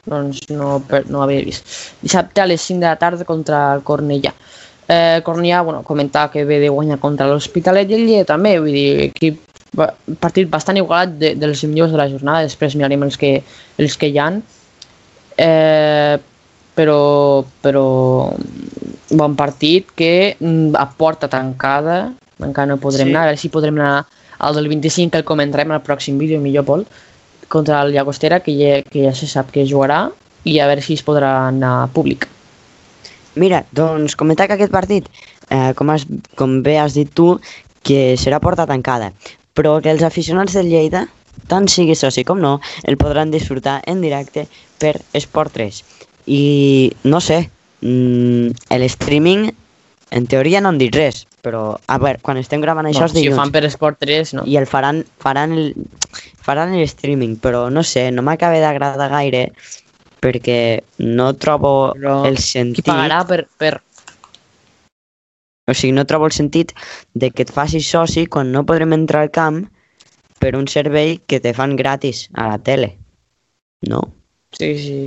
doncs 0.05 0.43
no, 0.53 0.83
per- 0.85 1.07
no 1.09 1.17
ho 1.19 1.23
havia 1.23 1.41
vist. 1.41 1.65
Dissabte 2.03 2.41
a 2.41 2.45
les 2.45 2.61
5 2.61 2.79
de 2.83 2.85
la 2.85 2.95
tarda 3.01 3.25
contra 3.25 3.73
el 3.73 3.81
Cornellà. 3.81 4.35
Eh, 4.87 5.21
Cornellà, 5.25 5.63
bueno, 5.63 5.81
comentar 5.83 6.29
que 6.31 6.45
ve 6.45 6.59
de 6.61 6.69
guanyar 6.69 6.99
contra 7.01 7.25
l'Hospitalet 7.27 7.89
i 7.89 7.97
el 7.97 8.05
Lleida 8.05 8.27
també, 8.29 8.59
vull 8.61 8.75
dir, 8.75 9.09
equip, 9.09 9.39
partit 10.21 10.49
bastant 10.49 10.77
igualat 10.77 11.15
de, 11.17 11.33
dels 11.35 11.63
millors 11.65 11.91
de 11.91 11.97
la 11.97 12.09
jornada, 12.11 12.45
després 12.45 12.75
mirarem 12.77 13.03
els 13.07 13.17
que, 13.17 13.39
els 13.81 13.97
que 13.97 14.11
hi 14.11 14.19
han. 14.21 14.43
Eh, 15.41 16.17
però, 16.75 17.45
però 17.63 17.85
bon 19.15 19.35
partit 19.39 19.89
que 19.95 20.35
mm, 20.39 20.75
a 20.77 20.85
porta 20.97 21.27
tancada, 21.31 22.13
encara 22.43 22.67
no 22.67 22.77
podrem 22.77 23.07
Sí. 23.07 23.13
anar, 23.13 23.23
a 23.23 23.31
veure 23.31 23.41
si 23.41 23.49
podrem 23.49 23.79
anar 23.79 24.05
al 24.37 24.55
del 24.55 24.67
25 24.67 25.11
que 25.11 25.17
el 25.17 25.23
comentarem 25.23 25.71
al 25.71 25.81
pròxim 25.83 26.17
vídeo, 26.19 26.39
millor 26.41 26.65
Pol, 26.65 26.85
contra 27.47 27.81
el 27.81 27.93
Llagostera, 27.93 28.41
que 28.41 28.53
ja, 28.53 28.81
que 28.83 29.05
ja 29.07 29.15
se 29.15 29.27
sap 29.27 29.51
que 29.51 29.65
jugarà, 29.65 30.09
i 30.43 30.59
a 30.59 30.67
veure 30.67 30.81
si 30.81 30.93
es 30.93 31.03
podrà 31.05 31.47
anar 31.47 31.87
públic. 31.93 32.27
Mira, 33.35 33.65
doncs 33.75 34.15
comentar 34.15 34.47
que 34.47 34.55
aquest 34.55 34.71
partit, 34.71 35.07
eh, 35.49 35.73
com, 35.75 35.91
has, 35.91 36.07
com 36.39 36.61
bé 36.63 36.77
has 36.79 36.95
dit 36.95 37.11
tu, 37.11 37.35
que 37.85 38.15
serà 38.17 38.39
porta 38.41 38.65
tancada, 38.65 39.11
però 39.53 39.77
que 39.81 39.91
els 39.93 40.03
aficionats 40.03 40.55
del 40.57 40.71
Lleida, 40.71 41.05
tant 41.51 41.67
sigui 41.69 41.95
soci 41.95 42.23
com 42.25 42.39
no, 42.41 42.57
el 42.83 42.97
podran 42.97 43.31
disfrutar 43.31 43.81
en 43.85 44.01
directe 44.01 44.47
per 44.81 44.95
Esport 45.13 45.53
3. 45.53 45.83
I 46.31 46.41
no 47.05 47.21
sé, 47.21 47.43
mm, 47.81 48.65
el 48.73 48.87
streaming, 48.89 49.51
en 50.15 50.27
teoria 50.31 50.61
no 50.61 50.71
han 50.71 50.79
dit 50.81 50.95
res, 50.95 51.25
però 51.45 51.75
a 51.77 51.97
veure, 52.01 52.21
quan 52.25 52.39
estem 52.41 52.63
gravant 52.63 52.87
això 52.89 53.05
no, 53.05 53.09
és 53.11 53.13
si 53.13 53.19
ho 53.19 53.21
dilluns. 53.21 53.41
fan 53.41 53.53
per 53.53 53.65
Esport 53.67 53.99
3, 54.01 54.33
no? 54.39 54.45
i 54.49 54.57
el 54.57 54.65
faran, 54.69 55.03
faran, 55.21 55.53
el, 55.53 55.73
faran 56.41 56.73
el 56.73 56.85
streaming, 56.89 57.37
però 57.41 57.67
no 57.69 57.83
sé, 57.85 58.09
no 58.11 58.25
m'acaba 58.25 58.61
d'agradar 58.63 59.11
gaire 59.13 59.49
perquè 60.25 60.81
no 61.05 61.29
trobo 61.37 61.93
Però 61.93 62.23
el 62.25 62.39
Qui 62.39 62.49
sentit, 62.49 62.87
pagarà 62.89 63.21
per... 63.29 63.45
per... 63.61 63.77
o 65.69 65.73
sigui, 65.73 65.93
no 65.93 66.05
trobo 66.09 66.25
el 66.29 66.33
sentit 66.33 66.73
de 67.13 67.29
que 67.29 67.45
et 67.45 67.53
facis 67.53 67.85
soci 67.85 68.25
quan 68.25 68.51
no 68.53 68.65
podrem 68.65 68.97
entrar 68.97 69.25
al 69.25 69.33
camp 69.33 69.63
per 70.41 70.55
un 70.57 70.67
servei 70.69 71.19
que 71.25 71.39
te 71.41 71.53
fan 71.57 71.75
gratis 71.77 72.27
a 72.33 72.49
la 72.49 72.57
tele. 72.61 72.95
No? 73.89 74.01
Sí, 74.57 74.73
sí, 74.79 74.99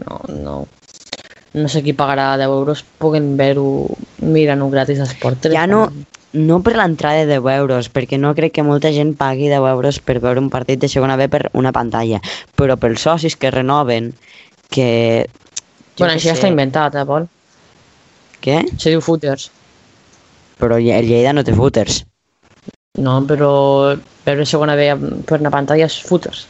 no, 0.00 0.20
no. 0.28 0.56
No 1.52 1.68
sé 1.68 1.82
qui 1.84 1.92
pagarà 1.92 2.32
10 2.40 2.48
euros, 2.48 2.80
puguen 3.00 3.34
veure-ho, 3.36 3.92
mirant-ho 4.24 4.70
gratis 4.72 5.02
a 5.02 5.08
Esport 5.08 5.40
3. 5.44 5.52
Ja 5.52 5.66
no, 5.68 5.84
no 6.32 6.60
per 6.64 6.78
l'entrada 6.78 7.26
de 7.26 7.36
10 7.36 7.58
euros, 7.60 7.90
perquè 7.92 8.16
no 8.20 8.32
crec 8.36 8.54
que 8.56 8.64
molta 8.64 8.92
gent 8.92 9.12
pagui 9.20 9.50
10 9.52 9.68
euros 9.68 10.00
per 10.00 10.16
veure 10.24 10.40
un 10.40 10.48
partit 10.52 10.80
de 10.80 10.88
segona 10.88 11.18
B 11.20 11.28
per 11.28 11.50
una 11.52 11.74
pantalla, 11.76 12.22
però 12.56 12.78
pels 12.80 13.04
socis 13.04 13.36
que 13.36 13.52
renoven, 13.52 14.14
que... 14.72 14.88
Bueno, 15.98 16.14
això 16.16 16.30
ja 16.30 16.34
sé, 16.34 16.38
està 16.40 16.48
inventat, 16.50 16.96
eh, 16.96 17.04
Pol? 17.06 17.26
Què? 18.42 18.62
Se 18.80 18.90
diu 18.90 19.02
footers. 19.04 19.50
Però 20.58 20.78
Lle- 20.80 20.96
el 20.98 21.06
Lleida 21.10 21.34
no 21.36 21.44
té 21.46 21.54
footers. 21.54 22.00
No, 22.98 23.20
però 23.28 23.50
veure 24.26 24.44
segona 24.48 24.74
B 24.76 24.88
per 25.28 25.38
una 25.40 25.52
pantalla 25.52 25.86
és 25.88 26.00
footers. 26.08 26.46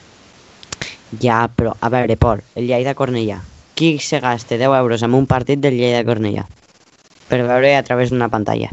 Ja, 1.22 1.44
però 1.52 1.74
a 1.78 1.90
veure, 1.92 2.16
Pol, 2.16 2.40
el 2.56 2.66
Lleida 2.70 2.94
Cornellà. 2.98 3.40
Qui 3.76 3.96
se 4.00 4.20
gasta 4.20 4.56
10 4.60 4.72
euros 4.78 5.02
en 5.02 5.14
un 5.18 5.26
partit 5.26 5.60
del 5.60 5.76
Lleida 5.78 6.04
Cornellà? 6.08 6.46
Per 7.28 7.42
veure 7.46 7.74
a 7.76 7.82
través 7.86 8.10
d'una 8.12 8.28
pantalla. 8.32 8.70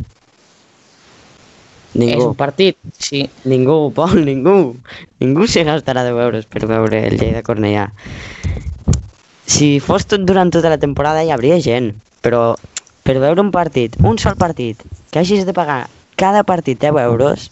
És 1.89 1.99
Ningú. 1.99 2.27
un 2.29 2.35
partit, 2.37 2.77
sí. 3.01 3.23
Ningú, 3.49 3.91
Pol, 3.95 4.21
ningú. 4.25 4.75
Ningú 5.19 5.47
se 5.49 5.63
gastarà 5.65 6.03
10 6.05 6.19
euros 6.21 6.45
per 6.45 6.67
veure 6.69 7.01
el 7.07 7.17
Lleida 7.17 7.41
Cornellà. 7.43 7.87
Si 9.49 9.79
fos 9.81 10.05
tot 10.05 10.21
durant 10.29 10.51
tota 10.53 10.69
la 10.69 10.77
temporada 10.81 11.23
hi 11.25 11.31
hauria 11.33 11.57
gent, 11.63 11.95
però 12.21 12.53
per 13.03 13.17
veure 13.17 13.41
un 13.41 13.49
partit, 13.51 13.95
un 14.05 14.19
sol 14.21 14.37
partit, 14.37 14.83
que 15.09 15.19
hagis 15.19 15.47
de 15.47 15.55
pagar 15.57 15.87
cada 16.19 16.43
partit 16.45 16.77
10 16.79 16.99
euros, 17.01 17.49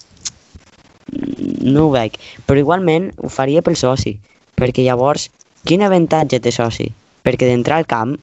mm, 1.10 1.72
no 1.74 1.88
ho 1.88 1.92
veig. 1.96 2.20
Però 2.46 2.62
igualment 2.62 3.10
ho 3.18 3.32
faria 3.34 3.64
pel 3.66 3.80
soci, 3.80 4.20
perquè 4.56 4.86
llavors, 4.86 5.32
quin 5.66 5.82
avantatge 5.82 6.40
té 6.40 6.54
soci? 6.54 6.92
Perquè 7.26 7.50
d'entrar 7.50 7.82
al 7.82 7.90
camp, 7.90 8.14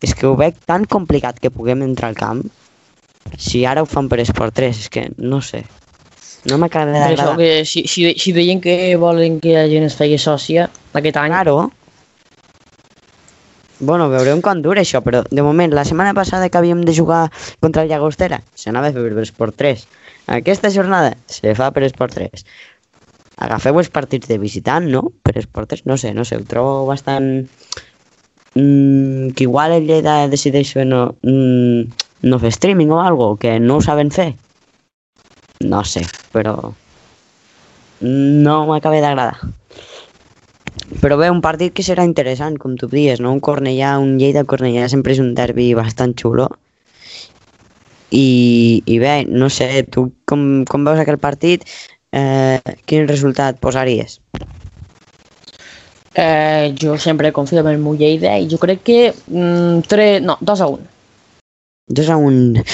és 0.00 0.14
que 0.14 0.26
ho 0.26 0.34
veig 0.38 0.56
tan 0.64 0.86
complicat 0.86 1.38
que 1.38 1.52
puguem 1.52 1.84
entrar 1.84 2.08
al 2.08 2.16
camp, 2.18 2.42
si 3.36 3.66
ara 3.66 3.82
ho 3.82 3.86
fan 3.86 4.08
per 4.08 4.22
Esport 4.24 4.54
3, 4.56 4.78
és 4.86 4.88
que 4.88 5.08
no 5.18 5.42
sé. 5.42 5.66
No 6.48 6.56
m'acaba 6.56 6.94
d'agradar. 6.94 7.36
si, 7.66 7.84
si, 7.90 8.14
si 8.16 8.32
deien 8.32 8.60
que 8.62 8.96
volen 8.96 9.40
que 9.40 9.52
la 9.52 9.66
gent 9.68 9.84
es 9.84 9.98
feia 9.98 10.16
sòcia 10.18 10.70
aquest 10.94 11.18
any, 11.20 11.34
Claro. 11.34 11.58
Bueno, 13.80 14.08
veurem 14.10 14.40
quan 14.42 14.58
dura 14.62 14.82
això, 14.82 14.98
però 15.04 15.20
de 15.30 15.42
moment, 15.46 15.70
la 15.70 15.84
setmana 15.86 16.10
passada 16.14 16.48
que 16.50 16.58
havíem 16.58 16.80
de 16.82 16.94
jugar 16.94 17.28
contra 17.62 17.84
el 17.84 17.92
Llagostera, 17.92 18.40
s'anava 18.58 18.90
a 18.90 18.94
fer 18.96 19.04
per 19.06 19.22
Esport 19.22 19.54
3. 19.54 19.84
Aquesta 20.34 20.70
jornada 20.74 21.12
se 21.30 21.54
fa 21.54 21.70
per 21.70 21.84
Esport 21.86 22.16
3. 22.18 22.42
Agafeu 23.46 23.78
els 23.78 23.90
partits 23.94 24.26
de 24.26 24.38
visitant, 24.42 24.88
no? 24.90 25.04
Per 25.22 25.36
Esport 25.38 25.70
3, 25.70 25.84
no 25.86 25.96
sé, 25.96 26.10
no 26.14 26.26
sé, 26.26 26.40
ho 26.40 26.46
trobo 26.48 26.86
bastant... 26.90 27.46
Mm, 28.58 29.30
que 29.36 29.44
igual 29.44 29.76
el 29.76 29.86
Lleida 29.86 30.26
decideix 30.26 30.72
fer 30.74 30.86
no, 30.88 31.12
mm, 31.22 32.08
no 32.26 32.38
fer 32.42 32.50
streaming 32.50 32.90
o 32.90 32.98
algo, 32.98 33.36
que 33.38 33.60
no 33.62 33.76
ho 33.78 33.84
saben 33.84 34.10
fer. 34.10 34.32
No 35.62 35.84
sé, 35.86 36.02
però 36.34 36.56
no 38.00 38.58
m'acaba 38.66 38.98
d'agradar. 39.04 39.38
Però 41.02 41.18
bé, 41.20 41.28
un 41.30 41.42
partit 41.44 41.74
que 41.76 41.84
serà 41.86 42.06
interessant, 42.08 42.56
com 42.58 42.76
tu 42.80 42.88
dius, 42.90 43.20
no? 43.20 43.34
Un 43.36 43.42
Cornellà, 43.44 43.96
un 44.00 44.16
Lleida-Cornellà 44.20 44.88
sempre 44.88 45.14
és 45.14 45.22
un 45.22 45.34
derbi 45.36 45.70
bastant 45.76 46.16
xulo. 46.18 46.48
I, 48.10 48.80
i 48.88 48.96
bé, 48.98 49.20
no 49.28 49.50
sé, 49.52 49.84
tu 49.92 50.08
com, 50.24 50.64
com 50.68 50.88
veus 50.88 51.02
aquell 51.02 51.20
partit, 51.20 51.68
eh, 52.16 52.78
quin 52.88 53.08
resultat 53.10 53.60
posaries? 53.60 54.16
eh, 56.18 56.74
jo 56.80 56.98
sempre 56.98 57.32
confio 57.32 57.60
en 57.60 57.66
el 57.68 57.78
meu 57.78 57.94
Lleida 57.94 58.38
i 58.38 58.48
jo 58.50 58.58
crec 58.58 58.82
que 58.82 59.14
mm, 59.14 59.86
3, 59.86 60.22
no, 60.22 60.36
2 60.40 60.60
a 60.60 60.66
1. 60.66 60.86
2 61.88 62.10
a 62.10 62.16
1. 62.16 62.64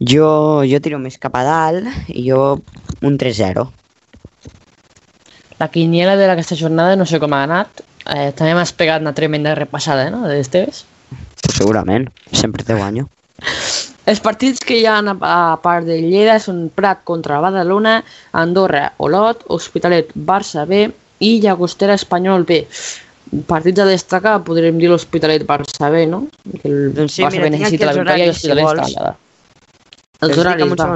Jo, 0.00 0.30
jo 0.64 0.80
tiro 0.80 1.00
més 1.02 1.18
cap 1.20 1.36
a 1.36 1.44
dalt 1.44 2.08
i 2.08 2.24
jo 2.30 2.62
un 3.04 3.18
3-0. 3.20 3.66
La 5.58 5.68
quiniela 5.74 6.16
de 6.16 6.30
aquesta 6.30 6.56
jornada 6.56 6.96
no 6.96 7.06
sé 7.06 7.18
com 7.18 7.34
ha 7.34 7.42
anat. 7.46 7.82
Eh, 8.08 8.30
també 8.32 8.54
m'has 8.54 8.72
pegat 8.72 9.02
una 9.02 9.14
tremenda 9.14 9.54
repassada, 9.58 10.06
eh, 10.06 10.10
no?, 10.14 10.22
de 10.28 10.38
les 10.38 10.48
teves. 10.48 10.84
Segurament, 11.50 12.08
sempre 12.32 12.64
te 12.64 12.76
guanyo. 12.78 13.08
Els 14.08 14.22
partits 14.24 14.62
que 14.64 14.78
hi 14.78 14.86
ha 14.88 15.02
a, 15.04 15.58
part 15.60 15.84
de 15.84 15.98
Lleida 16.00 16.38
són 16.40 16.70
Prat 16.72 17.02
contra 17.04 17.42
Badalona, 17.44 17.98
Andorra, 18.40 18.86
Olot, 19.04 19.42
Hospitalet, 19.52 20.14
Barça 20.14 20.64
B 20.64 20.86
i 21.20 21.34
Llagostera 21.42 21.98
Espanyol 21.98 22.46
B. 22.48 22.62
Partits 23.50 23.82
a 23.84 23.84
destacar, 23.84 24.38
podríem 24.46 24.78
dir 24.80 24.88
l'Hospitalet 24.88 25.44
Barça 25.44 25.90
B, 25.92 26.06
no? 26.08 26.22
Que 26.62 26.70
el 26.70 26.94
Doncs 26.96 27.18
sí, 27.18 27.26
Barça 27.26 27.36
mira, 27.36 27.50
B 27.50 27.52
necessita 27.58 27.90
la 27.90 27.96
victòria 27.98 28.30
i 28.30 28.32
si 28.32 28.48
l'Hospitalet 28.48 28.64
vols. 28.64 28.80
està 28.86 29.04
allà. 29.04 29.14
Els 30.22 30.30
Els 30.30 30.40
horaris, 30.40 30.72
va. 30.80 30.88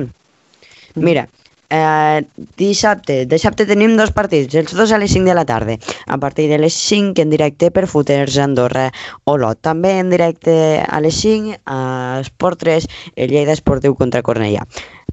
Mira, 1.10 1.26
eh, 1.72 2.22
dissabte, 2.60 3.22
dissabte 3.26 3.66
tenim 3.68 3.96
dos 3.96 4.12
partits, 4.14 4.54
els 4.60 4.74
dos 4.76 4.92
a 4.92 5.00
les 5.00 5.12
5 5.14 5.30
de 5.30 5.36
la 5.38 5.46
tarda. 5.48 5.78
A 6.06 6.18
partir 6.20 6.48
de 6.50 6.58
les 6.60 6.76
5 6.76 7.22
en 7.22 7.32
directe 7.32 7.70
per 7.72 7.86
Footers 7.88 8.36
Andorra 8.38 8.90
Olot. 9.24 9.62
També 9.64 9.96
en 9.98 10.12
directe 10.12 10.54
a 10.84 11.00
les 11.00 11.16
5 11.24 11.62
a 11.64 11.80
Esport 12.20 12.60
3, 12.60 12.88
el 13.16 13.32
Lleida 13.32 13.56
Esportiu 13.56 13.96
contra 13.96 14.22
Cornellà. 14.22 14.66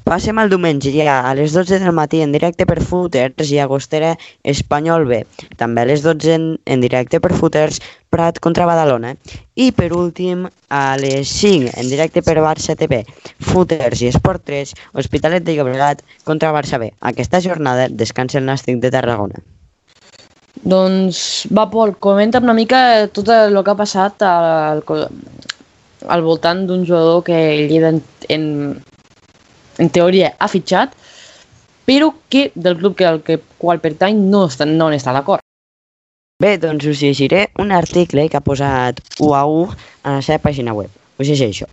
Passem 0.08 0.40
al 0.42 0.50
diumenge 0.50 0.92
ja 0.94 1.20
a 1.28 1.34
les 1.38 1.54
12 1.54 1.80
del 1.84 1.94
matí 1.94 2.22
en 2.24 2.32
directe 2.34 2.66
per 2.66 2.80
Footers 2.82 3.52
i 3.54 3.60
Agostera 3.62 4.16
Espanyol 4.44 5.06
B. 5.10 5.20
També 5.60 5.84
a 5.84 5.90
les 5.90 6.02
12 6.06 6.34
en, 6.34 6.48
en 6.66 6.82
directe 6.82 7.20
per 7.22 7.34
Footers 7.36 7.82
Prat 8.10 8.40
contra 8.42 8.66
Badalona. 8.66 9.14
I 9.54 9.70
per 9.76 9.92
últim 9.94 10.48
a 10.74 10.84
les 10.98 11.30
5 11.42 11.76
en 11.78 11.92
directe 11.92 12.24
per 12.26 12.40
Barça 12.42 12.74
TV, 12.80 13.04
Footers 13.52 14.02
i 14.02 14.10
Esport 14.10 14.46
3, 14.50 14.74
Hospitalet 14.98 15.46
de 15.46 15.60
Llobregat 15.60 16.02
contra 16.26 16.56
Barça 16.56 16.82
B. 16.82 16.90
Aquesta 17.02 17.42
jornada 17.46 17.88
descansa 17.90 18.40
el 18.42 18.50
Nàstic 18.50 18.82
de 18.82 18.94
Tarragona. 18.96 19.44
Doncs 20.60 21.48
va, 21.56 21.70
Pol, 21.72 21.94
comenta 22.02 22.42
una 22.44 22.54
mica 22.58 23.08
tot 23.14 23.30
el 23.32 23.62
que 23.64 23.72
ha 23.72 23.80
passat 23.80 24.26
al, 24.28 24.82
al 26.08 26.24
voltant 26.26 26.66
d'un 26.68 26.86
jugador 26.88 27.24
que 27.24 27.38
el 27.54 27.72
en, 27.78 28.02
en, 28.28 28.48
en 29.80 29.90
teoria 29.90 30.36
ha 30.38 30.48
fitxat, 30.52 30.94
però 31.90 32.12
que 32.30 32.52
del 32.54 32.78
club 32.78 32.96
que 32.96 33.08
al 33.10 33.24
que 33.26 33.40
qual 33.58 33.82
pertany 33.82 34.20
no, 34.30 34.46
està, 34.52 34.68
no 34.70 34.92
està 34.94 35.16
d'acord. 35.16 35.42
Bé, 36.40 36.54
doncs 36.62 36.86
us 36.88 37.02
llegiré 37.04 37.50
un 37.60 37.74
article 37.76 38.30
que 38.30 38.38
ha 38.38 38.46
posat 38.46 39.02
UAU 39.20 39.66
a 39.68 40.20
la 40.20 40.22
seva 40.24 40.40
pàgina 40.46 40.76
web. 40.78 40.94
Us 41.20 41.28
llegeixo. 41.28 41.66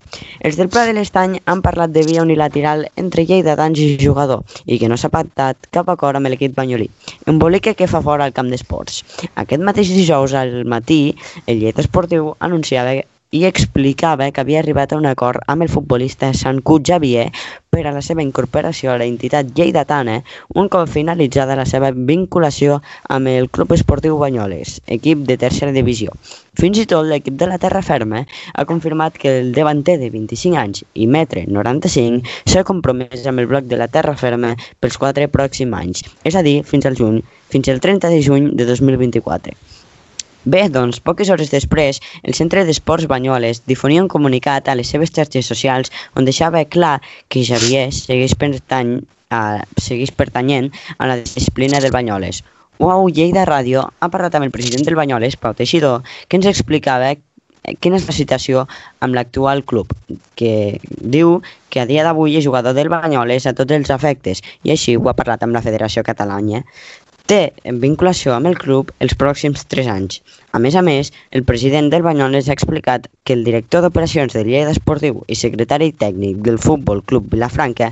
Els 0.42 0.56
del 0.58 0.66
Pla 0.74 0.82
de 0.88 0.94
l'Estany 0.96 1.36
han 1.46 1.60
parlat 1.62 1.92
de 1.94 2.02
via 2.08 2.24
unilateral 2.24 2.82
entre 2.98 3.22
lleidatans 3.28 3.78
i 3.78 3.92
jugador 4.00 4.42
i 4.66 4.80
que 4.80 4.88
no 4.90 4.98
s'ha 4.98 5.12
pactat 5.12 5.68
cap 5.70 5.92
acord 5.92 6.18
amb 6.18 6.32
l'equip 6.32 6.56
banyolí. 6.56 6.88
Embolica 7.30 7.76
que 7.78 7.86
fa 7.86 8.02
fora 8.02 8.26
al 8.26 8.34
camp 8.34 8.50
d'esports. 8.50 9.04
Aquest 9.44 9.62
mateix 9.62 9.92
dijous 9.94 10.34
al 10.34 10.64
matí, 10.66 11.14
el 11.46 11.62
Lleida 11.62 11.84
Esportiu 11.84 12.32
anunciava 12.40 12.96
i 13.36 13.44
explicava 13.44 14.30
que 14.32 14.40
havia 14.40 14.60
arribat 14.62 14.92
a 14.92 14.96
un 14.96 15.06
acord 15.10 15.42
amb 15.52 15.64
el 15.64 15.68
futbolista 15.68 16.30
Sancu 16.32 16.78
Javier 16.88 17.26
per 17.74 17.82
a 17.84 17.92
la 17.92 18.00
seva 18.00 18.24
incorporació 18.24 18.94
a 18.94 18.96
la 18.96 19.04
entitat 19.10 19.50
lleidatana 19.58 20.14
un 20.62 20.70
cop 20.72 20.88
finalitzada 20.88 21.58
la 21.58 21.66
seva 21.68 21.90
vinculació 21.92 22.78
amb 23.12 23.28
el 23.34 23.50
Club 23.52 23.76
Esportiu 23.76 24.16
Banyoles, 24.22 24.78
equip 24.96 25.26
de 25.28 25.36
tercera 25.44 25.76
divisió. 25.76 26.16
Fins 26.56 26.80
i 26.80 26.88
tot 26.88 27.04
l'equip 27.10 27.36
de 27.36 27.50
la 27.52 27.60
Terra 27.60 27.84
Ferma 27.84 28.24
ha 28.54 28.64
confirmat 28.72 29.20
que 29.20 29.36
el 29.42 29.52
davanter 29.52 29.98
de 30.00 30.08
25 30.16 30.62
anys 30.64 30.86
i 30.94 31.04
metre 31.18 31.44
95 31.44 32.24
s'ha 32.48 32.64
compromès 32.64 33.28
amb 33.28 33.44
el 33.44 33.52
bloc 33.52 33.68
de 33.68 33.76
la 33.76 33.92
Terra 33.92 34.16
Ferma 34.16 34.56
pels 34.80 34.96
quatre 34.96 35.28
pròxims 35.28 35.76
anys, 35.76 36.06
és 36.24 36.40
a 36.40 36.46
dir, 36.46 36.62
fins 36.64 36.88
al 36.88 36.96
juny, 36.96 37.20
fins 37.52 37.68
al 37.68 37.84
30 37.84 38.16
de 38.16 38.22
juny 38.24 38.54
de 38.56 38.72
2024. 38.72 39.75
Bé, 40.46 40.68
doncs, 40.70 41.00
poques 41.02 41.26
hores 41.34 41.50
després, 41.50 41.98
el 42.22 42.34
Centre 42.38 42.62
d'Esports 42.62 43.08
Banyoles 43.10 43.64
difonia 43.66 44.04
un 44.04 44.06
comunicat 44.06 44.68
a 44.70 44.76
les 44.78 44.92
seves 44.94 45.10
xarxes 45.10 45.48
socials 45.50 45.90
on 46.14 46.28
deixava 46.28 46.62
clar 46.70 47.00
que 47.26 47.42
Xavier 47.42 47.88
segueix, 47.90 48.36
pertany, 48.38 49.00
a, 49.34 49.40
segueix 49.82 50.14
pertanyent 50.14 50.70
a 50.98 51.10
la 51.10 51.18
disciplina 51.18 51.82
del 51.82 51.90
Banyoles. 51.90 52.44
Uau, 52.78 53.08
Lleida 53.10 53.42
Ràdio 53.48 53.88
ha 53.98 54.12
parlat 54.12 54.38
amb 54.38 54.46
el 54.46 54.54
president 54.54 54.86
del 54.86 54.94
Banyoles, 54.94 55.34
Pau 55.34 55.56
Teixidor, 55.58 56.06
que 56.28 56.38
ens 56.38 56.46
explicava 56.46 57.16
quina 57.82 57.98
és 57.98 58.06
la 58.06 58.14
situació 58.14 58.62
amb 59.02 59.16
l'actual 59.18 59.64
club, 59.66 59.90
que 60.38 60.78
diu 60.86 61.40
que 61.74 61.82
a 61.82 61.86
dia 61.90 62.04
d'avui 62.06 62.36
és 62.38 62.46
jugador 62.46 62.76
del 62.76 62.92
Banyoles 62.92 63.48
a 63.50 63.54
tots 63.56 63.74
els 63.74 63.90
efectes 63.90 64.44
i 64.62 64.70
així 64.74 64.94
ho 64.94 65.10
ha 65.10 65.16
parlat 65.18 65.42
amb 65.42 65.56
la 65.56 65.64
Federació 65.64 66.06
Catalana. 66.06 66.62
Té 67.26 67.50
vinculació 67.82 68.36
amb 68.36 68.46
el 68.46 68.54
club 68.54 68.92
els 69.02 69.16
pròxims 69.18 69.64
3 69.72 69.88
anys. 69.90 70.20
A 70.54 70.60
més 70.62 70.76
a 70.78 70.82
més, 70.86 71.08
el 71.34 71.42
president 71.48 71.88
del 71.90 72.04
Banyoles 72.06 72.46
ha 72.46 72.54
explicat 72.54 73.08
que 73.26 73.34
el 73.34 73.42
director 73.48 73.82
d'operacions 73.82 74.36
del 74.36 74.46
Lleida 74.46 74.70
Esportiu 74.70 75.18
i 75.26 75.34
secretari 75.34 75.88
tècnic 76.02 76.38
del 76.46 76.60
Futbol 76.62 77.02
Club 77.02 77.26
Vilafranca, 77.32 77.88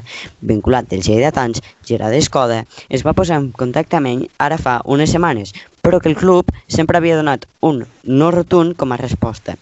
vinculat 0.53 0.87
dels 0.93 1.09
lleidatans, 1.11 1.65
Gerard 1.83 2.15
Escoda, 2.15 2.61
es 2.89 3.03
va 3.03 3.17
posar 3.19 3.41
en 3.43 3.49
contacte 3.59 3.99
amb 3.99 4.13
ell 4.13 4.23
ara 4.39 4.61
fa 4.69 4.77
unes 4.87 5.11
setmanes, 5.11 5.51
però 5.83 5.99
que 5.99 6.13
el 6.13 6.21
club 6.21 6.55
sempre 6.69 7.03
havia 7.03 7.19
donat 7.19 7.49
un 7.73 7.83
no 8.05 8.31
rotund 8.31 8.79
com 8.79 8.95
a 8.95 9.01
resposta. 9.03 9.59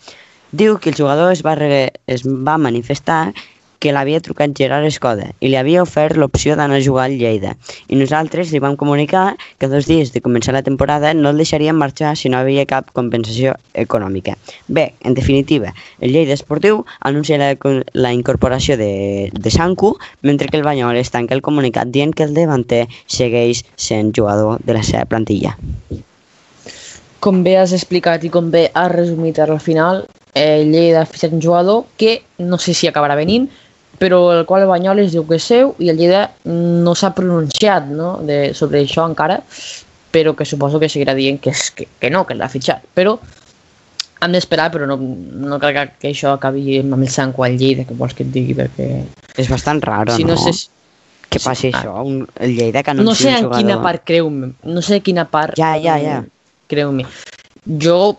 Diu 0.53 0.77
que 0.77 0.93
el 0.93 1.01
jugador 1.01 1.33
es 1.33 1.41
va, 1.41 1.57
es 1.57 2.29
va 2.29 2.61
manifestar 2.61 3.33
que 3.83 3.91
l'havia 3.91 4.21
trucat 4.23 4.53
Gerard 4.55 4.87
Escoda 4.87 5.33
i 5.43 5.51
li 5.51 5.59
havia 5.59 5.83
ofert 5.83 6.15
l'opció 6.15 6.55
d'anar 6.55 6.79
a 6.79 6.85
jugar 6.85 7.09
al 7.09 7.17
Lleida. 7.19 7.57
I 7.91 7.99
nosaltres 7.99 8.53
li 8.55 8.61
vam 8.63 8.77
comunicar 8.79 9.33
que 9.59 9.67
dos 9.67 9.89
dies 9.91 10.13
de 10.15 10.23
començar 10.23 10.55
la 10.55 10.63
temporada 10.63 11.11
no 11.19 11.33
el 11.33 11.43
deixaríem 11.43 11.75
marxar 11.75 12.15
si 12.17 12.31
no 12.31 12.39
havia 12.39 12.65
cap 12.71 12.93
compensació 12.95 13.57
econòmica. 13.75 14.37
Bé, 14.69 14.93
en 15.03 15.19
definitiva, 15.19 15.75
el 15.99 16.15
Lleida 16.15 16.37
Esportiu 16.39 16.85
anuncia 17.01 17.41
la, 17.43 17.51
la 17.93 18.13
incorporació 18.15 18.79
de, 18.79 19.33
de 19.35 19.51
Sanku, 19.51 19.97
mentre 20.23 20.47
que 20.49 20.61
el 20.61 20.67
Banyoles 20.69 21.11
tanca 21.11 21.35
el 21.35 21.43
comunicat 21.43 21.91
dient 21.91 22.15
que 22.15 22.29
el 22.29 22.39
davanter 22.39 22.87
segueix 23.11 23.65
sent 23.75 24.15
jugador 24.15 24.63
de 24.63 24.79
la 24.79 24.85
seva 24.87 25.09
plantilla. 25.11 25.57
Com 27.23 27.43
bé 27.43 27.57
has 27.59 27.75
explicat 27.75 28.23
i 28.27 28.31
com 28.31 28.51
bé 28.55 28.69
has 28.75 28.91
resumit 28.95 29.39
al 29.43 29.59
final, 29.63 30.07
el 30.39 30.71
Lleida 30.71 31.03
ha 31.03 31.11
fitxat 31.11 31.35
un 31.35 31.43
jugador 31.43 31.85
que 31.99 32.23
no 32.39 32.59
sé 32.59 32.75
si 32.75 32.89
acabarà 32.89 33.19
venint, 33.19 33.51
però 33.99 34.33
el 34.39 34.45
qual 34.47 34.63
el 34.65 34.69
Banyoles 34.69 35.13
diu 35.13 35.27
que 35.29 35.37
és 35.39 35.45
seu 35.47 35.75
i 35.79 35.91
el 35.93 35.99
Lleida 36.01 36.31
no 36.47 36.95
s'ha 36.99 37.13
pronunciat 37.15 37.87
no, 37.93 38.17
de, 38.27 38.53
sobre 38.55 38.81
això 38.83 39.05
encara, 39.09 39.41
però 40.13 40.35
que 40.37 40.45
suposo 40.45 40.81
que 40.81 40.89
seguirà 40.93 41.15
dient 41.15 41.39
que, 41.41 41.51
és, 41.51 41.71
que, 41.71 41.87
que 42.01 42.11
no, 42.11 42.25
que 42.27 42.35
l'ha 42.35 42.49
fitxat. 42.53 42.83
Però 42.95 43.19
hem 44.23 44.33
d'esperar, 44.37 44.71
però 44.75 44.87
no, 44.87 44.97
no 44.99 45.59
crec 45.63 45.77
que, 45.77 45.87
que 46.03 46.11
això 46.13 46.35
acabi 46.37 46.79
amb 46.81 46.95
el 46.99 47.09
sang 47.11 47.33
al 47.39 47.57
Lleida, 47.59 47.85
que 47.89 47.95
vols 47.95 48.15
que 48.15 48.23
et 48.27 48.31
digui, 48.35 48.55
perquè... 48.59 48.89
És 49.39 49.49
bastant 49.51 49.81
raro, 49.83 50.15
si 50.15 50.25
no? 50.25 50.35
no? 50.37 50.53
Sé, 50.53 50.69
Que 51.33 51.41
passi 51.41 51.71
Ah. 51.73 51.79
això, 51.81 51.95
un, 52.05 52.27
el 52.45 52.51
Lleida 52.59 52.83
que 52.83 52.91
anuncia 52.93 53.09
no 53.09 53.15
sé 53.15 53.29
en 53.31 53.45
jugador. 53.47 53.59
quina 53.63 53.83
part 53.83 54.03
creu-me, 54.05 54.51
no 54.69 54.83
sé 54.83 55.01
quina 55.01 55.25
part 55.31 55.57
Ja, 55.57 55.79
ja, 55.81 55.97
ja. 55.99 56.19
creu-me. 56.69 57.07
Jo 57.81 58.19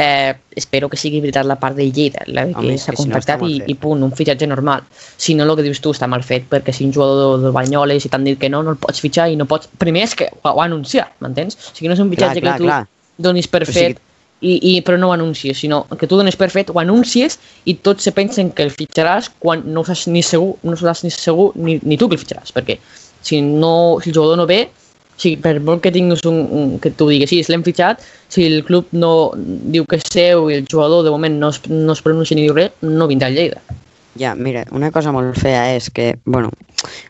eh, 0.00 0.34
espero 0.56 0.88
que 0.88 0.96
sigui 0.96 1.20
veritat 1.20 1.44
la 1.44 1.58
part 1.60 1.76
del 1.76 1.92
Lleida, 1.92 2.22
la 2.32 2.46
de 2.48 2.54
que 2.56 2.76
s'ha 2.80 2.94
que 2.94 3.02
si 3.02 3.08
no 3.08 3.18
contactat 3.18 3.42
i, 3.44 3.58
fet. 3.58 3.68
i 3.68 3.74
punt, 3.76 4.02
un 4.06 4.14
fitxatge 4.16 4.48
normal. 4.48 4.86
Si 4.96 5.34
no, 5.36 5.44
el 5.44 5.52
que 5.58 5.66
dius 5.66 5.82
tu 5.84 5.92
està 5.92 6.08
mal 6.08 6.24
fet, 6.24 6.46
perquè 6.48 6.72
si 6.72 6.86
un 6.88 6.94
jugador 6.96 7.42
del 7.42 7.52
Banyoles 7.52 8.06
i 8.08 8.12
t'han 8.12 8.24
dit 8.24 8.40
que 8.40 8.48
no, 8.48 8.62
no 8.64 8.72
el 8.72 8.80
pots 8.80 9.04
fitxar 9.04 9.28
i 9.28 9.36
no 9.36 9.44
pots... 9.50 9.68
Primer 9.82 10.06
és 10.08 10.16
que 10.16 10.30
ho, 10.32 10.40
ho 10.54 10.56
ha 10.56 10.68
anunciat, 10.70 11.12
m'entens? 11.20 11.58
O 11.60 11.74
sigui, 11.74 11.92
no 11.92 11.98
és 11.98 12.00
un 12.00 12.08
Clar, 12.08 12.16
fitxatge 12.16 12.46
clar, 12.46 12.56
que 12.56 12.64
tu 12.64 12.70
clar. 12.70 12.80
donis 13.28 13.50
per 13.52 13.66
Però 13.66 13.74
sí 13.76 13.82
fet 13.82 14.00
i, 14.40 14.56
i, 14.56 14.72
però 14.80 14.96
no 14.96 15.10
ho 15.10 15.12
anuncies, 15.12 15.60
sinó 15.60 15.82
que 16.00 16.08
tu 16.08 16.16
dones 16.16 16.36
per 16.40 16.48
fet, 16.48 16.72
ho 16.72 16.80
anuncies 16.80 17.36
i 17.68 17.76
tots 17.84 18.08
se 18.08 18.12
pensen 18.16 18.54
que 18.56 18.64
el 18.64 18.72
fitxaràs 18.72 19.28
quan 19.38 19.66
no 19.68 19.82
ho 19.82 19.88
saps 19.88 20.06
ni 20.08 20.24
segur, 20.24 20.54
no 20.64 20.76
saps 20.80 21.04
ni 21.04 21.12
segur 21.12 21.50
ni, 21.60 21.76
ni 21.84 22.00
tu 22.00 22.08
que 22.08 22.16
el 22.16 22.22
fitxaràs, 22.22 22.54
perquè 22.56 22.78
si, 23.20 23.42
no, 23.44 24.00
si 24.00 24.10
el 24.10 24.16
jugador 24.16 24.40
no 24.40 24.48
ve, 24.48 24.62
sigui, 25.20 25.36
per 25.42 25.58
molt 25.64 25.82
que 25.84 25.92
tinguis 25.94 26.24
un, 26.28 26.40
un 26.50 26.72
que 26.82 26.92
tu 26.96 27.08
digues, 27.10 27.30
sí, 27.30 27.42
l'hem 27.48 27.64
fitxat, 27.66 28.02
si 28.32 28.46
el 28.48 28.64
club 28.64 28.88
no 28.96 29.32
diu 29.36 29.86
que 29.88 30.00
és 30.00 30.08
seu 30.12 30.48
i 30.50 30.58
el 30.60 30.66
jugador 30.70 31.04
de 31.06 31.12
moment 31.14 31.38
no 31.42 31.52
es, 31.54 31.60
no 31.68 31.94
es 31.96 32.02
pronuncia 32.04 32.36
ni 32.38 32.46
diu 32.46 32.56
res, 32.56 32.72
no 32.82 33.08
vindrà 33.10 33.30
al 33.30 33.38
Lleida. 33.38 33.60
Ja, 34.18 34.34
mira, 34.34 34.64
una 34.74 34.90
cosa 34.90 35.12
molt 35.14 35.36
fea 35.38 35.68
és 35.76 35.86
que, 35.94 36.14
bueno, 36.24 36.50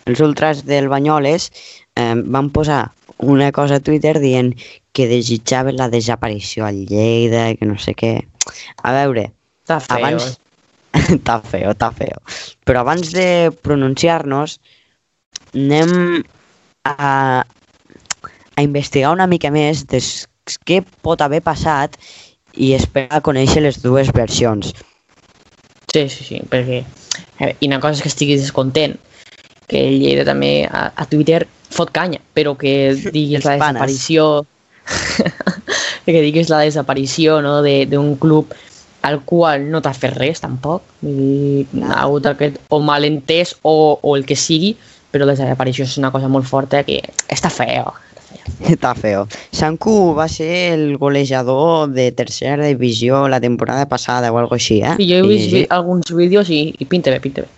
els 0.05 0.21
ultras 0.21 0.67
del 0.69 0.91
Banyoles 0.93 1.49
eh, 1.97 2.15
van 2.15 2.51
posar 2.53 2.91
una 3.21 3.51
cosa 3.53 3.79
a 3.79 3.85
Twitter 3.85 4.19
dient 4.21 4.55
que 4.93 5.07
desitjaven 5.09 5.77
la 5.79 5.89
desaparició 5.89 6.67
al 6.67 6.85
Lleida, 6.87 7.55
que 7.57 7.69
no 7.69 7.79
sé 7.79 7.95
què. 7.97 8.15
A 8.83 8.93
veure, 8.97 9.31
Està 9.65 9.79
feo. 9.87 9.99
abans... 9.99 10.27
eh? 10.27 10.51
està 11.17 11.39
feo, 11.47 11.71
està 11.77 11.91
feo. 11.95 12.19
Però 12.67 12.83
abans 12.83 13.13
de 13.15 13.51
pronunciar-nos, 13.63 14.59
anem 15.55 16.25
a, 16.85 17.45
a 18.61 18.67
investigar 18.67 19.13
una 19.17 19.27
mica 19.31 19.51
més 19.53 19.87
de 19.89 20.01
què 20.69 20.81
pot 21.05 21.21
haver 21.25 21.41
passat 21.45 21.97
i 22.55 22.73
esperar 22.77 23.23
conèixer 23.25 23.63
les 23.65 23.81
dues 23.83 24.11
versions. 24.13 24.75
Sí, 25.91 26.07
sí, 26.09 26.25
sí, 26.25 26.41
perquè... 26.51 26.85
Veure, 27.41 27.57
I 27.61 27.69
una 27.71 27.81
cosa 27.83 27.99
és 27.99 28.05
que 28.05 28.11
estiguis 28.13 28.43
descontent, 28.45 28.95
que 29.71 29.81
Lleida 29.91 30.27
també 30.29 30.67
a, 30.67 30.91
a 30.95 31.07
Twitter 31.11 31.45
fot 31.71 31.91
canya, 31.95 32.21
però 32.35 32.57
que 32.59 32.93
diguis 33.17 33.47
la 33.47 33.57
desaparició... 33.59 34.31
que 36.07 36.21
diguis 36.25 36.51
la 36.51 36.65
desaparició 36.67 37.39
no, 37.45 37.61
de- 37.63 37.87
d'un 37.87 38.17
club 38.19 38.55
al 39.07 39.21
qual 39.25 39.69
no 39.71 39.81
t'ha 39.81 39.93
fet 39.97 40.17
res, 40.19 40.43
tampoc. 40.43 40.85
Dir, 41.01 41.67
ha 41.87 42.03
hagut 42.05 42.27
aquest 42.29 42.59
o 42.69 42.81
malentès 42.85 43.55
o, 43.63 43.99
o 44.03 44.17
el 44.19 44.27
que 44.29 44.37
sigui, 44.37 44.75
però 45.11 45.27
la 45.27 45.37
desaparició 45.39 45.87
és 45.87 45.97
una 45.99 46.13
cosa 46.15 46.29
molt 46.29 46.49
forta 46.49 46.83
que 46.87 47.01
està 47.33 47.51
feo. 47.53 47.95
Està 48.72 48.95
feo. 48.95 49.26
Sanku 49.55 50.14
va 50.16 50.26
ser 50.28 50.51
el 50.74 50.97
golejador 50.99 51.91
de 51.93 52.11
tercera 52.12 52.66
divisió 52.66 53.26
la 53.28 53.41
temporada 53.41 53.86
passada 53.88 54.32
o 54.32 54.38
algo 54.38 54.57
així, 54.57 54.80
eh? 54.82 54.97
I 54.99 55.09
jo 55.11 55.20
he 55.20 55.28
vist 55.28 55.55
I- 55.55 55.66
alguns 55.70 56.12
vídeos 56.14 56.51
i, 56.51 56.74
i 56.78 56.88
pinta 56.91 57.11
bé, 57.14 57.20
pinta 57.20 57.43
bé. 57.47 57.49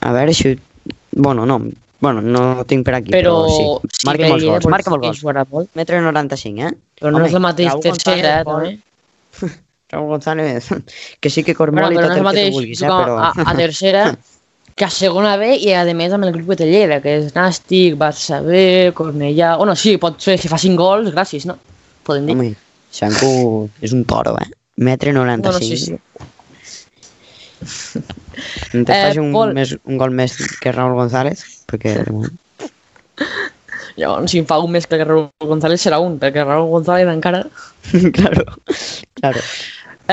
A 0.00 0.12
veure 0.14 0.34
si... 0.34 0.54
Bueno, 1.18 1.44
no, 1.46 1.58
bueno, 2.00 2.22
no 2.22 2.60
ho 2.60 2.64
tinc 2.64 2.84
per 2.86 2.94
aquí, 3.00 3.10
però, 3.10 3.44
Però 3.44 3.54
sí. 3.82 4.04
Marca 4.06 4.28
molts 4.30 4.44
gols, 4.46 4.68
marca 4.70 4.92
molts 4.94 5.06
gols. 5.08 5.22
Jugarà 5.22 5.46
molt. 5.50 5.70
Metre 5.74 6.00
95, 6.04 6.68
eh? 6.68 6.74
Però 7.00 7.10
no 7.10 7.18
Home, 7.18 7.26
és 7.30 7.34
el 7.34 7.42
mateix 7.42 7.78
tercera, 7.82 8.36
eh, 8.40 8.44
també. 8.46 8.76
Raúl 9.90 10.10
González, 10.12 10.68
que 11.20 11.30
sí 11.30 11.42
que 11.42 11.54
Bueno, 11.56 11.88
cormol 11.88 11.94
i 11.94 11.96
però 11.96 12.10
tot 12.12 12.22
no 12.22 12.30
és 12.30 12.36
el 12.36 12.38
el 12.38 12.44
que 12.44 12.50
tu 12.50 12.56
vulguis, 12.58 12.82
eh? 12.82 12.90
Però... 12.92 13.16
a, 13.24 13.32
a 13.32 13.54
tercera 13.56 14.02
que 14.78 14.86
a 14.86 14.90
segona 14.94 15.34
B 15.40 15.56
i 15.58 15.72
a 15.74 15.82
més 15.98 16.12
amb 16.14 16.24
el 16.28 16.32
grup 16.36 16.54
de 16.58 16.66
Lleida, 16.68 17.00
que 17.02 17.16
és 17.18 17.34
Nàstic, 17.34 17.96
Barça 17.98 18.38
B, 18.44 18.92
Cornellà... 18.96 19.56
O 19.58 19.66
no, 19.66 19.74
sí, 19.76 19.96
pot 20.00 20.22
ser, 20.22 20.38
si 20.38 20.50
fa 20.50 20.58
5 20.62 20.78
gols, 20.78 21.10
gràcies, 21.14 21.44
no? 21.50 21.58
Podem 22.06 22.30
dir. 22.30 22.36
Home, 22.36 22.52
Xanco 22.94 23.30
és 23.84 23.92
un 23.96 24.04
toro, 24.08 24.36
eh? 24.38 24.48
Metre 24.86 25.12
95. 25.12 25.42
No, 25.42 25.52
no, 25.52 25.58
sí, 25.58 25.76
sí. 25.76 25.98
No 28.72 28.84
te 28.86 28.92
Eh, 28.96 29.02
faci 29.08 29.18
un, 29.18 29.32
Pol. 29.34 29.50
més, 29.56 29.74
un 29.90 29.98
gol 29.98 30.14
més 30.14 30.36
que 30.62 30.70
Raúl 30.70 30.94
González, 30.94 31.42
perquè. 31.66 31.96
Llavors, 33.98 34.30
si 34.30 34.38
en 34.38 34.46
fa 34.46 34.60
un 34.62 34.70
més 34.76 34.86
que 34.86 35.02
Raúl 35.02 35.26
González 35.42 35.82
serà 35.82 35.98
un, 35.98 36.20
perquè 36.22 36.46
Raúl 36.46 36.70
González 36.70 37.10
encara... 37.10 37.42
claro, 38.16 38.46
claro. 39.18 39.42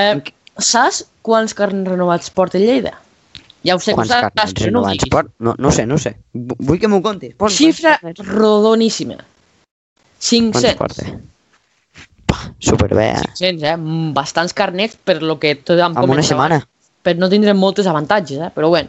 Eh, 0.02 0.16
saps 0.58 1.04
quants 1.26 1.54
carnets 1.54 1.94
renovats 1.94 2.34
porta 2.34 2.58
Lleida? 2.58 2.96
Ja 3.66 3.74
ho 3.74 3.80
sé, 3.82 3.94
Quants 3.96 4.12
carnets 4.12 4.52
no 4.70 4.84
renovats? 4.86 5.32
No, 5.42 5.54
no 5.58 5.70
sé, 5.74 5.86
no 5.90 5.98
sé. 5.98 6.16
Vu- 6.32 6.56
Vull 6.58 6.78
que 6.78 6.88
m'ho 6.88 7.00
contis. 7.02 7.34
Pol, 7.34 7.50
Xifra 7.50 7.96
rodoníssima. 8.22 9.16
Quants 9.16 10.28
500. 10.28 10.74
porta? 10.78 11.06
Pa, 12.26 12.38
superbé, 12.58 13.08
eh? 13.16 13.24
500, 13.34 13.62
eh? 13.62 13.76
Mm, 13.76 14.12
Bastants 14.14 14.54
carnets 14.54 14.96
per 14.96 15.20
lo 15.22 15.38
que 15.42 15.54
tot 15.56 15.78
hem 15.78 15.96
En 15.98 16.10
una 16.10 16.22
setmana. 16.22 16.60
Per 17.02 17.16
no 17.18 17.28
tindre 17.30 17.54
moltes 17.54 17.86
avantatges, 17.86 18.38
eh? 18.38 18.50
Però 18.54 18.68
bueno. 18.68 18.88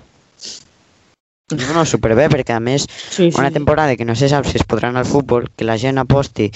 No, 1.50 1.74
no, 1.74 1.86
superbé, 1.88 2.26
perquè 2.28 2.58
a 2.58 2.60
més 2.60 2.84
Sí, 2.92 3.30
una 3.38 3.52
temporada 3.56 3.96
que 3.96 4.04
no 4.04 4.16
se 4.20 4.28
sap 4.28 4.46
si 4.46 4.58
es 4.60 4.66
podrà 4.68 4.90
anar 4.90 5.06
al 5.06 5.08
futbol, 5.10 5.46
que 5.56 5.64
la 5.64 5.78
gent 5.80 5.98
aposti 6.02 6.50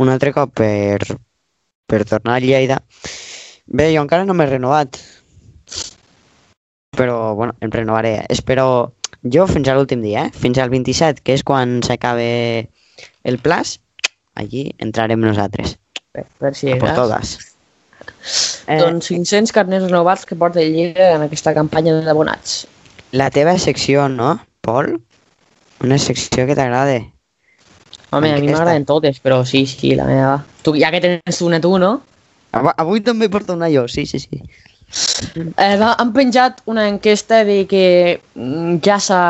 un 0.00 0.08
altre 0.08 0.32
cop 0.32 0.54
per, 0.56 1.04
per 1.86 2.04
tornar 2.08 2.38
a 2.38 2.40
Lleida. 2.40 2.78
Bé, 3.66 3.90
jo 3.94 4.00
encara 4.00 4.24
no 4.24 4.32
m'he 4.32 4.46
renovat. 4.48 4.96
Però, 6.96 7.34
bueno, 7.34 7.54
em 7.60 7.70
renovaré. 7.70 8.24
Espero... 8.28 8.94
Jo 9.26 9.48
fins 9.50 9.66
a 9.66 9.74
l'últim 9.74 9.98
dia, 10.00 10.28
eh? 10.28 10.30
Fins 10.30 10.60
al 10.62 10.70
27, 10.70 11.24
que 11.26 11.34
és 11.34 11.42
quan 11.42 11.80
s'acabe 11.82 12.68
el 13.26 13.38
plaç, 13.42 13.80
allí 14.38 14.68
entrarem 14.78 15.18
nosaltres. 15.20 15.74
Per, 16.14 16.22
per 16.38 16.52
si 16.54 16.70
A 16.70 16.76
cas. 16.78 16.94
todas. 16.94 17.32
Eh, 18.70 18.78
Doncs 18.78 19.08
500 19.10 19.50
carnets 19.52 19.88
renovats 19.88 20.22
que 20.24 20.38
porta 20.38 20.62
el 20.62 20.70
Lleida 20.72 21.16
en 21.16 21.24
aquesta 21.26 21.52
campanya 21.56 21.96
d'abonats. 22.06 22.60
la 23.10 23.26
teva 23.34 23.56
secció, 23.58 24.06
no, 24.08 24.38
Pol? 24.62 25.00
Una 25.82 25.98
secció 25.98 26.46
que 26.46 26.54
t'agrada. 26.54 27.00
Home, 28.10 28.32
a 28.32 28.38
mi 28.38 28.48
m'agraden 28.52 28.86
totes, 28.86 29.18
però 29.20 29.42
sí, 29.44 29.66
sí, 29.66 29.96
la 29.98 30.06
meva. 30.06 30.44
Tu, 30.62 30.76
ja 30.78 30.92
que 30.94 31.00
tens 31.02 31.42
una 31.42 31.58
tu, 31.60 31.74
no? 31.78 31.96
Avui 32.52 33.02
també 33.04 33.28
porto 33.28 33.52
una 33.58 33.68
jo, 33.68 33.88
sí, 33.88 34.06
sí, 34.06 34.20
sí. 34.22 34.44
Eh, 34.88 35.76
han 35.80 36.12
penjat 36.14 36.62
una 36.64 36.86
enquesta 36.88 37.42
de 37.44 37.66
que 37.68 38.20
mm, 38.34 38.78
ja 38.84 38.96
s'ha 39.02 39.20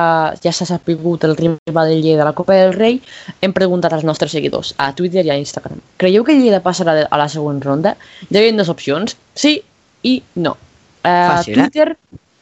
ja 0.43 0.53
s'ha 0.55 0.67
sapigut 0.69 1.25
el 1.27 1.35
rival 1.37 1.89
del 1.91 2.03
Lleida 2.03 2.23
a 2.23 2.29
la 2.31 2.35
Copa 2.39 2.55
del 2.55 2.75
Rei. 2.77 3.01
Hem 3.43 3.53
preguntat 3.57 3.93
als 3.93 4.05
nostres 4.07 4.31
seguidors 4.33 4.75
a 4.79 4.93
Twitter 4.95 5.27
i 5.27 5.33
a 5.35 5.39
Instagram. 5.39 5.81
Creieu 5.99 6.25
que 6.25 6.37
el 6.37 6.43
Lleida 6.45 6.63
passarà 6.63 6.95
de- 6.95 7.09
a 7.11 7.19
la 7.19 7.29
següent 7.29 7.61
ronda? 7.65 7.97
Ja 8.31 8.39
hi 8.39 8.45
havia 8.45 8.57
dues 8.61 8.71
opcions, 8.71 9.17
sí 9.35 9.59
i 10.03 10.23
no. 10.37 10.57
Eh, 11.03 11.09
a 11.11 11.41
eh? 11.41 11.53
Twitter, 11.53 11.97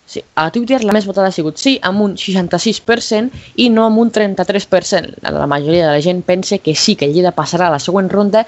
sí, 0.04 0.22
a 0.34 0.50
Twitter 0.52 0.82
la 0.84 0.92
més 0.92 1.06
votada 1.08 1.28
ha 1.28 1.32
sigut 1.32 1.56
sí, 1.56 1.78
amb 1.82 2.00
un 2.04 2.16
66% 2.20 3.30
i 3.56 3.70
no 3.70 3.86
amb 3.86 3.98
un 3.98 4.12
33%. 4.12 5.22
La, 5.22 5.30
la 5.30 5.46
majoria 5.46 5.86
de 5.88 5.92
la 5.96 6.02
gent 6.04 6.22
pensa 6.22 6.58
que 6.58 6.74
sí, 6.74 6.96
que 6.96 7.06
el 7.06 7.14
Lleida 7.14 7.32
passarà 7.32 7.68
a 7.68 7.76
la 7.78 7.80
següent 7.80 8.10
ronda 8.12 8.44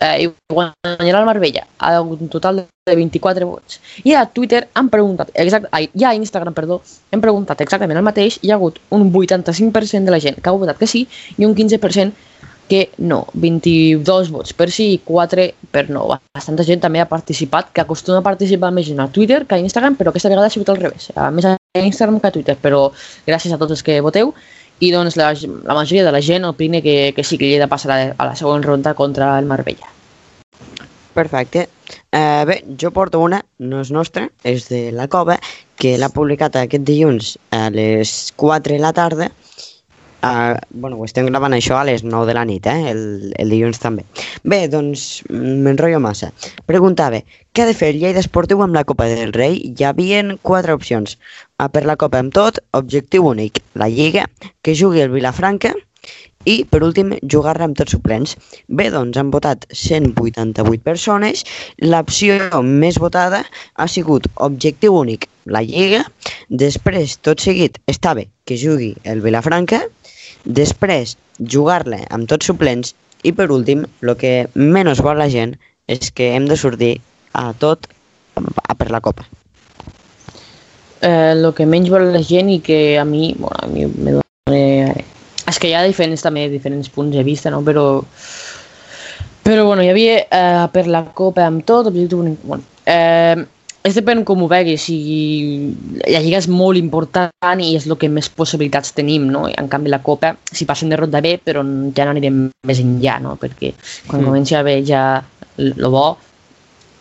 eh, 0.00 0.24
i 0.24 0.28
guanyarà 0.52 1.20
el 1.20 1.28
Marbella. 1.28 1.66
Ha 1.78 1.96
hagut 1.98 2.22
un 2.24 2.30
total 2.32 2.62
de 2.64 2.96
24 2.96 3.46
vots. 3.46 3.80
I 4.04 4.14
a 4.18 4.26
Twitter 4.26 4.66
han 4.74 4.90
preguntat, 4.92 5.30
exact, 5.34 5.70
ai, 5.72 5.88
i 5.94 6.04
a 6.04 6.14
Instagram, 6.14 6.54
perdó, 6.54 6.80
hem 7.10 7.22
preguntat 7.24 7.60
exactament 7.64 7.98
el 7.98 8.06
mateix 8.06 8.38
hi 8.42 8.52
ha 8.52 8.58
hagut 8.58 8.80
un 8.90 9.10
85% 9.12 10.04
de 10.04 10.14
la 10.14 10.20
gent 10.20 10.40
que 10.40 10.50
ha 10.50 10.56
votat 10.56 10.78
que 10.80 10.90
sí 10.90 11.06
i 11.38 11.46
un 11.46 11.54
15% 11.54 12.12
que 12.68 12.90
no, 12.98 13.26
22 13.34 14.30
vots 14.32 14.54
per 14.56 14.70
sí 14.72 14.94
i 14.94 15.00
4 15.04 15.46
per 15.72 15.84
no. 15.92 16.06
Bastanta 16.34 16.64
gent 16.64 16.80
també 16.80 17.02
ha 17.02 17.08
participat, 17.10 17.70
que 17.76 17.82
acostuma 17.84 18.22
a 18.22 18.26
participar 18.26 18.72
més 18.72 18.88
gent 18.88 19.02
a 19.04 19.10
Twitter 19.12 19.44
que 19.44 19.58
a 19.58 19.60
Instagram, 19.60 19.98
però 20.00 20.12
aquesta 20.12 20.32
vegada 20.32 20.48
ha 20.48 20.54
sigut 20.54 20.72
al 20.72 20.80
revés. 20.80 21.10
A 21.14 21.30
més 21.30 21.44
a 21.48 21.56
Instagram 21.80 22.20
que 22.20 22.30
a 22.30 22.34
Twitter, 22.34 22.56
però 22.60 22.86
gràcies 23.26 23.52
a 23.52 23.60
tots 23.60 23.76
els 23.76 23.84
que 23.84 24.00
voteu. 24.04 24.32
I 24.84 24.90
doncs 24.92 25.16
la, 25.16 25.32
la 25.64 25.76
majoria 25.76 26.04
de 26.04 26.12
la 26.12 26.20
gent 26.20 26.44
opina 26.44 26.82
que, 26.84 27.12
que 27.16 27.24
sí, 27.24 27.38
que 27.40 27.48
Lleida 27.48 27.70
passarà 27.70 27.98
a 28.12 28.26
la 28.28 28.34
següent 28.36 28.64
ronda 28.66 28.92
contra 28.98 29.32
el 29.38 29.48
Marbella. 29.48 29.88
Perfecte. 31.14 31.68
Eh, 32.10 32.44
bé, 32.46 32.56
jo 32.80 32.90
porto 32.90 33.20
una, 33.22 33.38
no 33.62 33.80
és 33.84 33.92
nostra, 33.94 34.26
és 34.42 34.66
de 34.68 34.88
la 34.92 35.06
Cova, 35.08 35.38
que 35.78 35.94
l'ha 36.00 36.10
publicat 36.10 36.58
aquest 36.58 36.84
dilluns 36.88 37.36
a 37.54 37.68
les 37.70 38.32
4 38.40 38.74
de 38.74 38.82
la 38.82 38.92
tarda. 38.96 39.30
Uh, 40.24 40.56
bueno, 40.70 40.96
ho 40.96 41.04
estem 41.04 41.26
gravant 41.28 41.52
això 41.52 41.76
a 41.76 41.84
les 41.84 42.00
9 42.00 42.24
de 42.30 42.34
la 42.38 42.46
nit, 42.48 42.64
eh? 42.64 42.90
el, 42.94 43.32
el 43.36 43.50
dilluns 43.52 43.80
també. 43.82 44.06
Bé, 44.48 44.62
doncs 44.72 45.20
mm, 45.28 45.58
m'enrotllo 45.66 45.98
massa. 46.00 46.30
Preguntava, 46.70 47.20
què 47.52 47.64
ha 47.64 47.68
de 47.68 47.74
fer 47.76 47.90
el 47.92 47.98
Lleida 48.00 48.22
Esportiu 48.24 48.62
amb 48.64 48.78
la 48.78 48.86
Copa 48.88 49.04
del 49.10 49.34
Rei? 49.36 49.58
Hi 49.68 49.84
havien 49.84 50.38
quatre 50.40 50.72
opcions. 50.72 51.18
A 51.60 51.68
per 51.68 51.84
la 51.84 51.98
Copa 52.00 52.22
amb 52.24 52.32
tot, 52.32 52.62
objectiu 52.72 53.28
únic, 53.28 53.60
la 53.76 53.90
Lliga, 53.92 54.24
que 54.64 54.72
jugui 54.80 55.04
el 55.04 55.12
Vilafranca, 55.12 55.74
i, 56.48 56.54
per 56.68 56.80
últim, 56.86 57.12
jugar-la 57.34 57.68
amb 57.68 57.76
tots 57.76 57.92
suplents. 57.96 58.32
Bé, 58.68 58.88
doncs 58.94 59.18
han 59.20 59.32
votat 59.34 59.66
188 59.72 60.84
persones. 60.88 61.44
L'opció 61.84 62.62
més 62.64 63.00
votada 63.02 63.42
ha 63.76 63.88
sigut 63.88 64.28
objectiu 64.48 64.96
únic, 65.02 65.28
la 65.44 65.60
Lliga. 65.64 66.04
Després, 66.64 67.18
tot 67.28 67.44
seguit, 67.44 67.76
estava 67.92 68.24
que 68.48 68.60
jugui 68.60 68.94
el 69.04 69.20
Vilafranca. 69.24 69.84
Després, 70.44 71.16
jugar-la 71.40 72.02
amb 72.12 72.28
tots 72.28 72.46
suplents. 72.46 72.94
I, 73.24 73.32
per 73.32 73.48
últim, 73.50 73.86
el 74.04 74.12
que 74.20 74.46
menys 74.54 75.00
vol 75.00 75.16
la 75.16 75.30
gent 75.32 75.54
és 75.88 76.10
que 76.12 76.34
hem 76.36 76.48
de 76.48 76.58
sortir 76.60 76.98
a 77.32 77.52
tot 77.56 77.88
a 78.36 78.74
per 78.76 78.90
la 78.92 79.00
Copa. 79.00 79.24
Eh, 81.00 81.32
el 81.32 81.48
que 81.56 81.66
menys 81.68 81.88
vol 81.92 82.10
la 82.12 82.22
gent 82.24 82.50
i 82.52 82.60
que 82.64 82.98
a 83.00 83.04
mi, 83.08 83.32
bueno, 83.38 83.56
a 83.60 83.68
mi 83.68 83.86
me 83.88 84.18
dona... 84.18 84.60
És 85.44 85.58
que 85.60 85.68
hi 85.68 85.74
ha 85.76 85.82
diferents, 85.84 86.22
també, 86.24 86.46
diferents 86.48 86.88
punts 86.92 87.16
de 87.16 87.24
vista, 87.24 87.50
no? 87.52 87.60
Però, 87.64 88.04
però 89.44 89.66
bueno, 89.66 89.84
hi 89.84 89.90
havia 89.92 90.20
eh, 90.24 90.68
per 90.72 90.86
la 90.88 91.04
Copa 91.16 91.44
amb 91.44 91.64
tot, 91.68 91.88
objectiu. 91.88 92.36
Bueno, 92.44 92.64
eh, 92.84 93.44
és 93.84 93.96
depèn 93.98 94.22
com 94.24 94.40
ho 94.40 94.48
veguis, 94.48 94.86
si 94.86 94.96
la 96.08 96.22
Lliga 96.24 96.38
és 96.40 96.48
molt 96.48 96.80
important 96.80 97.60
i 97.60 97.74
és 97.76 97.84
el 97.84 97.98
que 98.00 98.08
més 98.08 98.30
possibilitats 98.32 98.94
tenim, 98.96 99.26
no? 99.28 99.44
En 99.50 99.68
canvi 99.68 99.92
la 99.92 100.00
Copa, 100.02 100.32
si 100.52 100.64
passen 100.64 100.88
de 100.88 100.96
ronda 100.96 101.20
B, 101.20 101.36
però 101.44 101.60
ja 101.92 102.06
no 102.06 102.14
anirem 102.14 102.46
més 102.64 102.80
enllà, 102.80 103.18
no? 103.20 103.36
Perquè 103.40 103.74
quan 104.06 104.20
Mm. 104.20 104.22
mm. 104.22 104.28
comenci 104.30 104.54
a 104.54 104.60
haver 104.60 104.78
ja 104.88 105.02
el 105.58 105.88
bo, 105.92 106.16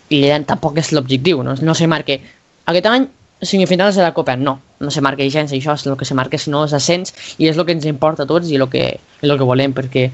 i 0.10 0.22
tampoc 0.46 0.78
és 0.78 0.92
l'objectiu, 0.92 1.42
no? 1.44 1.56
no 1.56 1.74
se 1.74 1.88
marca 1.88 2.20
aquest 2.66 2.86
any 2.86 3.08
semifinals 3.42 3.96
de 3.96 4.04
la 4.04 4.14
Copa, 4.14 4.36
no, 4.36 4.60
no 4.80 4.92
se 4.92 5.02
marca 5.02 5.24
gens, 5.30 5.52
això 5.52 5.74
és 5.74 5.86
el 5.88 5.98
que 5.98 6.06
se 6.06 6.16
marca, 6.16 6.38
si 6.38 6.52
no 6.52 6.64
és 6.66 6.74
ascens 6.74 7.14
i 7.38 7.48
és 7.48 7.58
el 7.58 7.66
que 7.66 7.76
ens 7.76 7.86
importa 7.86 8.24
a 8.24 8.30
tots 8.30 8.50
i 8.52 8.56
el 8.60 8.70
que, 8.70 9.00
el 9.22 9.38
que 9.38 9.48
volem, 9.48 9.74
perquè 9.74 10.10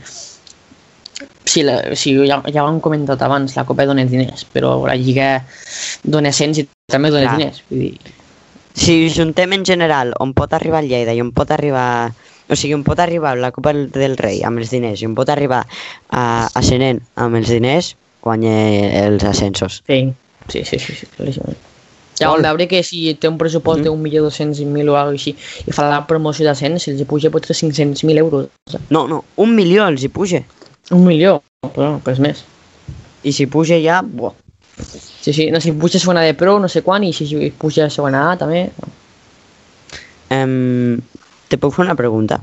si, 1.49 1.63
la, 1.65 1.79
si 1.97 2.13
ja, 2.27 2.37
ja 2.53 2.63
ho 2.63 2.69
hem 2.69 2.79
comentat 2.83 3.21
abans, 3.25 3.55
la 3.57 3.65
Copa 3.65 3.85
dona 3.89 4.05
diners, 4.05 4.45
però 4.53 4.75
la 4.87 4.95
Lliga 4.95 5.43
dona 6.03 6.29
ascens 6.29 6.61
i 6.61 6.67
també 6.89 7.09
dona 7.11 7.25
Clar. 7.27 7.37
diners. 7.39 7.63
Vull 7.69 7.85
dir, 7.87 8.15
Si 8.79 9.09
juntem 9.11 9.51
en 9.57 9.65
general 9.65 10.13
on 10.23 10.31
pot 10.37 10.53
arribar 10.55 10.79
el 10.83 10.87
Lleida 10.91 11.13
i 11.13 11.21
on 11.21 11.31
pot 11.35 11.49
arribar... 11.51 12.11
O 12.49 12.55
sigui, 12.57 12.73
on 12.73 12.83
pot 12.85 12.97
arribar 13.01 13.35
la 13.37 13.51
Copa 13.53 13.73
del 13.73 14.15
Rei 14.17 14.39
amb 14.47 14.57
els 14.61 14.71
diners 14.73 15.01
i 15.03 15.05
on 15.05 15.13
pot 15.17 15.29
arribar 15.29 15.59
a 16.09 16.47
ascendent 16.57 17.01
amb 17.21 17.35
els 17.37 17.49
diners, 17.51 17.91
guanya 18.23 18.53
els 19.03 19.23
ascensos. 19.23 19.83
sí, 19.85 19.99
sí, 20.49 20.63
sí, 20.65 20.79
sí, 20.79 20.95
sí 21.01 21.05
claríssimament. 21.17 21.57
Ja 22.19 22.31
Vol. 22.33 22.41
veure 22.43 22.65
que 22.67 22.81
si 22.83 23.13
té 23.15 23.29
un 23.29 23.37
pressupost 23.37 23.79
Mhm. 23.79 23.83
de 23.85 23.91
1.200.000 23.91 24.89
o 24.89 24.95
alguna 24.97 25.15
així 25.15 25.35
i 25.67 25.71
fa 25.71 25.89
la 25.89 26.05
promoció 26.07 26.45
d'ascens, 26.45 26.87
els 26.87 26.99
hi 26.99 27.05
puja 27.05 27.29
pot 27.31 27.45
ser 27.45 27.55
500.000 27.55 28.17
euros. 28.17 28.47
No, 28.89 29.07
no, 29.07 29.23
un 29.37 29.53
milió 29.55 29.85
els 29.87 30.03
hi 30.03 30.09
puja. 30.09 30.41
Un 30.95 31.05
milió, 31.05 31.39
però 31.61 31.93
no, 31.93 31.99
pues 32.05 32.21
més. 32.23 32.43
I 33.23 33.33
si 33.35 33.45
puja 33.51 33.77
ja, 33.83 33.99
buah. 34.01 34.33
Sí, 34.79 35.33
sí, 35.33 35.49
no 35.51 35.59
si 35.61 35.73
puja 35.75 35.99
a 35.99 36.01
segona 36.01 36.23
de 36.23 36.33
pro, 36.39 36.55
no 36.59 36.69
sé 36.71 36.81
quan, 36.81 37.03
i 37.03 37.11
si 37.13 37.51
puja 37.59 37.85
a 37.85 37.93
segona 37.93 38.29
A 38.31 38.37
també. 38.39 38.69
Um, 40.33 41.01
te 41.49 41.59
puc 41.59 41.75
fer 41.75 41.85
una 41.85 41.97
pregunta? 41.99 42.39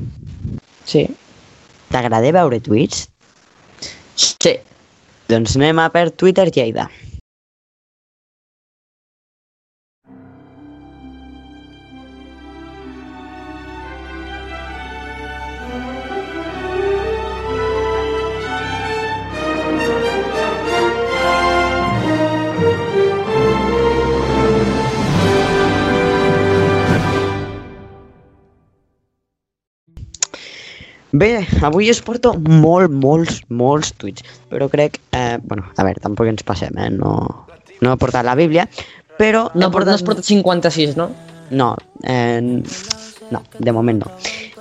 Sí. 0.87 1.07
T'agrada 1.91 2.33
veure 2.35 2.61
tuits? 2.63 3.07
Sí. 4.15 4.57
Doncs 5.27 5.57
anem 5.59 5.81
a 5.83 5.89
per 5.91 6.11
Twitter 6.15 6.47
Lleida. 6.53 6.91
Bé, 31.17 31.47
avui 31.65 31.89
us 31.89 32.03
porto 32.05 32.35
molt, 32.37 32.93
molts, 32.93 33.39
molts 33.49 33.93
tuits, 33.97 34.25
però 34.51 34.67
crec, 34.69 34.99
eh, 35.17 35.39
bueno, 35.41 35.65
a 35.73 35.85
veure, 35.87 36.03
tampoc 36.03 36.29
ens 36.29 36.45
passem, 36.45 36.77
eh? 36.77 36.91
No, 36.93 37.13
no 37.81 37.93
he 37.93 38.01
portat 38.01 38.27
la 38.27 38.35
Bíblia, 38.37 38.67
però... 39.17 39.47
No, 39.55 39.71
portat... 39.73 39.95
no 39.95 39.95
has 39.95 40.05
portat 40.05 40.29
56, 40.29 40.97
no? 40.99 41.09
No, 41.57 41.71
eh, 42.05 42.43
no, 42.43 43.43
de 43.57 43.73
moment 43.73 44.03
no. 44.05 44.13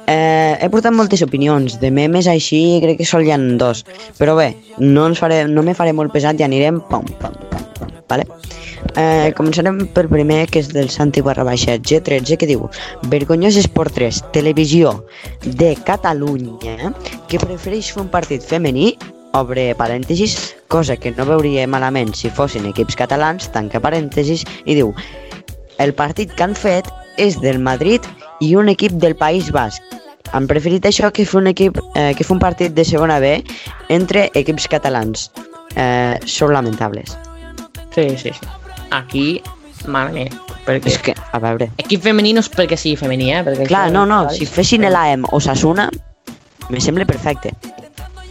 Eh, 0.06 0.56
he 0.62 0.70
portat 0.72 0.96
moltes 0.96 1.26
opinions, 1.26 1.80
de 1.82 1.92
memes 1.92 2.30
així 2.32 2.62
crec 2.84 3.02
que 3.02 3.10
sol 3.10 3.26
hi 3.26 3.34
ha 3.36 3.42
dos, 3.60 3.84
però 4.22 4.38
bé, 4.40 4.52
no, 4.80 5.10
ens 5.10 5.20
faré, 5.20 5.44
no 5.50 5.66
me 5.66 5.76
faré 5.76 5.98
molt 5.98 6.14
pesat 6.16 6.40
i 6.40 6.48
anirem 6.48 6.80
pam, 6.88 7.10
pam, 7.20 7.36
pam, 7.52 7.68
pam, 7.82 7.96
vale? 8.08 8.30
Eh, 8.96 9.34
començarem 9.36 9.82
per 9.92 10.06
primer, 10.08 10.46
que 10.48 10.62
és 10.64 10.70
del 10.72 10.88
Santi 10.94 11.20
barra 11.26 11.44
baixa 11.44 11.76
G13, 11.76 12.38
que 12.40 12.48
diu 12.48 12.70
Vergonyós 13.12 13.58
Esport 13.60 13.92
3, 13.92 14.22
televisió 14.32 14.94
de 15.44 15.74
Catalunya, 15.84 16.94
que 17.28 17.42
prefereix 17.42 17.92
fer 17.92 18.06
un 18.06 18.10
partit 18.14 18.44
femení 18.44 18.94
obre 19.36 19.76
parèntesis, 19.76 20.56
cosa 20.72 20.96
que 20.96 21.12
no 21.12 21.28
veuria 21.28 21.68
malament 21.68 22.16
si 22.16 22.32
fossin 22.32 22.70
equips 22.72 22.96
catalans, 22.96 23.50
tanca 23.52 23.84
parèntesis, 23.84 24.46
i 24.64 24.80
diu 24.80 24.94
el 25.84 25.92
partit 25.94 26.32
que 26.32 26.48
han 26.48 26.56
fet 26.56 26.88
és 27.20 27.36
del 27.44 27.60
Madrid 27.60 28.06
i 28.40 28.56
un 28.56 28.72
equip 28.72 28.96
del 29.04 29.16
País 29.20 29.52
Basc. 29.52 29.84
Han 30.32 30.48
preferit 30.48 30.88
això 30.88 31.12
que 31.12 31.28
fer 31.28 31.42
un, 31.44 31.52
equip, 31.52 31.78
eh, 31.96 32.14
que 32.16 32.24
fer 32.24 32.36
un 32.36 32.44
partit 32.44 32.74
de 32.76 32.88
segona 32.88 33.20
B 33.20 33.38
entre 33.90 34.30
equips 34.34 34.72
catalans. 34.72 35.32
Eh, 35.76 36.16
són 36.26 36.56
lamentables. 36.56 37.18
Sí, 37.92 38.10
sí, 38.16 38.32
sí. 38.32 38.65
Aquí, 38.96 39.42
mare 39.92 40.14
meva, 40.16 40.58
perquè... 40.66 40.92
És 40.92 41.00
que, 41.04 41.16
a 41.16 41.40
veure... 41.44 41.70
Equip 41.84 42.04
femení 42.06 42.34
no 42.36 42.44
és 42.46 42.50
perquè 42.52 42.78
sigui 42.80 42.98
femení, 43.00 43.32
eh? 43.36 43.44
Perquè 43.46 43.68
Clar, 43.70 43.88
no, 43.94 44.06
no, 44.10 44.24
si 44.34 44.48
fessin 44.50 44.88
l'AM 44.88 45.26
o 45.32 45.42
Sasuna, 45.44 45.90
me 46.70 46.82
sembla 46.82 47.06
perfecte. 47.10 47.54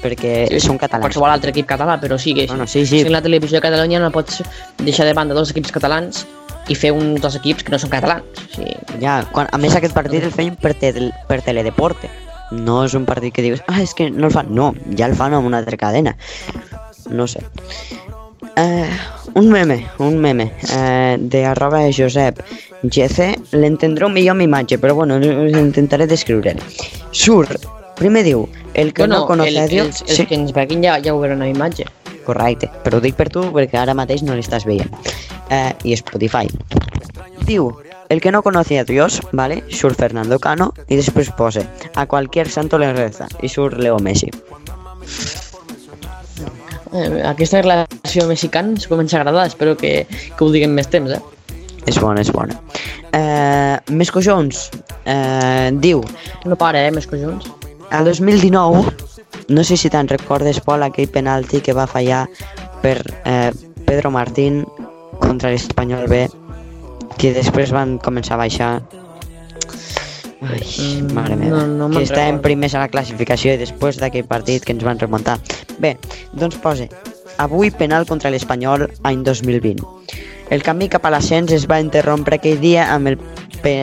Perquè 0.05 0.33
Sí, 0.51 0.59
sí, 0.59 0.67
són 0.67 0.77
catalans. 0.81 1.07
Qualsevol 1.07 1.33
altre 1.33 1.53
equip 1.55 1.69
català, 1.69 1.97
però 2.01 2.19
sí 2.21 2.35
que 2.37 2.45
No, 2.51 2.59
no, 2.61 2.67
sí, 2.69 2.83
sí. 2.85 3.01
Si 3.01 3.07
en 3.07 3.15
la 3.15 3.23
televisió 3.25 3.57
de 3.57 3.63
Catalunya 3.65 4.03
no 4.03 4.11
pots 4.13 4.43
deixar 4.83 5.07
de 5.09 5.15
banda 5.17 5.37
dos 5.37 5.55
equips 5.55 5.73
catalans 5.73 6.27
i 6.69 6.77
fer 6.77 6.91
un 6.93 7.15
dos 7.21 7.39
equips 7.39 7.65
que 7.65 7.73
no 7.73 7.81
són 7.81 7.93
catalans. 7.93 8.43
O 8.43 8.51
sigui, 8.57 8.75
Ja, 9.01 9.23
quan, 9.33 9.49
a 9.53 9.61
més 9.61 9.77
aquest 9.77 9.97
partit 9.97 10.25
el 10.25 10.35
feien 10.35 10.59
per, 10.61 10.75
tel, 10.81 11.09
per 11.29 11.41
Teledeporte. 11.47 12.11
No 12.53 12.83
és 12.85 12.93
un 12.95 13.07
partit 13.09 13.33
que 13.33 13.43
dius, 13.43 13.65
ah, 13.73 13.81
és 13.81 13.95
que 13.97 14.11
no 14.13 14.29
el 14.29 14.35
fan. 14.35 14.53
No, 14.55 14.73
ja 14.99 15.09
el 15.09 15.17
fan 15.17 15.33
amb 15.37 15.49
una 15.49 15.63
altra 15.63 15.81
cadena. 15.81 16.13
No 17.09 17.27
sé. 17.29 17.41
Eh, 18.57 18.91
un 19.35 19.51
meme, 19.51 19.87
un 19.99 20.19
meme 20.19 20.53
eh, 20.71 21.17
de 21.19 21.45
arroba 21.45 21.81
Josep 21.91 22.41
GC, 22.83 23.55
l'entendreu 23.57 24.11
millor 24.13 24.37
amb 24.37 24.45
imatge, 24.45 24.79
però 24.79 24.95
bueno, 24.95 25.17
us 25.19 25.57
intentaré 25.59 26.07
descriure 26.07 26.55
Surt, 27.11 27.67
primer 27.99 28.25
diu, 28.27 28.47
el 28.75 28.93
que 28.93 29.03
bueno, 29.03 29.21
no 29.21 29.27
conoce 29.27 29.51
el, 29.51 29.59
a 29.59 29.67
Dios... 29.67 30.03
els, 30.03 30.19
els 30.19 30.29
que 30.29 30.39
ens 30.39 30.53
veguin 30.53 30.85
ja, 30.85 30.99
ja 31.03 31.15
ho 31.15 31.21
veuran 31.23 31.43
a 31.43 31.49
imatge. 31.49 31.87
Correcte, 32.25 32.71
però 32.85 32.99
ho 32.99 33.05
dic 33.05 33.17
per 33.19 33.29
tu 33.33 33.43
perquè 33.53 33.81
ara 33.81 33.95
mateix 33.97 34.23
no 34.25 34.37
l'estàs 34.37 34.65
veient. 34.69 34.91
Eh, 35.53 35.73
I 35.85 35.97
Spotify. 36.01 36.49
Diu, 37.45 37.69
el 38.09 38.21
que 38.21 38.33
no 38.33 38.43
conoce 38.43 38.79
a 38.79 38.85
Dios, 38.85 39.21
¿vale? 39.33 39.63
Surt 39.69 39.99
Fernando 39.99 40.39
Cano 40.39 40.73
i 40.89 40.97
després 40.97 41.31
posa 41.37 41.65
a 41.95 42.07
cualquier 42.07 42.49
santo 42.49 42.79
le 42.79 42.93
reza 42.93 43.29
i 43.43 43.49
surt 43.49 43.79
Leo 43.79 43.99
Messi. 43.99 44.31
Eh, 46.95 47.23
aquesta 47.27 47.61
relació 47.63 48.29
mexicana 48.31 48.71
ens 48.77 48.87
comença 48.87 49.19
a 49.19 49.21
agradar, 49.23 49.49
espero 49.51 49.77
que, 49.77 50.07
que 50.07 50.45
ho 50.45 50.51
diguem 50.55 50.75
més 50.77 50.87
temps, 50.93 51.11
eh? 51.11 51.21
És 51.91 51.99
bona, 52.01 52.23
és 52.23 52.31
bona. 52.33 52.57
Eh, 53.13 53.77
més 53.93 54.11
cojons. 54.15 54.71
Eh, 55.05 55.71
diu, 55.83 56.05
No 56.47 56.57
para, 56.57 56.87
eh, 56.87 56.93
més 56.95 57.07
collons. 57.07 57.51
el 57.91 58.05
2019, 58.05 58.87
no 59.49 59.65
sé 59.65 59.77
si 59.77 59.91
te'n 59.91 60.09
recordes, 60.09 60.61
Pol, 60.61 60.83
aquell 60.83 61.11
penalti 61.11 61.61
que 61.61 61.75
va 61.77 61.87
fallar 61.87 62.25
per 62.83 62.97
eh, 63.25 63.53
Pedro 63.85 64.11
Martín 64.11 64.65
contra 65.21 65.51
l'Espanyol 65.51 66.09
B, 66.09 66.29
que 67.19 67.35
després 67.35 67.71
van 67.73 67.99
començar 67.99 68.35
a 68.39 68.43
baixar. 68.47 68.83
Ai, 70.51 71.03
mare 71.13 71.37
meva. 71.37 71.65
no- 71.67 71.89
no 71.89 71.91
que 71.91 72.05
estàvem 72.05 72.41
primers 72.41 72.75
a 72.75 72.81
la 72.81 72.89
classificació 72.89 73.55
i 73.55 73.59
després 73.59 73.99
d'aquell 73.99 74.27
partit 74.27 74.65
que 74.65 74.73
ens 74.73 74.85
van 74.85 74.99
remuntar. 74.99 75.39
Bé, 75.79 75.97
doncs 76.33 76.57
posa, 76.57 76.87
avui 77.39 77.71
penal 77.71 78.07
contra 78.07 78.31
l'Espanyol 78.31 78.91
any 79.03 79.23
2020. 79.25 79.85
El 80.51 80.63
camí 80.63 80.89
cap 80.89 81.05
a 81.07 81.11
l'ascens 81.11 81.51
es 81.53 81.67
va 81.67 81.81
interrompre 81.81 82.37
aquell 82.37 82.61
dia 82.61 82.93
amb 82.93 83.09
el, 83.09 83.19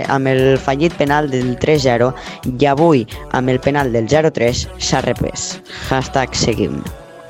amb 0.08 0.28
el 0.28 0.58
fallit 0.60 0.94
penal 0.94 1.30
del 1.32 1.58
3-0 1.58 2.14
i 2.60 2.66
avui, 2.70 3.08
amb 3.32 3.50
el 3.50 3.60
penal 3.60 3.92
del 3.92 4.08
0-3, 4.08 4.68
s'ha 4.78 5.02
reprès. 5.02 5.60
Hashtag 5.90 6.36
seguim. 6.36 6.84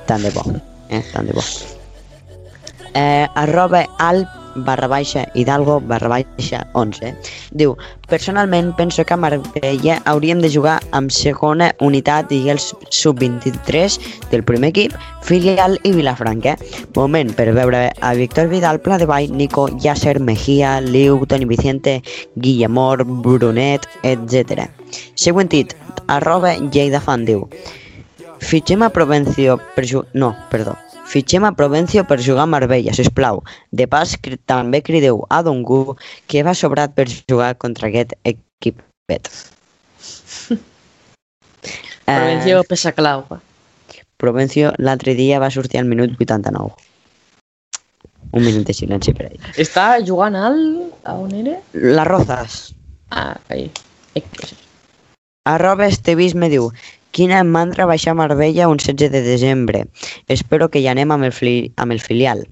Tant 0.06 0.22
de 0.22 0.32
bo. 0.32 0.44
Eh? 0.90 1.02
Tant 1.14 1.26
de 1.28 1.34
bo. 1.34 1.42
Eh, 2.94 3.26
arroba 3.36 3.86
al 4.00 4.28
barra 4.56 4.88
baixa 4.88 5.28
Hidalgo 5.34 5.80
barra 5.80 6.10
baixa 6.10 6.66
11 6.74 7.16
diu, 7.52 7.76
personalment 8.08 8.74
penso 8.76 9.06
que 9.06 9.14
a 9.14 9.18
Marbella 9.18 10.02
hauríem 10.06 10.42
de 10.42 10.50
jugar 10.52 10.80
amb 10.92 11.12
segona 11.12 11.72
unitat 11.80 12.32
i 12.32 12.42
els 12.52 12.72
sub-23 12.90 13.98
del 14.32 14.44
primer 14.44 14.72
equip, 14.72 14.96
filial 15.24 15.78
i 15.84 15.94
Vilafranca. 15.96 16.56
Moment 16.96 17.34
per 17.38 17.50
veure 17.56 17.90
a 18.02 18.14
Víctor 18.18 18.50
Vidal, 18.52 18.82
Pla 18.82 18.98
de 18.98 19.08
Vall, 19.10 19.32
Nico, 19.32 19.68
Yasser, 19.80 20.20
Mejía, 20.20 20.80
Liu, 20.82 21.26
Toni 21.26 21.46
Vicente, 21.46 22.02
Guillemor, 22.36 23.06
Brunet, 23.06 23.88
etc. 24.04 24.70
Següent 25.16 25.52
tit, 25.52 25.76
arroba 26.08 26.56
Lleida 26.72 27.02
Fan 27.02 27.26
diu, 27.26 27.48
Fitxem 28.42 28.82
a 28.82 28.90
Provencio 28.90 29.60
per. 29.76 29.86
No, 30.14 30.36
perdó. 30.50 30.91
Fitxem 31.12 31.44
a 31.44 31.52
Provencio 31.52 32.06
per 32.08 32.22
jugar 32.24 32.46
a 32.48 32.52
Marbella, 32.52 32.94
sisplau. 32.96 33.42
De 33.76 33.88
pas, 33.92 34.14
també 34.48 34.80
crideu 34.80 35.26
a 35.28 35.42
Dongu, 35.44 35.98
que 36.32 36.44
va 36.48 36.54
sobrat 36.56 36.94
per 36.96 37.10
jugar 37.12 37.52
contra 37.60 37.90
aquest 37.90 38.16
equipet. 38.24 39.28
Prevenció 42.06 42.62
Eh, 42.62 42.68
pesa 42.68 42.92
clau. 42.96 43.26
Provencio 44.18 44.72
l'altre 44.78 45.14
dia 45.16 45.40
va 45.40 45.52
sortir 45.52 45.80
al 45.80 45.92
minut 45.92 46.16
89. 46.20 46.72
Un 48.32 48.44
minut 48.46 48.64
de 48.68 48.74
silenci 48.74 49.14
per 49.18 49.28
ell. 49.28 49.40
Està 49.60 50.00
jugant 50.08 50.36
al... 50.40 50.60
A 51.04 51.18
on 51.20 51.36
era? 51.36 51.60
La 51.74 52.06
Rozas. 52.08 52.72
Ah, 53.12 53.36
ahí. 53.50 53.68
Arroba 55.50 55.88
Estevisme 55.90 56.48
diu 56.52 56.70
Quina 57.12 57.44
mandra 57.44 57.86
baixar 57.86 58.16
a 58.16 58.20
Marbella 58.20 58.70
un 58.72 58.78
16 58.78 59.12
de 59.12 59.22
desembre. 59.22 59.86
Espero 60.28 60.70
que 60.70 60.80
hi 60.80 60.88
anem 60.88 61.12
amb 61.12 61.28
el, 61.28 61.34
fli 61.36 61.72
amb 61.78 61.96
el 61.96 62.02
filial. 62.02 62.46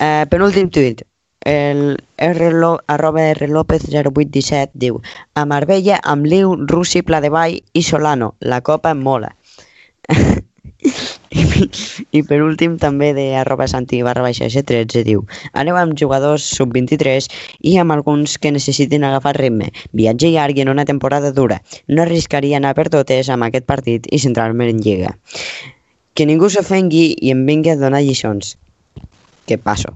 Eh, 0.00 0.26
penúltim 0.30 0.70
tuit. 0.70 1.02
El 1.50 1.96
R 2.18 2.50
Lo, 2.52 2.74
arroba 2.86 3.22
R 3.30 3.48
López 3.48 3.86
0817 3.88 4.76
diu 4.76 5.00
A 5.34 5.46
Marbella 5.48 6.00
amb 6.04 6.28
Liu, 6.28 6.52
Russi, 6.68 7.00
Pla 7.02 7.20
de 7.24 7.30
Vall 7.32 7.60
i 7.72 7.82
Solano. 7.82 8.34
La 8.40 8.60
copa 8.60 8.94
mola. 8.94 9.34
I, 11.30 11.68
I 12.10 12.22
per 12.26 12.40
últim 12.42 12.74
també 12.82 13.12
de 13.14 13.26
arroba 13.38 13.68
santi 13.70 14.00
barra 14.02 14.24
baixa 14.24 14.48
S13 14.48 15.04
diu 15.06 15.22
Aneu 15.62 15.78
amb 15.78 15.94
jugadors 16.00 16.46
sub-23 16.56 17.28
i 17.70 17.76
amb 17.78 17.94
alguns 17.94 18.36
que 18.38 18.50
necessitin 18.50 19.06
agafar 19.06 19.36
ritme. 19.38 19.70
Viatge 19.94 20.32
llarg 20.34 20.58
en 20.58 20.72
una 20.72 20.84
temporada 20.88 21.30
dura. 21.30 21.60
No 21.86 22.02
arriscaria 22.02 22.58
anar 22.58 22.74
per 22.74 22.88
totes 22.90 23.30
amb 23.30 23.46
aquest 23.46 23.68
partit 23.70 24.10
i 24.10 24.18
centrar-me 24.18 24.68
en 24.70 24.82
Lliga. 24.82 25.14
Que 26.14 26.26
ningú 26.26 26.50
s'ofengui 26.50 27.14
i 27.14 27.30
em 27.30 27.46
vingui 27.46 27.74
a 27.74 27.78
donar 27.78 28.02
lliçons. 28.02 28.56
Que 29.46 29.58
passo. 29.58 29.94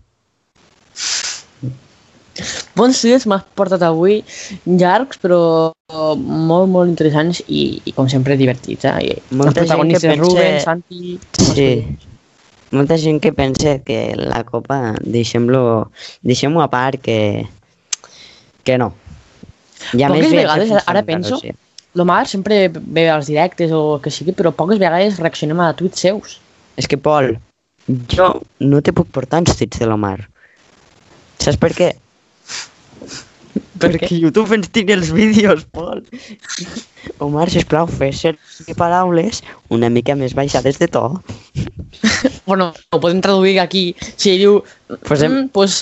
Bons 2.74 3.01
dies 3.07 3.26
m'has 3.30 3.45
portat 3.55 3.82
avui, 3.87 4.22
llargs 4.66 5.20
però 5.22 5.39
molt, 6.18 6.68
molt 6.72 6.91
interessants 6.91 7.43
i, 7.47 7.80
i 7.87 7.93
com 7.95 8.09
sempre 8.11 8.37
divertits. 8.41 8.85
Eh? 8.91 9.20
Molta 9.30 9.62
els 9.62 9.68
protagonistes, 9.68 10.09
pensa- 10.11 10.24
Ruben, 10.24 10.61
Santi... 10.64 11.18
Sí. 11.55 11.70
Molta 12.74 12.97
gent 12.99 13.20
que 13.22 13.30
pensa 13.30 13.76
que 13.87 14.16
la 14.18 14.41
copa 14.43 14.97
deixem-lo 14.99 15.93
deixem 16.26 16.57
a 16.59 16.66
part 16.72 16.99
que 17.05 17.47
que 18.64 18.78
no. 18.80 18.89
I 19.95 20.03
a 20.03 20.09
Poques 20.09 20.30
ve 20.32 20.41
vegades, 20.41 20.72
ara 20.89 21.03
penso, 21.07 21.37
Andalusia. 21.37 21.55
L'Omar 21.95 22.26
sempre 22.26 22.66
ve 22.74 23.05
als 23.12 23.28
directes 23.30 23.70
o 23.70 24.01
que 24.03 24.11
sigui, 24.11 24.32
però 24.35 24.51
poques 24.51 24.80
vegades 24.82 25.20
reaccionem 25.22 25.61
a 25.62 25.68
tuits 25.78 26.01
seus. 26.03 26.41
És 26.80 26.89
que, 26.91 26.97
Pol, 26.99 27.37
jo 28.11 28.30
no 28.64 28.80
te 28.82 28.91
puc 28.97 29.12
portar 29.14 29.45
uns 29.45 29.55
tuits 29.55 29.78
de 29.78 29.87
l'Omar. 29.87 30.16
Saps 31.39 31.61
per 31.61 31.70
què? 31.76 31.93
Per 33.55 33.90
Perquè 33.90 34.09
què? 34.09 34.18
YouTube 34.22 34.55
ens 34.57 34.70
tira 34.74 34.94
els 34.96 35.11
vídeos, 35.14 35.64
Pol. 35.74 36.02
Omar, 37.24 37.48
sisplau, 37.52 37.86
fes 37.90 38.22
servir 38.24 38.74
paraules 38.78 39.42
una 39.74 39.90
mica 39.92 40.16
més 40.18 40.34
baixades 40.34 40.80
de 40.82 40.88
to. 40.88 41.07
Bueno, 42.44 42.74
ho 42.92 42.98
podem 43.00 43.22
traduir 43.24 43.57
aquí. 43.62 43.94
Si 44.20 44.34
ell 44.34 44.42
diu, 44.42 44.57
Posem- 45.09 45.32
mm, 45.32 45.52
pues, 45.55 45.78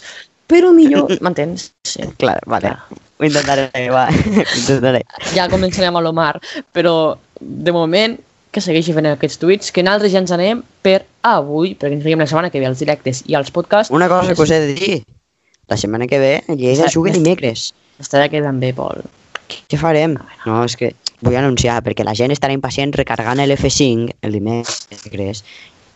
però 0.46 0.70
millor... 0.76 1.10
M'entens? 1.24 1.72
Sí. 1.88 2.04
Clar, 2.20 2.36
vale. 2.46 2.76
Ho 3.18 3.26
intentaré, 3.26 3.66
va. 3.90 4.04
Ho 4.12 4.58
intentaré. 4.60 5.00
Ja 5.34 5.48
començarem 5.50 5.96
a 5.98 6.02
l'Omar, 6.04 6.36
però 6.76 7.16
de 7.40 7.74
moment 7.74 8.14
que 8.52 8.60
segueixi 8.62 8.94
fent 8.94 9.08
aquests 9.10 9.40
tuits, 9.42 9.72
que 9.74 9.82
nosaltres 9.82 10.12
ja 10.12 10.20
ens 10.22 10.30
anem 10.34 10.60
per 10.84 11.00
avui, 11.26 11.72
perquè 11.74 11.96
ens 11.96 12.04
veiem 12.06 12.20
la 12.22 12.28
setmana 12.28 12.52
que 12.52 12.60
ve 12.60 12.68
als 12.68 12.82
directes 12.84 13.24
i 13.26 13.34
als 13.34 13.50
podcasts. 13.50 13.90
Una 13.90 14.10
cosa 14.12 14.36
que 14.36 14.44
us 14.44 14.52
he 14.52 14.60
de 14.60 14.74
dir. 14.76 14.98
La 15.72 15.78
setmana 15.80 16.04
que 16.06 16.18
ve, 16.20 16.32
el 16.52 16.58
Lleida 16.60 16.90
juga 16.92 17.14
dimecres. 17.16 17.70
Estarà 17.96 18.26
quedant 18.28 18.58
bé, 18.60 18.74
Pol. 18.76 18.98
Què 19.72 19.78
farem? 19.80 20.18
No, 20.44 20.58
és 20.66 20.76
que 20.76 20.90
vull 21.24 21.38
anunciar, 21.40 21.78
perquè 21.86 22.04
la 22.04 22.12
gent 22.18 22.34
estarà 22.34 22.52
impacient 22.52 22.92
recargant 22.92 23.40
l'F5 23.40 24.18
el 24.28 24.36
dimecres, 24.36 25.40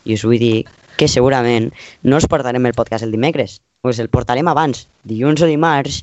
i 0.09 0.17
us 0.17 0.25
vull 0.25 0.41
dir 0.41 0.65
que 0.97 1.11
segurament 1.13 1.69
no 2.09 2.17
us 2.17 2.29
portarem 2.31 2.65
el 2.65 2.77
podcast 2.79 3.05
el 3.05 3.13
dimecres, 3.13 3.59
us 3.85 4.01
el 4.01 4.09
portarem 4.09 4.49
abans, 4.49 4.87
dilluns 5.05 5.45
o 5.45 5.51
dimarts, 5.51 6.01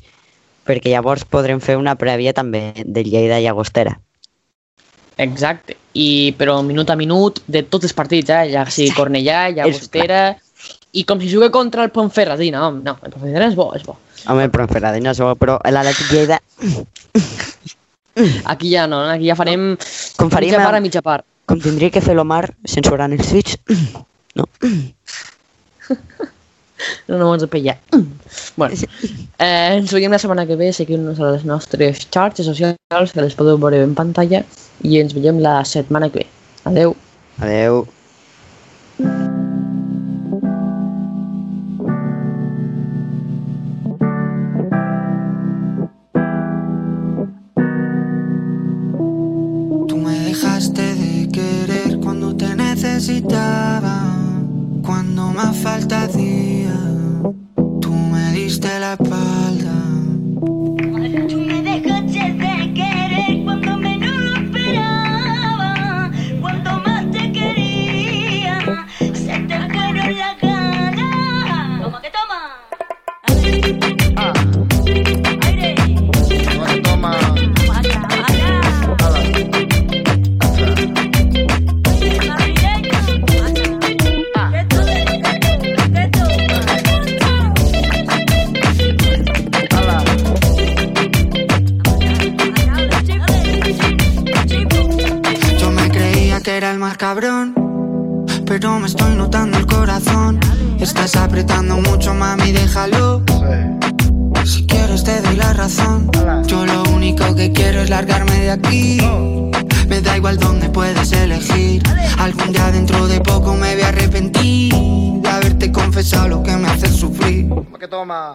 perquè 0.68 0.94
llavors 0.94 1.26
podrem 1.26 1.58
fer 1.58 1.74
una 1.80 1.96
prèvia 1.98 2.30
també 2.36 2.68
del 2.78 3.10
Lleida 3.10 3.42
i 3.42 3.50
Agostera. 3.50 3.98
Exacte. 5.18 5.74
I, 5.98 6.30
però 6.38 6.60
minut 6.62 6.90
a 6.90 6.98
minut 6.98 7.42
de 7.50 7.66
tots 7.66 7.90
els 7.90 7.94
partits, 7.98 8.30
eh? 8.30 8.54
ja 8.54 8.64
sigui 8.70 8.94
Cornellà, 8.94 9.48
ja 9.50 9.66
És 9.66 9.82
Agostera... 9.82 10.22
I 10.94 11.04
com 11.04 11.20
si 11.20 11.30
jugué 11.32 11.50
contra 11.50 11.82
el 11.82 11.90
Ponferradina, 11.90 12.68
home, 12.68 12.82
no, 12.86 12.96
el 13.02 13.10
Ponferradina 13.10 13.48
és 13.50 13.56
bo, 13.58 13.72
és 13.74 13.82
bo. 13.86 13.96
Home, 14.30 14.46
però 14.52 14.66
en 14.66 14.70
Ferradina 14.70 15.10
és 15.10 15.20
bo, 15.22 15.32
però 15.38 15.58
l'Atlètic 15.64 16.12
Lleida... 16.12 16.40
Aquí 18.46 18.68
ja 18.70 18.84
no, 18.86 19.00
aquí 19.10 19.26
ja 19.26 19.34
farem 19.34 19.72
Com 20.14 20.28
faríem 20.30 20.52
mitja 20.54 20.62
part 20.62 20.78
a 20.78 20.80
mitja 20.84 21.00
part. 21.02 21.24
Com 21.50 21.58
tindria 21.58 21.90
que 21.90 21.98
fer 21.98 22.14
l'Omar 22.14 22.44
censurant 22.62 23.16
els 23.16 23.32
tuits? 23.32 23.58
No? 24.34 24.46
No, 27.08 27.16
no 27.18 27.34
ens 27.34 27.44
pillar. 27.48 27.78
bueno, 28.56 28.74
eh, 29.38 29.76
ens 29.76 29.92
veiem 29.94 30.12
la 30.12 30.18
setmana 30.18 30.44
que 30.46 30.56
ve, 30.58 30.72
seguim-nos 30.74 31.20
a 31.20 31.30
les 31.36 31.44
nostres 31.48 32.02
xarxes 32.10 32.46
socials, 32.50 33.14
que 33.14 33.24
les 33.24 33.36
podeu 33.38 33.60
veure 33.62 33.82
en 33.84 33.94
pantalla, 33.96 34.42
i 34.82 34.98
ens 35.00 35.14
veiem 35.16 35.40
la 35.44 35.60
setmana 35.64 36.10
que 36.10 36.24
ve. 36.24 36.26
Adeu. 36.68 36.96
Adeu. 37.40 37.86
Tú 38.98 39.33
cuando 54.82 55.28
más 55.32 55.56
falta 55.56 56.04
hacía. 56.04 56.74
Tú 57.80 57.92
me 57.92 58.32
diste 58.32 58.78
la 58.78 58.94
espalda. 58.94 59.83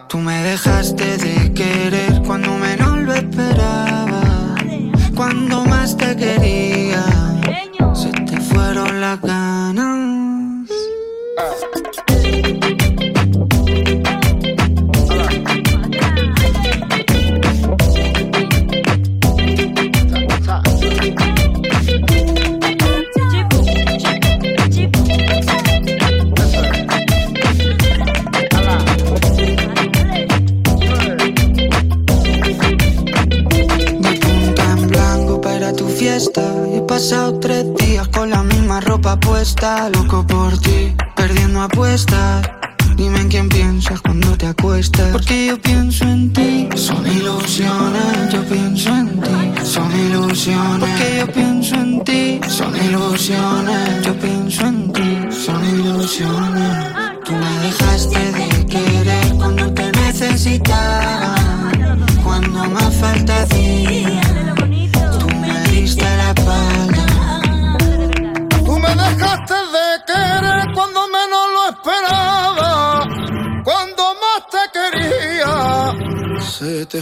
Tú 0.08 0.18
me 0.18 0.42
dejaste 0.42 1.16
de 1.16 1.39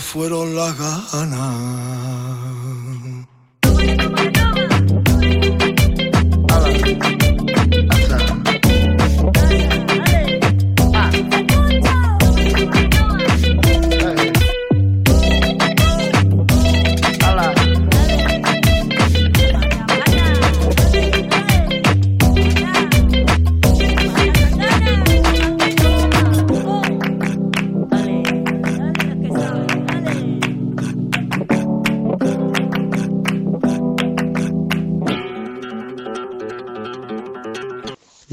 fueron 0.01 0.55
las 0.55 0.77
ganas. 0.77 2.38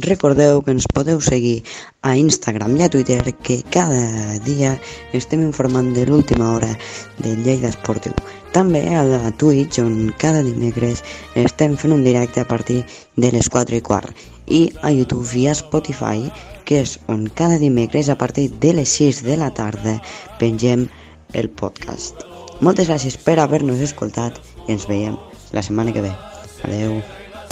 Recordeu 0.05 0.61
que 0.61 0.69
ens 0.75 0.85
podeu 0.93 1.17
seguir 1.17 1.63
a 2.05 2.11
Instagram 2.13 2.75
i 2.77 2.83
a 2.85 2.89
Twitter 2.93 3.33
que 3.41 3.63
cada 3.73 4.37
dia 4.45 4.75
estem 5.17 5.41
informant 5.41 5.95
de 5.95 6.03
l'última 6.05 6.51
hora 6.53 6.69
del 7.17 7.41
Lleida 7.41 7.71
Esportiu. 7.73 8.13
També 8.53 8.83
a 8.93 9.01
la 9.01 9.31
Twitch 9.33 9.81
on 9.81 10.13
cada 10.21 10.45
dimecres 10.45 11.01
estem 11.33 11.73
fent 11.73 11.97
un 11.97 12.05
directe 12.05 12.43
a 12.43 12.45
partir 12.45 12.83
de 13.17 13.33
les 13.33 13.49
4 13.49 13.81
i 13.81 13.81
quart 13.81 14.13
i 14.45 14.61
a 14.85 14.93
YouTube 14.93 15.25
i 15.41 15.47
a 15.49 15.57
Spotify 15.57 16.29
que 16.69 16.83
és 16.85 16.99
on 17.09 17.25
cada 17.33 17.57
dimecres 17.57 18.13
a 18.13 18.19
partir 18.21 18.51
de 18.61 18.77
les 18.77 18.93
6 19.01 19.25
de 19.25 19.41
la 19.41 19.49
tarda 19.57 19.97
pengem 20.37 20.85
el 21.33 21.49
podcast. 21.49 22.21
Moltes 22.61 22.93
gràcies 22.93 23.17
per 23.17 23.39
haver-nos 23.41 23.81
escoltat 23.81 24.37
i 24.67 24.77
ens 24.77 24.85
veiem 24.85 25.17
la 25.49 25.65
setmana 25.65 25.97
que 25.97 26.05
ve. 26.05 26.13
Adeu 26.61 27.01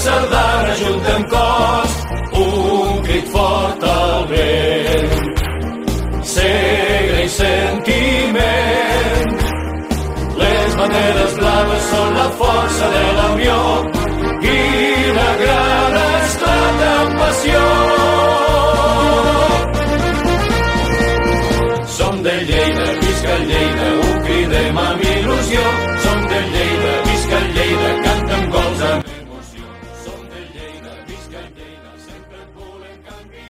sardana 0.04 0.74
juntem 0.76 1.24
cos, 1.34 1.92
un 2.44 3.02
crit 3.04 3.28
fort 3.32 3.84
al 3.84 4.26
vent. 4.32 5.14
Segre 6.34 7.24
i 7.24 7.30
sentiment, 7.38 9.32
les 10.42 10.76
banderes 10.82 11.40
blaves 11.40 11.88
són 11.94 12.20
la 12.20 12.28
força 12.42 12.92
de 12.98 13.06
l'avió 13.20 13.62
i 14.58 14.60
la 15.22 15.32
gran 15.46 15.98
esclata 16.04 16.94
amb 17.00 17.18
passió. 17.24 17.83